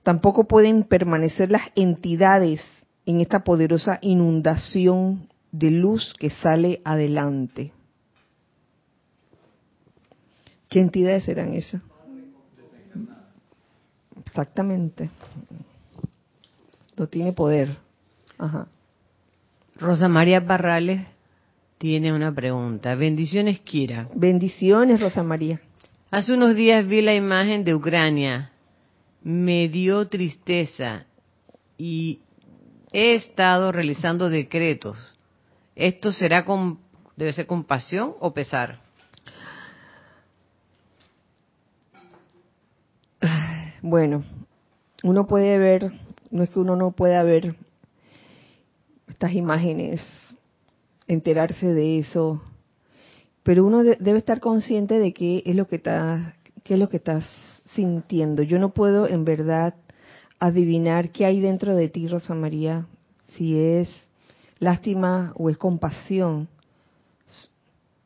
Tampoco 0.02 0.44
pueden 0.44 0.84
permanecer 0.84 1.50
las 1.50 1.62
entidades 1.74 2.62
en 3.08 3.20
esta 3.20 3.40
poderosa 3.42 3.98
inundación 4.02 5.28
de 5.50 5.70
luz 5.70 6.12
que 6.18 6.30
sale 6.30 6.80
adelante. 6.84 7.72
¿Qué 10.68 10.80
entidades 10.80 11.24
serán 11.24 11.54
esas? 11.54 11.80
Exactamente 14.26 15.10
no 16.98 17.06
tiene 17.06 17.32
poder. 17.32 17.76
Ajá. 18.36 18.68
Rosa 19.76 20.08
María 20.08 20.40
Barrales 20.40 21.06
tiene 21.78 22.12
una 22.12 22.34
pregunta. 22.34 22.94
Bendiciones, 22.94 23.60
Kira. 23.60 24.08
Bendiciones, 24.14 25.00
Rosa 25.00 25.22
María. 25.22 25.60
Hace 26.10 26.34
unos 26.34 26.56
días 26.56 26.86
vi 26.86 27.00
la 27.00 27.14
imagen 27.14 27.64
de 27.64 27.74
Ucrania. 27.74 28.50
Me 29.22 29.68
dio 29.68 30.08
tristeza 30.08 31.06
y 31.76 32.20
he 32.92 33.14
estado 33.14 33.72
realizando 33.72 34.30
decretos. 34.30 34.96
¿Esto 35.74 36.12
será 36.12 36.44
con, 36.44 36.78
debe 37.16 37.32
ser 37.32 37.46
compasión 37.46 38.14
o 38.20 38.32
pesar? 38.32 38.80
Bueno, 43.80 44.24
uno 45.04 45.28
puede 45.28 45.56
ver, 45.56 45.92
no 46.32 46.42
es 46.42 46.50
que 46.50 46.58
uno 46.58 46.74
no 46.74 46.90
pueda 46.90 47.22
ver 47.22 47.54
estas 49.08 49.32
imágenes, 49.34 50.04
enterarse 51.06 51.72
de 51.72 52.00
eso, 52.00 52.42
pero 53.44 53.64
uno 53.64 53.84
debe 53.84 54.18
estar 54.18 54.40
consciente 54.40 54.98
de 54.98 55.14
qué 55.14 55.44
es 55.46 55.54
lo 55.54 55.68
que 55.68 55.76
está, 55.76 56.34
qué 56.64 56.74
es 56.74 56.80
lo 56.80 56.88
que 56.88 56.96
estás 56.98 57.24
sintiendo. 57.74 58.42
Yo 58.42 58.58
no 58.58 58.70
puedo 58.74 59.08
en 59.08 59.24
verdad 59.24 59.74
adivinar 60.38 61.10
qué 61.10 61.24
hay 61.24 61.40
dentro 61.40 61.74
de 61.74 61.88
ti, 61.88 62.08
Rosa 62.08 62.34
María, 62.34 62.86
si 63.36 63.58
es 63.58 63.88
lástima 64.58 65.32
o 65.36 65.50
es 65.50 65.58
compasión. 65.58 66.48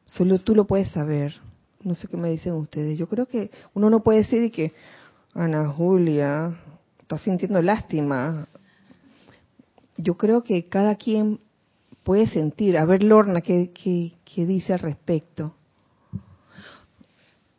Solo 0.06 0.38
tú 0.38 0.54
lo 0.54 0.66
puedes 0.66 0.88
saber. 0.88 1.34
No 1.82 1.94
sé 1.94 2.08
qué 2.08 2.16
me 2.16 2.30
dicen 2.30 2.54
ustedes. 2.54 2.98
Yo 2.98 3.08
creo 3.08 3.26
que 3.26 3.50
uno 3.74 3.90
no 3.90 4.02
puede 4.02 4.18
decir 4.18 4.50
que 4.52 4.72
Ana 5.34 5.68
Julia 5.68 6.54
está 7.00 7.18
sintiendo 7.18 7.60
lástima. 7.62 8.46
Yo 9.96 10.16
creo 10.16 10.44
que 10.44 10.68
cada 10.68 10.96
quien 10.96 11.40
puede 12.02 12.26
sentir. 12.26 12.76
A 12.76 12.84
ver, 12.84 13.02
Lorna, 13.02 13.40
¿qué, 13.40 13.70
qué, 13.72 14.46
dice 14.46 14.72
al 14.72 14.80
respecto? 14.80 15.54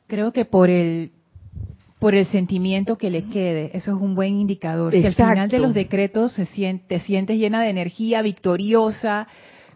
Creo 0.08 0.32
que 0.32 0.46
por 0.46 0.70
el 0.70 1.12
por 2.04 2.16
el 2.16 2.26
sentimiento 2.26 2.98
que 2.98 3.10
le 3.10 3.30
quede. 3.30 3.72
Eso 3.74 3.96
es 3.96 4.02
un 4.02 4.14
buen 4.14 4.38
indicador. 4.38 4.92
Si 4.92 5.06
al 5.06 5.14
final 5.14 5.48
de 5.48 5.58
los 5.58 5.74
decretos 5.74 6.34
se 6.34 6.46
siente, 6.48 6.84
te 6.90 7.00
sientes 7.00 7.38
llena 7.38 7.62
de 7.62 7.70
energía, 7.70 8.22
victoriosa, 8.22 9.30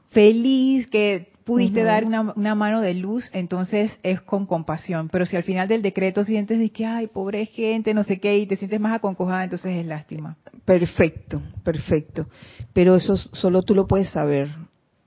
feliz, 0.10 0.88
que 0.88 1.32
pudiste 1.46 1.84
dar 1.84 2.04
una, 2.04 2.34
una, 2.36 2.54
mano 2.54 2.82
de 2.82 2.96
luz, 2.96 3.30
entonces 3.32 3.98
es 4.04 4.20
con 4.20 4.46
compasión. 4.46 5.08
Pero 5.08 5.26
si 5.26 5.38
al 5.38 5.44
final 5.44 5.70
del 5.70 5.82
decreto 5.82 6.26
sientes 6.26 6.60
de 6.60 6.70
que, 6.70 6.86
ay, 6.86 7.08
pobre 7.08 7.46
gente, 7.46 7.94
no 7.94 8.04
sé 8.04 8.20
qué, 8.20 8.38
y 8.38 8.46
te 8.46 8.58
sientes 8.58 8.82
más 8.82 8.96
aconcojada, 8.96 9.46
entonces 9.46 9.78
es 9.78 9.86
lástima. 9.86 10.36
Perfecto, 10.66 11.42
perfecto. 11.64 12.28
Pero 12.74 12.98
eso 12.98 13.16
solo 13.16 13.64
tú 13.64 13.74
lo 13.74 13.88
puedes 13.88 14.10
saber. 14.10 14.50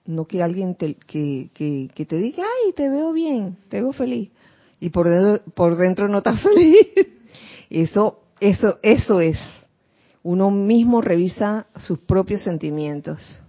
No 0.07 0.25
que 0.25 0.43
alguien 0.43 0.75
te, 0.75 0.95
que, 0.95 1.51
que, 1.53 1.91
que 1.95 2.07
te 2.07 2.16
diga, 2.16 2.45
ay, 2.45 2.73
te 2.73 2.89
veo 2.89 3.12
bien, 3.12 3.59
te 3.68 3.83
veo 3.83 3.93
feliz. 3.93 4.31
Y 4.81 4.89
por 4.89 5.09
dentro, 5.09 5.53
por 5.53 5.77
dentro 5.77 6.09
no 6.09 6.18
estás 6.18 6.41
feliz. 6.43 6.89
Eso, 7.71 8.21
eso, 8.41 8.79
eso 8.83 9.21
es. 9.21 9.39
Uno 10.23 10.51
mismo 10.51 11.01
revisa 11.01 11.66
sus 11.77 11.99
propios 12.01 12.43
sentimientos. 12.43 13.41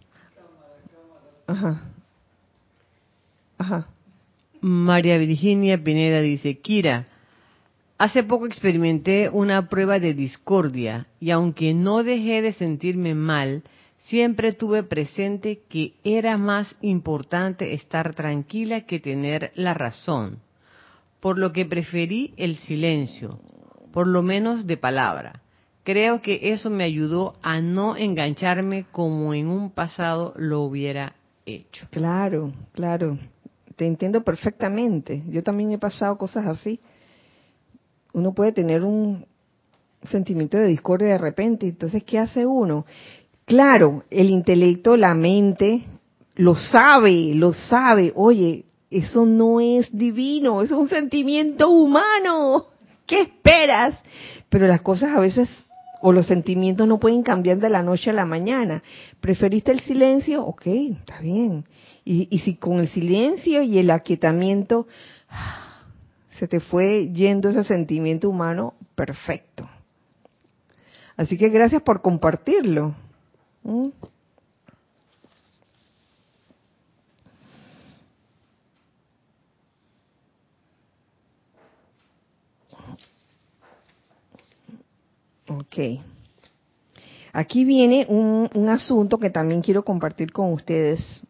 Ajá. 3.57 3.87
María 4.61 5.17
Virginia 5.17 5.83
Pineda 5.83 6.21
dice, 6.21 6.59
Kira, 6.59 7.07
hace 7.97 8.23
poco 8.23 8.45
experimenté 8.45 9.29
una 9.29 9.69
prueba 9.69 9.99
de 9.99 10.13
discordia 10.13 11.07
y 11.19 11.31
aunque 11.31 11.73
no 11.73 12.03
dejé 12.03 12.41
de 12.41 12.53
sentirme 12.53 13.15
mal, 13.15 13.63
siempre 13.97 14.53
tuve 14.53 14.83
presente 14.83 15.61
que 15.67 15.93
era 16.03 16.37
más 16.37 16.75
importante 16.81 17.73
estar 17.73 18.13
tranquila 18.13 18.81
que 18.81 18.99
tener 18.99 19.51
la 19.55 19.73
razón, 19.73 20.39
por 21.19 21.37
lo 21.37 21.51
que 21.51 21.65
preferí 21.65 22.33
el 22.37 22.55
silencio, 22.57 23.39
por 23.91 24.07
lo 24.07 24.21
menos 24.21 24.67
de 24.67 24.77
palabra. 24.77 25.41
Creo 25.83 26.21
que 26.21 26.53
eso 26.53 26.69
me 26.69 26.83
ayudó 26.83 27.35
a 27.41 27.59
no 27.59 27.95
engancharme 27.95 28.85
como 28.91 29.33
en 29.33 29.47
un 29.47 29.71
pasado 29.71 30.33
lo 30.37 30.61
hubiera 30.61 31.15
hecho. 31.45 31.87
Claro, 31.91 32.53
claro 32.73 33.17
te 33.81 33.87
entiendo 33.87 34.23
perfectamente. 34.23 35.23
Yo 35.27 35.41
también 35.41 35.71
he 35.71 35.79
pasado 35.79 36.15
cosas 36.15 36.45
así. 36.45 36.79
Uno 38.13 38.31
puede 38.31 38.51
tener 38.51 38.83
un 38.83 39.25
sentimiento 40.03 40.55
de 40.55 40.67
discordia 40.67 41.07
de 41.07 41.17
repente, 41.17 41.67
entonces, 41.67 42.03
¿qué 42.03 42.19
hace 42.19 42.45
uno? 42.45 42.85
Claro, 43.45 44.03
el 44.11 44.29
intelecto, 44.29 44.97
la 44.97 45.15
mente, 45.15 45.83
lo 46.35 46.53
sabe, 46.53 47.33
lo 47.33 47.53
sabe. 47.53 48.13
Oye, 48.15 48.65
eso 48.91 49.25
no 49.25 49.59
es 49.59 49.89
divino, 49.91 50.61
es 50.61 50.69
un 50.69 50.87
sentimiento 50.87 51.69
humano. 51.71 52.67
¿Qué 53.11 53.23
esperas? 53.23 54.01
Pero 54.47 54.67
las 54.67 54.79
cosas 54.79 55.13
a 55.13 55.19
veces 55.19 55.49
o 56.01 56.13
los 56.13 56.27
sentimientos 56.27 56.87
no 56.87 56.97
pueden 56.97 57.23
cambiar 57.23 57.57
de 57.57 57.69
la 57.69 57.83
noche 57.83 58.09
a 58.09 58.13
la 58.13 58.25
mañana. 58.25 58.81
¿Preferiste 59.19 59.73
el 59.73 59.81
silencio? 59.81 60.45
Ok, 60.45 60.65
está 60.65 61.19
bien. 61.19 61.65
Y, 62.05 62.39
si 62.39 62.55
con 62.55 62.79
el 62.79 62.87
silencio 62.87 63.63
y 63.63 63.79
el 63.79 63.91
aquietamiento 63.91 64.87
se 66.39 66.47
te 66.47 66.61
fue 66.61 67.09
yendo 67.11 67.49
ese 67.49 67.65
sentimiento 67.65 68.29
humano, 68.29 68.75
perfecto. 68.95 69.69
Así 71.17 71.37
que 71.37 71.49
gracias 71.49 71.81
por 71.81 72.01
compartirlo. 72.01 72.95
¿Mm? 73.63 73.89
Ok. 85.59 85.99
Aquí 87.33 87.65
viene 87.65 88.05
un, 88.07 88.49
un, 88.53 88.69
asunto 88.69 89.17
que 89.17 89.29
también 89.29 89.61
quiero 89.61 89.83
compartir 89.83 90.31
con 90.31 90.53
ustedes. 90.53 91.21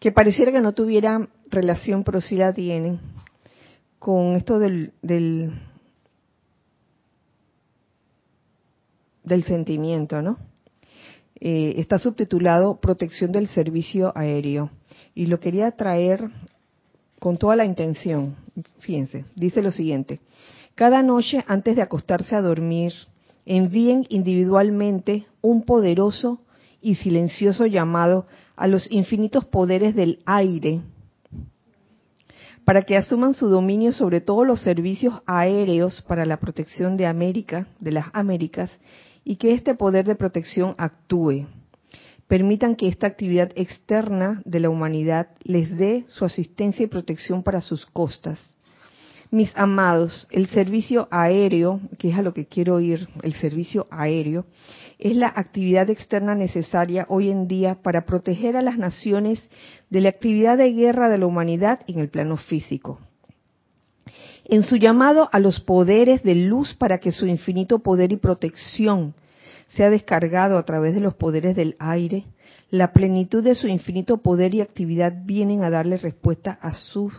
que 0.00 0.12
pareciera 0.12 0.50
que 0.50 0.60
no 0.60 0.72
tuviera 0.72 1.28
relación, 1.50 2.02
pero 2.02 2.20
sí 2.20 2.36
la 2.36 2.52
tiene, 2.52 2.98
con 3.98 4.36
esto 4.36 4.58
del, 4.58 4.92
del, 5.02 5.60
del 9.22 9.44
sentimiento, 9.44 10.20
¿no? 10.22 10.38
Eh, 11.40 11.74
está 11.76 12.00
subtitulado 12.00 12.80
Protección 12.80 13.30
del 13.30 13.46
Servicio 13.46 14.12
Aéreo. 14.16 14.70
Y 15.14 15.26
lo 15.26 15.38
quería 15.38 15.70
traer 15.72 16.28
con 17.20 17.36
toda 17.36 17.54
la 17.54 17.64
intención. 17.64 18.34
Fíjense, 18.80 19.24
dice 19.36 19.62
lo 19.62 19.70
siguiente. 19.70 20.20
Cada 20.78 21.02
noche 21.02 21.44
antes 21.48 21.74
de 21.74 21.82
acostarse 21.82 22.36
a 22.36 22.40
dormir, 22.40 22.92
envíen 23.44 24.06
individualmente 24.10 25.26
un 25.40 25.64
poderoso 25.64 26.40
y 26.80 26.94
silencioso 26.94 27.66
llamado 27.66 28.28
a 28.54 28.68
los 28.68 28.88
infinitos 28.92 29.44
poderes 29.44 29.96
del 29.96 30.22
aire 30.24 30.82
para 32.64 32.82
que 32.82 32.96
asuman 32.96 33.34
su 33.34 33.48
dominio 33.48 33.90
sobre 33.90 34.20
todos 34.20 34.46
los 34.46 34.62
servicios 34.62 35.14
aéreos 35.26 36.00
para 36.02 36.24
la 36.24 36.36
protección 36.36 36.96
de 36.96 37.06
América, 37.06 37.66
de 37.80 37.90
las 37.90 38.06
Américas, 38.12 38.70
y 39.24 39.34
que 39.34 39.54
este 39.54 39.74
poder 39.74 40.06
de 40.06 40.14
protección 40.14 40.76
actúe. 40.78 41.48
Permitan 42.28 42.76
que 42.76 42.86
esta 42.86 43.08
actividad 43.08 43.50
externa 43.56 44.42
de 44.44 44.60
la 44.60 44.70
humanidad 44.70 45.30
les 45.42 45.76
dé 45.76 46.04
su 46.06 46.24
asistencia 46.24 46.84
y 46.84 46.86
protección 46.86 47.42
para 47.42 47.62
sus 47.62 47.84
costas 47.84 48.54
mis 49.30 49.52
amados, 49.56 50.26
el 50.30 50.48
servicio 50.48 51.08
aéreo, 51.10 51.80
que 51.98 52.10
es 52.10 52.18
a 52.18 52.22
lo 52.22 52.32
que 52.32 52.46
quiero 52.46 52.80
ir, 52.80 53.08
el 53.22 53.34
servicio 53.34 53.86
aéreo, 53.90 54.46
es 54.98 55.16
la 55.16 55.28
actividad 55.28 55.90
externa 55.90 56.34
necesaria 56.34 57.06
hoy 57.08 57.30
en 57.30 57.46
día 57.46 57.76
para 57.82 58.04
proteger 58.06 58.56
a 58.56 58.62
las 58.62 58.78
naciones 58.78 59.48
de 59.90 60.00
la 60.00 60.08
actividad 60.08 60.56
de 60.56 60.72
guerra 60.72 61.08
de 61.08 61.18
la 61.18 61.26
humanidad 61.26 61.80
en 61.86 61.98
el 61.98 62.08
plano 62.08 62.36
físico. 62.36 63.00
En 64.44 64.62
su 64.62 64.76
llamado 64.76 65.28
a 65.30 65.40
los 65.40 65.60
poderes 65.60 66.22
de 66.22 66.34
luz 66.34 66.74
para 66.74 66.98
que 66.98 67.12
su 67.12 67.26
infinito 67.26 67.80
poder 67.80 68.12
y 68.12 68.16
protección 68.16 69.14
sea 69.76 69.90
descargado 69.90 70.56
a 70.56 70.64
través 70.64 70.94
de 70.94 71.00
los 71.00 71.14
poderes 71.14 71.54
del 71.54 71.76
aire, 71.78 72.24
la 72.70 72.92
plenitud 72.92 73.44
de 73.44 73.54
su 73.54 73.68
infinito 73.68 74.18
poder 74.18 74.54
y 74.54 74.62
actividad 74.62 75.12
vienen 75.24 75.62
a 75.62 75.70
darle 75.70 75.98
respuesta 75.98 76.58
a 76.62 76.72
su 76.72 77.12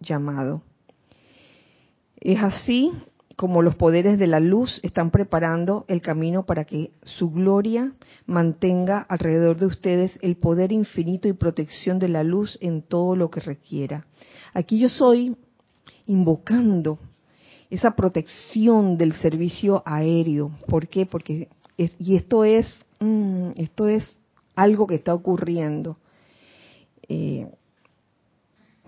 llamado. 0.00 0.62
Es 2.20 2.42
así 2.42 2.92
como 3.36 3.62
los 3.62 3.76
poderes 3.76 4.18
de 4.18 4.26
la 4.26 4.40
luz 4.40 4.80
están 4.82 5.12
preparando 5.12 5.84
el 5.86 6.00
camino 6.00 6.44
para 6.44 6.64
que 6.64 6.90
su 7.04 7.30
gloria 7.30 7.92
mantenga 8.26 8.98
alrededor 8.98 9.58
de 9.58 9.66
ustedes 9.66 10.18
el 10.22 10.36
poder 10.36 10.72
infinito 10.72 11.28
y 11.28 11.34
protección 11.34 12.00
de 12.00 12.08
la 12.08 12.24
luz 12.24 12.58
en 12.60 12.82
todo 12.82 13.14
lo 13.14 13.30
que 13.30 13.38
requiera. 13.38 14.06
Aquí 14.54 14.80
yo 14.80 14.88
soy 14.88 15.36
invocando 16.06 16.98
esa 17.70 17.92
protección 17.92 18.96
del 18.96 19.12
servicio 19.12 19.84
aéreo. 19.86 20.50
¿Por 20.66 20.88
qué? 20.88 21.06
Porque 21.06 21.48
y 21.76 22.16
esto 22.16 22.42
es 22.42 22.66
mm, 22.98 23.50
esto 23.54 23.86
es 23.86 24.16
algo 24.56 24.88
que 24.88 24.96
está 24.96 25.14
ocurriendo. 25.14 25.96
Eh, 27.08 27.46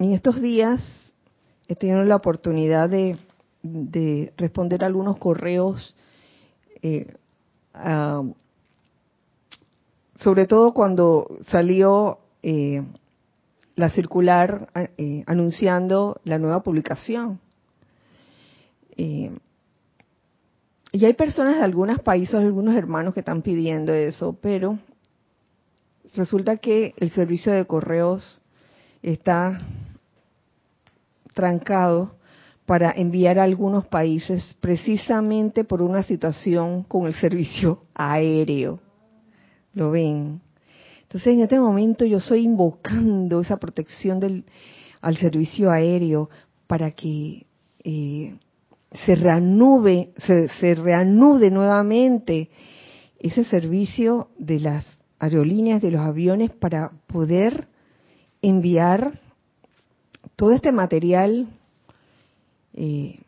en 0.01 0.13
estos 0.13 0.41
días 0.43 0.81
he 1.71 1.77
tenido 1.77 2.03
la 2.03 2.17
oportunidad 2.17 2.91
de, 2.91 3.17
responder 4.37 4.85
algunos 4.85 5.19
correos, 5.19 5.95
eh, 6.83 7.15
sobre 10.17 10.47
todo 10.49 10.75
cuando 10.75 11.39
salió 11.43 12.19
eh, 12.43 12.83
la 13.77 13.89
circular 13.91 14.69
eh, 14.99 15.23
anunciando 15.29 16.21
la 16.25 16.39
nueva 16.39 16.65
publicación. 16.65 17.39
Eh, 18.97 19.31
y 20.91 21.05
hay 21.05 21.13
personas 21.13 21.59
de 21.59 21.63
algunos 21.63 22.01
países, 22.01 22.35
algunos 22.35 22.75
hermanos 22.75 23.15
que 23.15 23.21
están 23.21 23.43
pidiendo 23.43 23.95
eso, 23.95 24.37
pero 24.43 24.77
resulta 26.17 26.57
que 26.57 26.95
el 26.97 27.11
servicio 27.13 27.53
de 27.53 27.65
correos 27.65 28.43
está 29.03 29.61
trancado 31.41 32.11
para 32.67 32.93
enviar 32.93 33.39
a 33.39 33.45
algunos 33.45 33.87
países 33.87 34.57
precisamente 34.61 35.65
por 35.65 35.81
una 35.81 36.03
situación 36.03 36.83
con 36.83 37.07
el 37.07 37.15
servicio 37.15 37.81
aéreo. 37.95 38.79
¿Lo 39.73 39.91
ven? 39.91 40.43
Entonces 41.03 41.33
en 41.33 41.41
este 41.41 41.59
momento 41.59 42.05
yo 42.05 42.19
estoy 42.19 42.45
invocando 42.45 43.41
esa 43.41 43.57
protección 43.57 44.21
del, 44.21 44.45
al 45.01 45.17
servicio 45.17 45.71
aéreo 45.71 46.29
para 46.67 46.91
que 46.91 47.47
eh, 47.83 48.35
se 49.07 49.15
reanude, 49.15 50.13
se, 50.27 50.49
se 50.61 50.75
reanude 50.75 51.51
nuevamente 51.51 52.51
ese 53.19 53.45
servicio 53.45 54.29
de 54.39 54.61
las 54.61 55.01
aerolíneas, 55.19 55.81
de 55.81 55.91
los 55.91 56.03
aviones, 56.03 56.51
para 56.51 56.91
poder 57.07 57.67
enviar 58.43 59.13
todo 60.41 60.53
este 60.53 60.73
material 60.73 61.49
eh, 62.73 63.21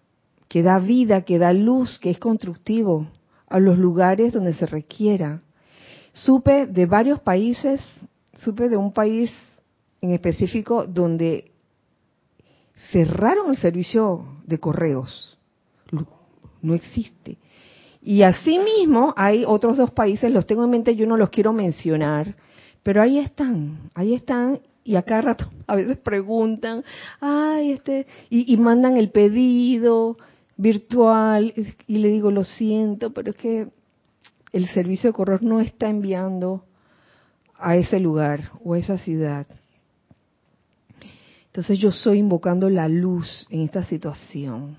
que 0.48 0.62
da 0.62 0.78
vida, 0.78 1.26
que 1.26 1.38
da 1.38 1.52
luz, 1.52 1.98
que 1.98 2.08
es 2.08 2.18
constructivo 2.18 3.06
a 3.48 3.60
los 3.60 3.76
lugares 3.76 4.32
donde 4.32 4.54
se 4.54 4.64
requiera. 4.64 5.42
Supe 6.14 6.64
de 6.64 6.86
varios 6.86 7.20
países, 7.20 7.82
supe 8.38 8.70
de 8.70 8.78
un 8.78 8.94
país 8.94 9.30
en 10.00 10.12
específico 10.12 10.86
donde 10.86 11.50
cerraron 12.90 13.50
el 13.50 13.58
servicio 13.58 14.40
de 14.46 14.58
correos. 14.58 15.36
No 16.62 16.74
existe. 16.74 17.36
Y 18.00 18.22
asimismo 18.22 19.12
hay 19.18 19.44
otros 19.46 19.76
dos 19.76 19.90
países, 19.90 20.32
los 20.32 20.46
tengo 20.46 20.64
en 20.64 20.70
mente, 20.70 20.96
yo 20.96 21.06
no 21.06 21.18
los 21.18 21.28
quiero 21.28 21.52
mencionar, 21.52 22.36
pero 22.82 23.02
ahí 23.02 23.18
están, 23.18 23.90
ahí 23.92 24.14
están 24.14 24.60
y 24.84 24.96
a 24.96 25.02
cada 25.02 25.22
rato 25.22 25.50
a 25.66 25.76
veces 25.76 25.98
preguntan, 25.98 26.84
ay, 27.20 27.72
este, 27.72 28.06
y, 28.30 28.56
mandan 28.56 28.96
el 28.96 29.10
pedido 29.10 30.16
virtual 30.56 31.54
y 31.86 31.98
le 31.98 32.08
digo, 32.08 32.30
lo 32.30 32.44
siento, 32.44 33.12
pero 33.12 33.30
es 33.30 33.36
que 33.36 33.68
el 34.52 34.68
servicio 34.68 35.10
de 35.10 35.14
correo 35.14 35.38
no 35.40 35.60
está 35.60 35.88
enviando 35.88 36.64
a 37.58 37.76
ese 37.76 38.00
lugar 38.00 38.50
o 38.64 38.74
a 38.74 38.78
esa 38.78 38.98
ciudad. 38.98 39.46
Entonces 41.46 41.78
yo 41.78 41.90
estoy 41.90 42.18
invocando 42.18 42.68
la 42.68 42.88
luz 42.88 43.46
en 43.50 43.60
esta 43.60 43.84
situación, 43.84 44.76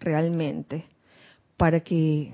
realmente, 0.00 0.84
para 1.56 1.80
que 1.80 2.32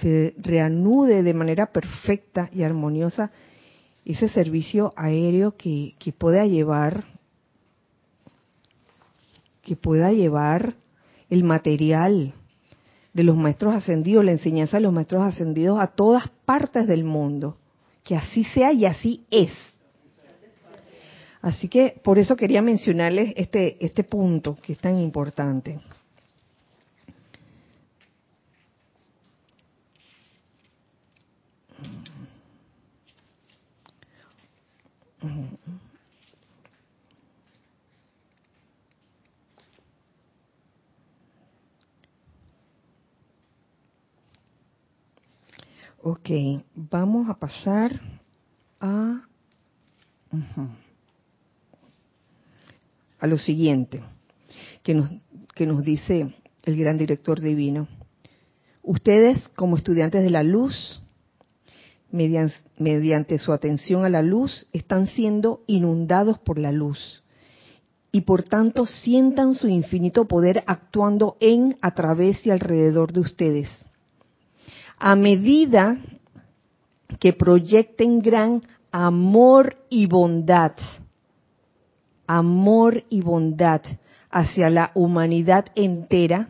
se 0.00 0.34
reanude 0.38 1.22
de 1.22 1.34
manera 1.34 1.66
perfecta 1.66 2.48
y 2.52 2.62
armoniosa 2.62 3.30
ese 4.08 4.28
servicio 4.28 4.92
aéreo 4.96 5.54
que, 5.54 5.94
pueda 6.16 6.46
llevar 6.46 7.04
que 9.62 9.76
pueda 9.76 10.12
llevar 10.12 10.74
el 11.28 11.44
material 11.44 12.32
de 13.12 13.22
los 13.22 13.36
maestros 13.36 13.74
ascendidos, 13.74 14.24
la 14.24 14.32
enseñanza 14.32 14.78
de 14.78 14.84
los 14.84 14.94
maestros 14.94 15.22
ascendidos 15.22 15.78
a 15.78 15.88
todas 15.88 16.26
partes 16.46 16.86
del 16.86 17.04
mundo. 17.04 17.58
Que 18.02 18.16
así 18.16 18.44
sea 18.44 18.72
y 18.72 18.86
así 18.86 19.26
es. 19.30 19.52
Así 21.42 21.68
que 21.68 22.00
por 22.02 22.18
eso 22.18 22.34
quería 22.34 22.62
mencionarles 22.62 23.34
este, 23.36 23.84
este 23.84 24.04
punto 24.04 24.56
que 24.62 24.72
es 24.72 24.78
tan 24.78 24.96
importante. 24.98 25.80
Ok, 46.00 46.30
vamos 46.74 47.28
a 47.28 47.34
pasar 47.34 48.00
a, 48.80 49.20
a 53.18 53.26
lo 53.26 53.36
siguiente 53.36 54.02
que 54.82 54.94
nos, 54.94 55.10
que 55.54 55.66
nos 55.66 55.82
dice 55.82 56.34
el 56.62 56.76
gran 56.76 56.98
director 56.98 57.40
divino. 57.40 57.88
Ustedes, 58.82 59.48
como 59.50 59.76
estudiantes 59.76 60.22
de 60.22 60.30
la 60.30 60.42
luz, 60.42 61.02
mediante, 62.10 63.38
su 63.38 63.52
atención 63.52 64.04
a 64.04 64.08
la 64.08 64.22
luz, 64.22 64.66
están 64.72 65.06
siendo 65.08 65.62
inundados 65.66 66.38
por 66.38 66.58
la 66.58 66.72
luz 66.72 67.22
y 68.10 68.22
por 68.22 68.42
tanto 68.42 68.86
sientan 68.86 69.54
su 69.54 69.68
infinito 69.68 70.26
poder 70.26 70.64
actuando 70.66 71.36
en, 71.40 71.76
a 71.82 71.94
través 71.94 72.46
y 72.46 72.50
alrededor 72.50 73.12
de 73.12 73.20
ustedes. 73.20 73.68
A 74.98 75.14
medida 75.14 75.98
que 77.20 77.32
proyecten 77.32 78.20
gran 78.20 78.62
amor 78.90 79.76
y 79.90 80.06
bondad, 80.06 80.72
amor 82.26 83.04
y 83.10 83.20
bondad 83.20 83.82
hacia 84.30 84.70
la 84.70 84.90
humanidad 84.94 85.66
entera, 85.74 86.48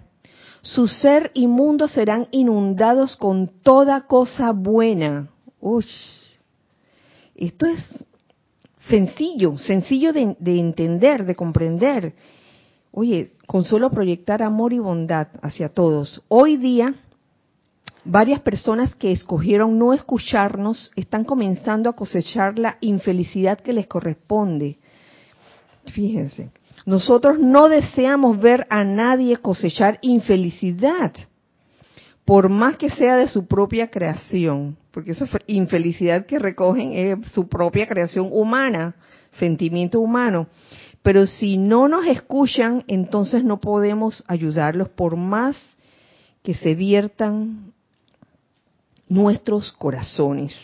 su 0.63 0.87
ser 0.87 1.31
y 1.35 1.47
mundo 1.47 1.89
serán 1.89 2.29
inundados 2.31 3.17
con 3.17 3.49
toda 3.63 4.07
cosa 4.07 4.53
buena, 4.53 5.31
Uy, 5.61 5.85
esto 7.35 7.67
es 7.67 8.05
sencillo, 8.89 9.59
sencillo 9.59 10.13
de, 10.13 10.37
entender, 10.59 11.25
de 11.25 11.35
comprender. 11.35 12.15
Oye, 12.93 13.33
con 13.47 13.65
solo 13.65 13.91
proyectar 13.91 14.43
amor 14.43 14.73
y 14.73 14.79
bondad 14.79 15.29
hacia 15.43 15.69
todos. 15.69 16.23
Hoy 16.29 16.57
día, 16.57 16.95
varias 18.05 18.41
personas 18.41 18.95
que 18.95 19.13
escogieron 19.13 19.79
no 19.79 19.93
escucharnos 19.93 20.91
están 20.97 21.25
comenzando 21.25 21.91
a 21.91 21.97
cosechar 21.97 22.59
la 22.59 22.79
infelicidad 22.81 23.59
que 23.59 23.73
les 23.73 23.87
corresponde. 23.87 24.79
Fíjense, 25.93 26.51
nosotros 26.87 27.39
no 27.39 27.69
deseamos 27.69 28.41
ver 28.41 28.67
a 28.71 28.85
nadie 28.85 29.37
cosechar 29.39 29.99
infelicidad 30.03 31.13
por 32.29 32.51
más 32.51 32.77
que 32.77 32.91
sea 32.91 33.17
de 33.17 33.27
su 33.27 33.47
propia 33.47 33.91
creación, 33.91 34.77
porque 34.91 35.13
esa 35.13 35.27
infelicidad 35.47 36.27
que 36.27 36.39
recogen 36.39 36.93
es 36.93 37.33
su 37.33 37.49
propia 37.49 37.89
creación 37.89 38.29
humana, 38.31 38.95
sentimiento 39.39 39.99
humano. 39.99 40.47
Pero 41.01 41.27
si 41.27 41.57
no 41.57 41.89
nos 41.89 42.07
escuchan, 42.07 42.85
entonces 42.87 43.45
no 43.45 43.63
podemos 43.63 44.25
ayudarlos 44.27 44.91
por 44.91 45.17
más 45.17 45.59
que 46.43 46.53
se 46.53 46.75
viertan 46.75 47.73
nuestros 49.09 49.73
corazones. 49.73 50.55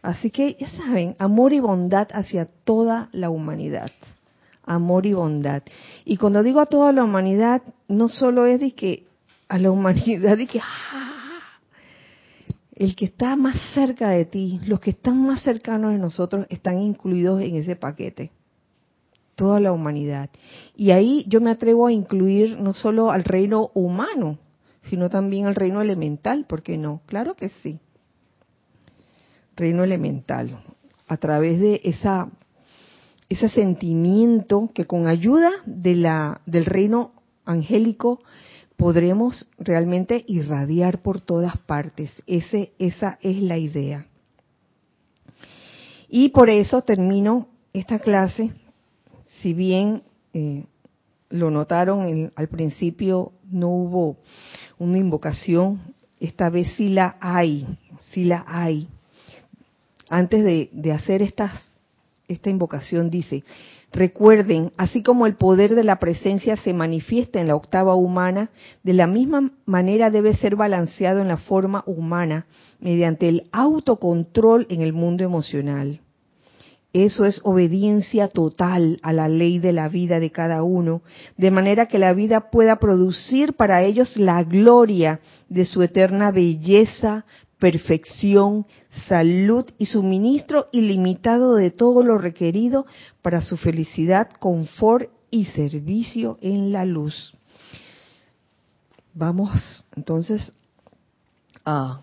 Así 0.00 0.30
que 0.30 0.56
ya 0.58 0.70
saben, 0.70 1.16
amor 1.18 1.52
y 1.52 1.60
bondad 1.60 2.08
hacia 2.14 2.46
toda 2.46 3.10
la 3.12 3.28
humanidad. 3.28 3.92
Amor 4.64 5.04
y 5.04 5.12
bondad. 5.12 5.62
Y 6.06 6.16
cuando 6.16 6.42
digo 6.42 6.60
a 6.60 6.66
toda 6.66 6.92
la 6.92 7.04
humanidad, 7.04 7.60
no 7.88 8.08
solo 8.08 8.46
es 8.46 8.60
de 8.60 8.70
que 8.70 9.12
a 9.48 9.58
la 9.58 9.70
humanidad 9.70 10.38
y 10.38 10.46
que 10.46 10.60
¡ah! 10.60 11.14
el 12.74 12.96
que 12.96 13.04
está 13.04 13.36
más 13.36 13.56
cerca 13.72 14.10
de 14.10 14.24
ti, 14.24 14.60
los 14.66 14.80
que 14.80 14.90
están 14.90 15.24
más 15.24 15.42
cercanos 15.42 15.92
de 15.92 15.98
nosotros 15.98 16.46
están 16.50 16.80
incluidos 16.80 17.40
en 17.40 17.56
ese 17.56 17.76
paquete. 17.76 18.32
Toda 19.36 19.60
la 19.60 19.72
humanidad. 19.72 20.30
Y 20.76 20.90
ahí 20.90 21.24
yo 21.28 21.40
me 21.40 21.50
atrevo 21.50 21.86
a 21.86 21.92
incluir 21.92 22.58
no 22.58 22.72
solo 22.72 23.10
al 23.10 23.24
reino 23.24 23.70
humano, 23.74 24.38
sino 24.82 25.08
también 25.08 25.46
al 25.46 25.54
reino 25.54 25.80
elemental, 25.80 26.46
¿por 26.46 26.62
qué 26.62 26.78
no? 26.78 27.00
Claro 27.06 27.34
que 27.34 27.48
sí. 27.48 27.78
Reino 29.56 29.84
elemental, 29.84 30.60
a 31.08 31.16
través 31.16 31.60
de 31.60 31.80
esa 31.84 32.28
ese 33.28 33.48
sentimiento 33.48 34.70
que 34.74 34.84
con 34.84 35.06
ayuda 35.06 35.50
de 35.64 35.94
la 35.94 36.40
del 36.46 36.66
reino 36.66 37.12
angélico 37.44 38.20
podremos 38.76 39.48
realmente 39.58 40.24
irradiar 40.26 41.02
por 41.02 41.20
todas 41.20 41.56
partes. 41.58 42.10
Ese, 42.26 42.72
esa 42.78 43.18
es 43.22 43.40
la 43.42 43.58
idea. 43.58 44.06
Y 46.08 46.30
por 46.30 46.50
eso 46.50 46.82
termino 46.82 47.48
esta 47.72 47.98
clase, 47.98 48.52
si 49.40 49.52
bien 49.52 50.02
eh, 50.32 50.64
lo 51.30 51.50
notaron 51.50 52.32
al 52.36 52.48
principio, 52.48 53.32
no 53.50 53.68
hubo 53.68 54.16
una 54.78 54.98
invocación, 54.98 55.80
esta 56.20 56.50
vez 56.50 56.72
sí 56.76 56.88
la 56.88 57.16
hay, 57.20 57.66
sí 57.98 58.24
la 58.24 58.44
hay. 58.46 58.88
Antes 60.08 60.44
de, 60.44 60.70
de 60.72 60.92
hacer 60.92 61.22
estas 61.22 61.74
esta 62.28 62.50
invocación 62.50 63.10
dice, 63.10 63.44
recuerden, 63.94 64.72
así 64.76 65.02
como 65.02 65.26
el 65.26 65.36
poder 65.36 65.74
de 65.74 65.84
la 65.84 65.98
presencia 65.98 66.56
se 66.56 66.74
manifiesta 66.74 67.40
en 67.40 67.48
la 67.48 67.56
octava 67.56 67.94
humana, 67.94 68.50
de 68.82 68.92
la 68.92 69.06
misma 69.06 69.52
manera 69.64 70.10
debe 70.10 70.34
ser 70.34 70.56
balanceado 70.56 71.20
en 71.20 71.28
la 71.28 71.36
forma 71.36 71.84
humana 71.86 72.46
mediante 72.80 73.28
el 73.28 73.44
autocontrol 73.52 74.66
en 74.68 74.82
el 74.82 74.92
mundo 74.92 75.24
emocional. 75.24 76.00
Eso 76.92 77.24
es 77.24 77.40
obediencia 77.42 78.28
total 78.28 79.00
a 79.02 79.12
la 79.12 79.28
ley 79.28 79.58
de 79.58 79.72
la 79.72 79.88
vida 79.88 80.20
de 80.20 80.30
cada 80.30 80.62
uno, 80.62 81.02
de 81.36 81.50
manera 81.50 81.86
que 81.86 81.98
la 81.98 82.12
vida 82.12 82.50
pueda 82.50 82.76
producir 82.76 83.54
para 83.54 83.82
ellos 83.82 84.16
la 84.16 84.44
gloria 84.44 85.20
de 85.48 85.64
su 85.64 85.82
eterna 85.82 86.30
belleza, 86.30 87.24
perfección, 87.58 88.66
salud 89.06 89.66
y 89.78 89.86
suministro 89.86 90.68
ilimitado 90.72 91.54
de 91.56 91.70
todo 91.70 92.02
lo 92.02 92.18
requerido 92.18 92.86
para 93.22 93.42
su 93.42 93.56
felicidad, 93.56 94.30
confort 94.38 95.10
y 95.30 95.46
servicio 95.46 96.38
en 96.40 96.72
la 96.72 96.84
luz. 96.84 97.34
Vamos 99.14 99.84
entonces 99.96 100.52
a 101.64 102.02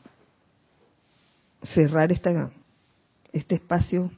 cerrar 1.63 2.11
esta, 2.11 2.51
este 3.31 3.55
espacio 3.55 4.11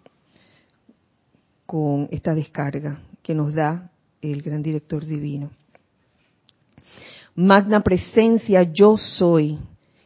con 1.65 2.07
esta 2.11 2.35
descarga 2.35 2.99
que 3.21 3.33
nos 3.33 3.53
da 3.53 3.89
el 4.21 4.41
gran 4.41 4.61
director 4.63 5.05
divino. 5.05 5.49
Magna 7.35 7.81
presencia 7.81 8.63
yo 8.63 8.97
soy, 8.97 9.57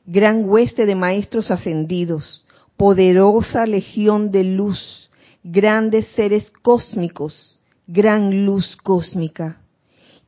gran 0.05 0.47
hueste 0.47 0.85
de 0.85 0.95
maestros 0.95 1.51
ascendidos, 1.51 2.46
poderosa 2.77 3.65
legión 3.65 4.31
de 4.31 4.43
luz, 4.43 5.09
grandes 5.43 6.07
seres 6.15 6.51
cósmicos, 6.61 7.59
gran 7.87 8.45
luz 8.45 8.77
cósmica. 8.77 9.61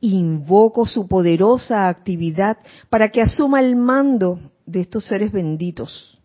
Invoco 0.00 0.86
su 0.86 1.06
poderosa 1.06 1.88
actividad 1.88 2.58
para 2.88 3.10
que 3.10 3.22
asuma 3.22 3.60
el 3.60 3.76
mando 3.76 4.40
de 4.66 4.80
estos 4.80 5.04
seres 5.04 5.30
benditos 5.32 6.20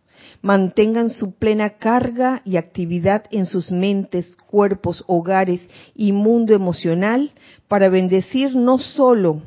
mantengan 0.45 1.09
su 1.09 1.33
plena 1.33 1.71
carga 1.71 2.43
y 2.45 2.57
actividad 2.57 3.25
en 3.31 3.47
sus 3.47 3.71
mentes, 3.71 4.37
cuerpos, 4.45 5.03
hogares 5.07 5.67
y 5.95 6.11
mundo 6.11 6.53
emocional 6.53 7.31
para 7.67 7.89
bendecir 7.89 8.55
no 8.55 8.77
solo 8.77 9.41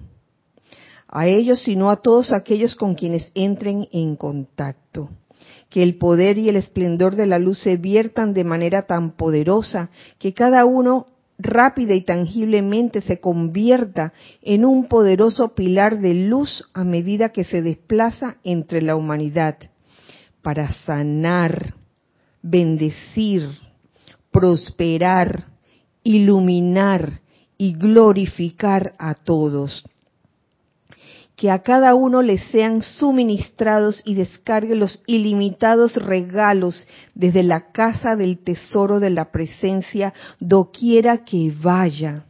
a 1.06 1.28
ellos, 1.28 1.60
sino 1.60 1.90
a 1.90 2.02
todos 2.02 2.32
aquellos 2.32 2.74
con 2.74 2.96
quienes 2.96 3.30
entren 3.34 3.88
en 3.92 4.16
contacto. 4.16 5.08
Que 5.68 5.82
el 5.82 5.96
poder 5.96 6.38
y 6.38 6.48
el 6.48 6.56
esplendor 6.56 7.16
de 7.16 7.26
la 7.26 7.38
luz 7.38 7.58
se 7.60 7.76
viertan 7.76 8.32
de 8.32 8.44
manera 8.44 8.82
tan 8.82 9.12
poderosa 9.12 9.90
que 10.18 10.32
cada 10.32 10.64
uno 10.64 11.06
rápida 11.38 11.94
y 11.94 12.02
tangiblemente 12.02 13.00
se 13.00 13.20
convierta 13.20 14.12
en 14.42 14.64
un 14.64 14.88
poderoso 14.88 15.54
pilar 15.54 16.00
de 16.00 16.14
luz 16.14 16.68
a 16.74 16.84
medida 16.84 17.28
que 17.30 17.44
se 17.44 17.62
desplaza 17.62 18.36
entre 18.42 18.82
la 18.82 18.96
humanidad 18.96 19.56
para 20.42 20.72
sanar, 20.72 21.74
bendecir, 22.42 23.48
prosperar, 24.30 25.46
iluminar 26.02 27.20
y 27.56 27.74
glorificar 27.74 28.94
a 28.98 29.14
todos. 29.14 29.84
Que 31.38 31.50
a 31.50 31.60
cada 31.62 31.94
uno 31.94 32.20
le 32.20 32.36
sean 32.36 32.82
suministrados 32.82 34.02
y 34.04 34.14
descargue 34.14 34.74
los 34.74 35.02
ilimitados 35.06 35.94
regalos 35.94 36.86
desde 37.14 37.42
la 37.42 37.72
casa 37.72 38.14
del 38.14 38.38
tesoro 38.38 39.00
de 39.00 39.10
la 39.10 39.30
presencia 39.30 40.12
doquiera 40.40 41.24
que 41.24 41.50
vaya, 41.62 42.26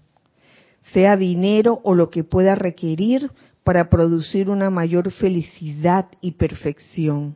sea 0.93 1.17
dinero 1.17 1.81
o 1.83 1.95
lo 1.95 2.11
que 2.11 2.23
pueda 2.23 2.55
requerir 2.55 3.33
para 3.65 3.91
producir 3.91 4.51
una 4.51 4.71
mayor 4.71 5.11
felicidad 5.11 6.07
y 6.21 6.33
perfección 6.33 7.35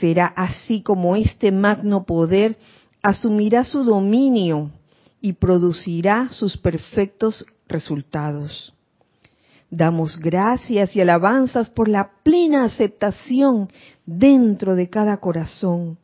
será 0.00 0.26
así 0.26 0.82
como 0.82 1.16
este 1.16 1.52
magno 1.52 2.04
poder 2.04 2.58
asumirá 3.02 3.64
su 3.64 3.84
dominio 3.84 4.70
y 5.20 5.34
producirá 5.34 6.28
sus 6.30 6.56
perfectos 6.56 7.46
resultados. 7.68 8.75
Damos 9.70 10.18
gracias 10.18 10.94
y 10.94 11.00
alabanzas 11.00 11.70
por 11.70 11.88
la 11.88 12.10
plena 12.22 12.64
aceptación 12.64 13.68
dentro 14.04 14.76
de 14.76 14.88
cada 14.88 15.16
corazón, 15.16 15.98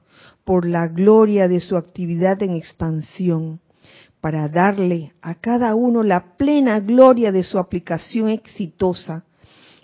por 0.44 0.66
la 0.66 0.88
gloria 0.88 1.46
de 1.46 1.60
su 1.60 1.76
actividad 1.76 2.42
en 2.42 2.56
expansión, 2.56 3.60
para 4.20 4.48
darle 4.48 5.12
a 5.22 5.36
cada 5.36 5.74
uno 5.74 6.02
la 6.02 6.36
plena 6.36 6.80
gloria 6.80 7.30
de 7.30 7.44
su 7.44 7.58
aplicación 7.58 8.28
exitosa, 8.28 9.24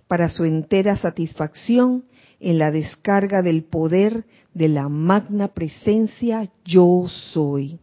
para 0.09 0.29
su 0.29 0.45
entera 0.45 0.97
satisfacción 0.97 2.05
en 2.41 2.59
la 2.59 2.71
descarga 2.71 3.43
del 3.43 3.65
poder 3.65 4.25
de 4.55 4.69
la 4.69 4.89
magna 4.89 5.49
presencia 5.49 6.51
yo 6.65 7.07
soy. 7.09 7.79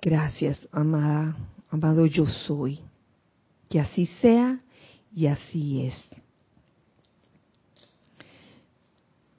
Gracias, 0.00 0.58
amada, 0.70 1.36
amado 1.70 2.06
yo 2.06 2.26
soy. 2.26 2.80
Que 3.68 3.80
así 3.80 4.06
sea 4.20 4.60
y 5.14 5.26
así 5.26 5.86
es. 5.86 5.94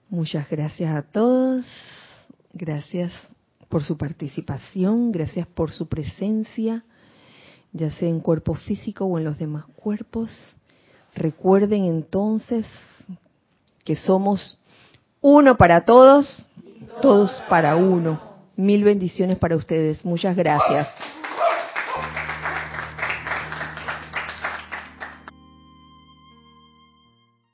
Muchas 0.09 0.49
gracias 0.49 0.95
a 0.95 1.03
todos. 1.03 1.65
Gracias 2.53 3.11
por 3.69 3.83
su 3.83 3.97
participación, 3.97 5.11
gracias 5.11 5.47
por 5.47 5.71
su 5.71 5.87
presencia, 5.87 6.83
ya 7.71 7.91
sea 7.91 8.09
en 8.09 8.19
cuerpo 8.19 8.55
físico 8.55 9.05
o 9.05 9.19
en 9.19 9.23
los 9.23 9.37
demás 9.37 9.65
cuerpos. 9.75 10.31
Recuerden 11.15 11.85
entonces 11.85 12.65
que 13.83 13.95
somos 13.95 14.57
uno 15.21 15.57
para 15.57 15.85
todos, 15.85 16.49
todos 17.01 17.31
para 17.47 17.75
uno. 17.75 18.19
Mil 18.55 18.83
bendiciones 18.83 19.37
para 19.37 19.55
ustedes. 19.55 20.03
Muchas 20.03 20.35
gracias. 20.35 20.87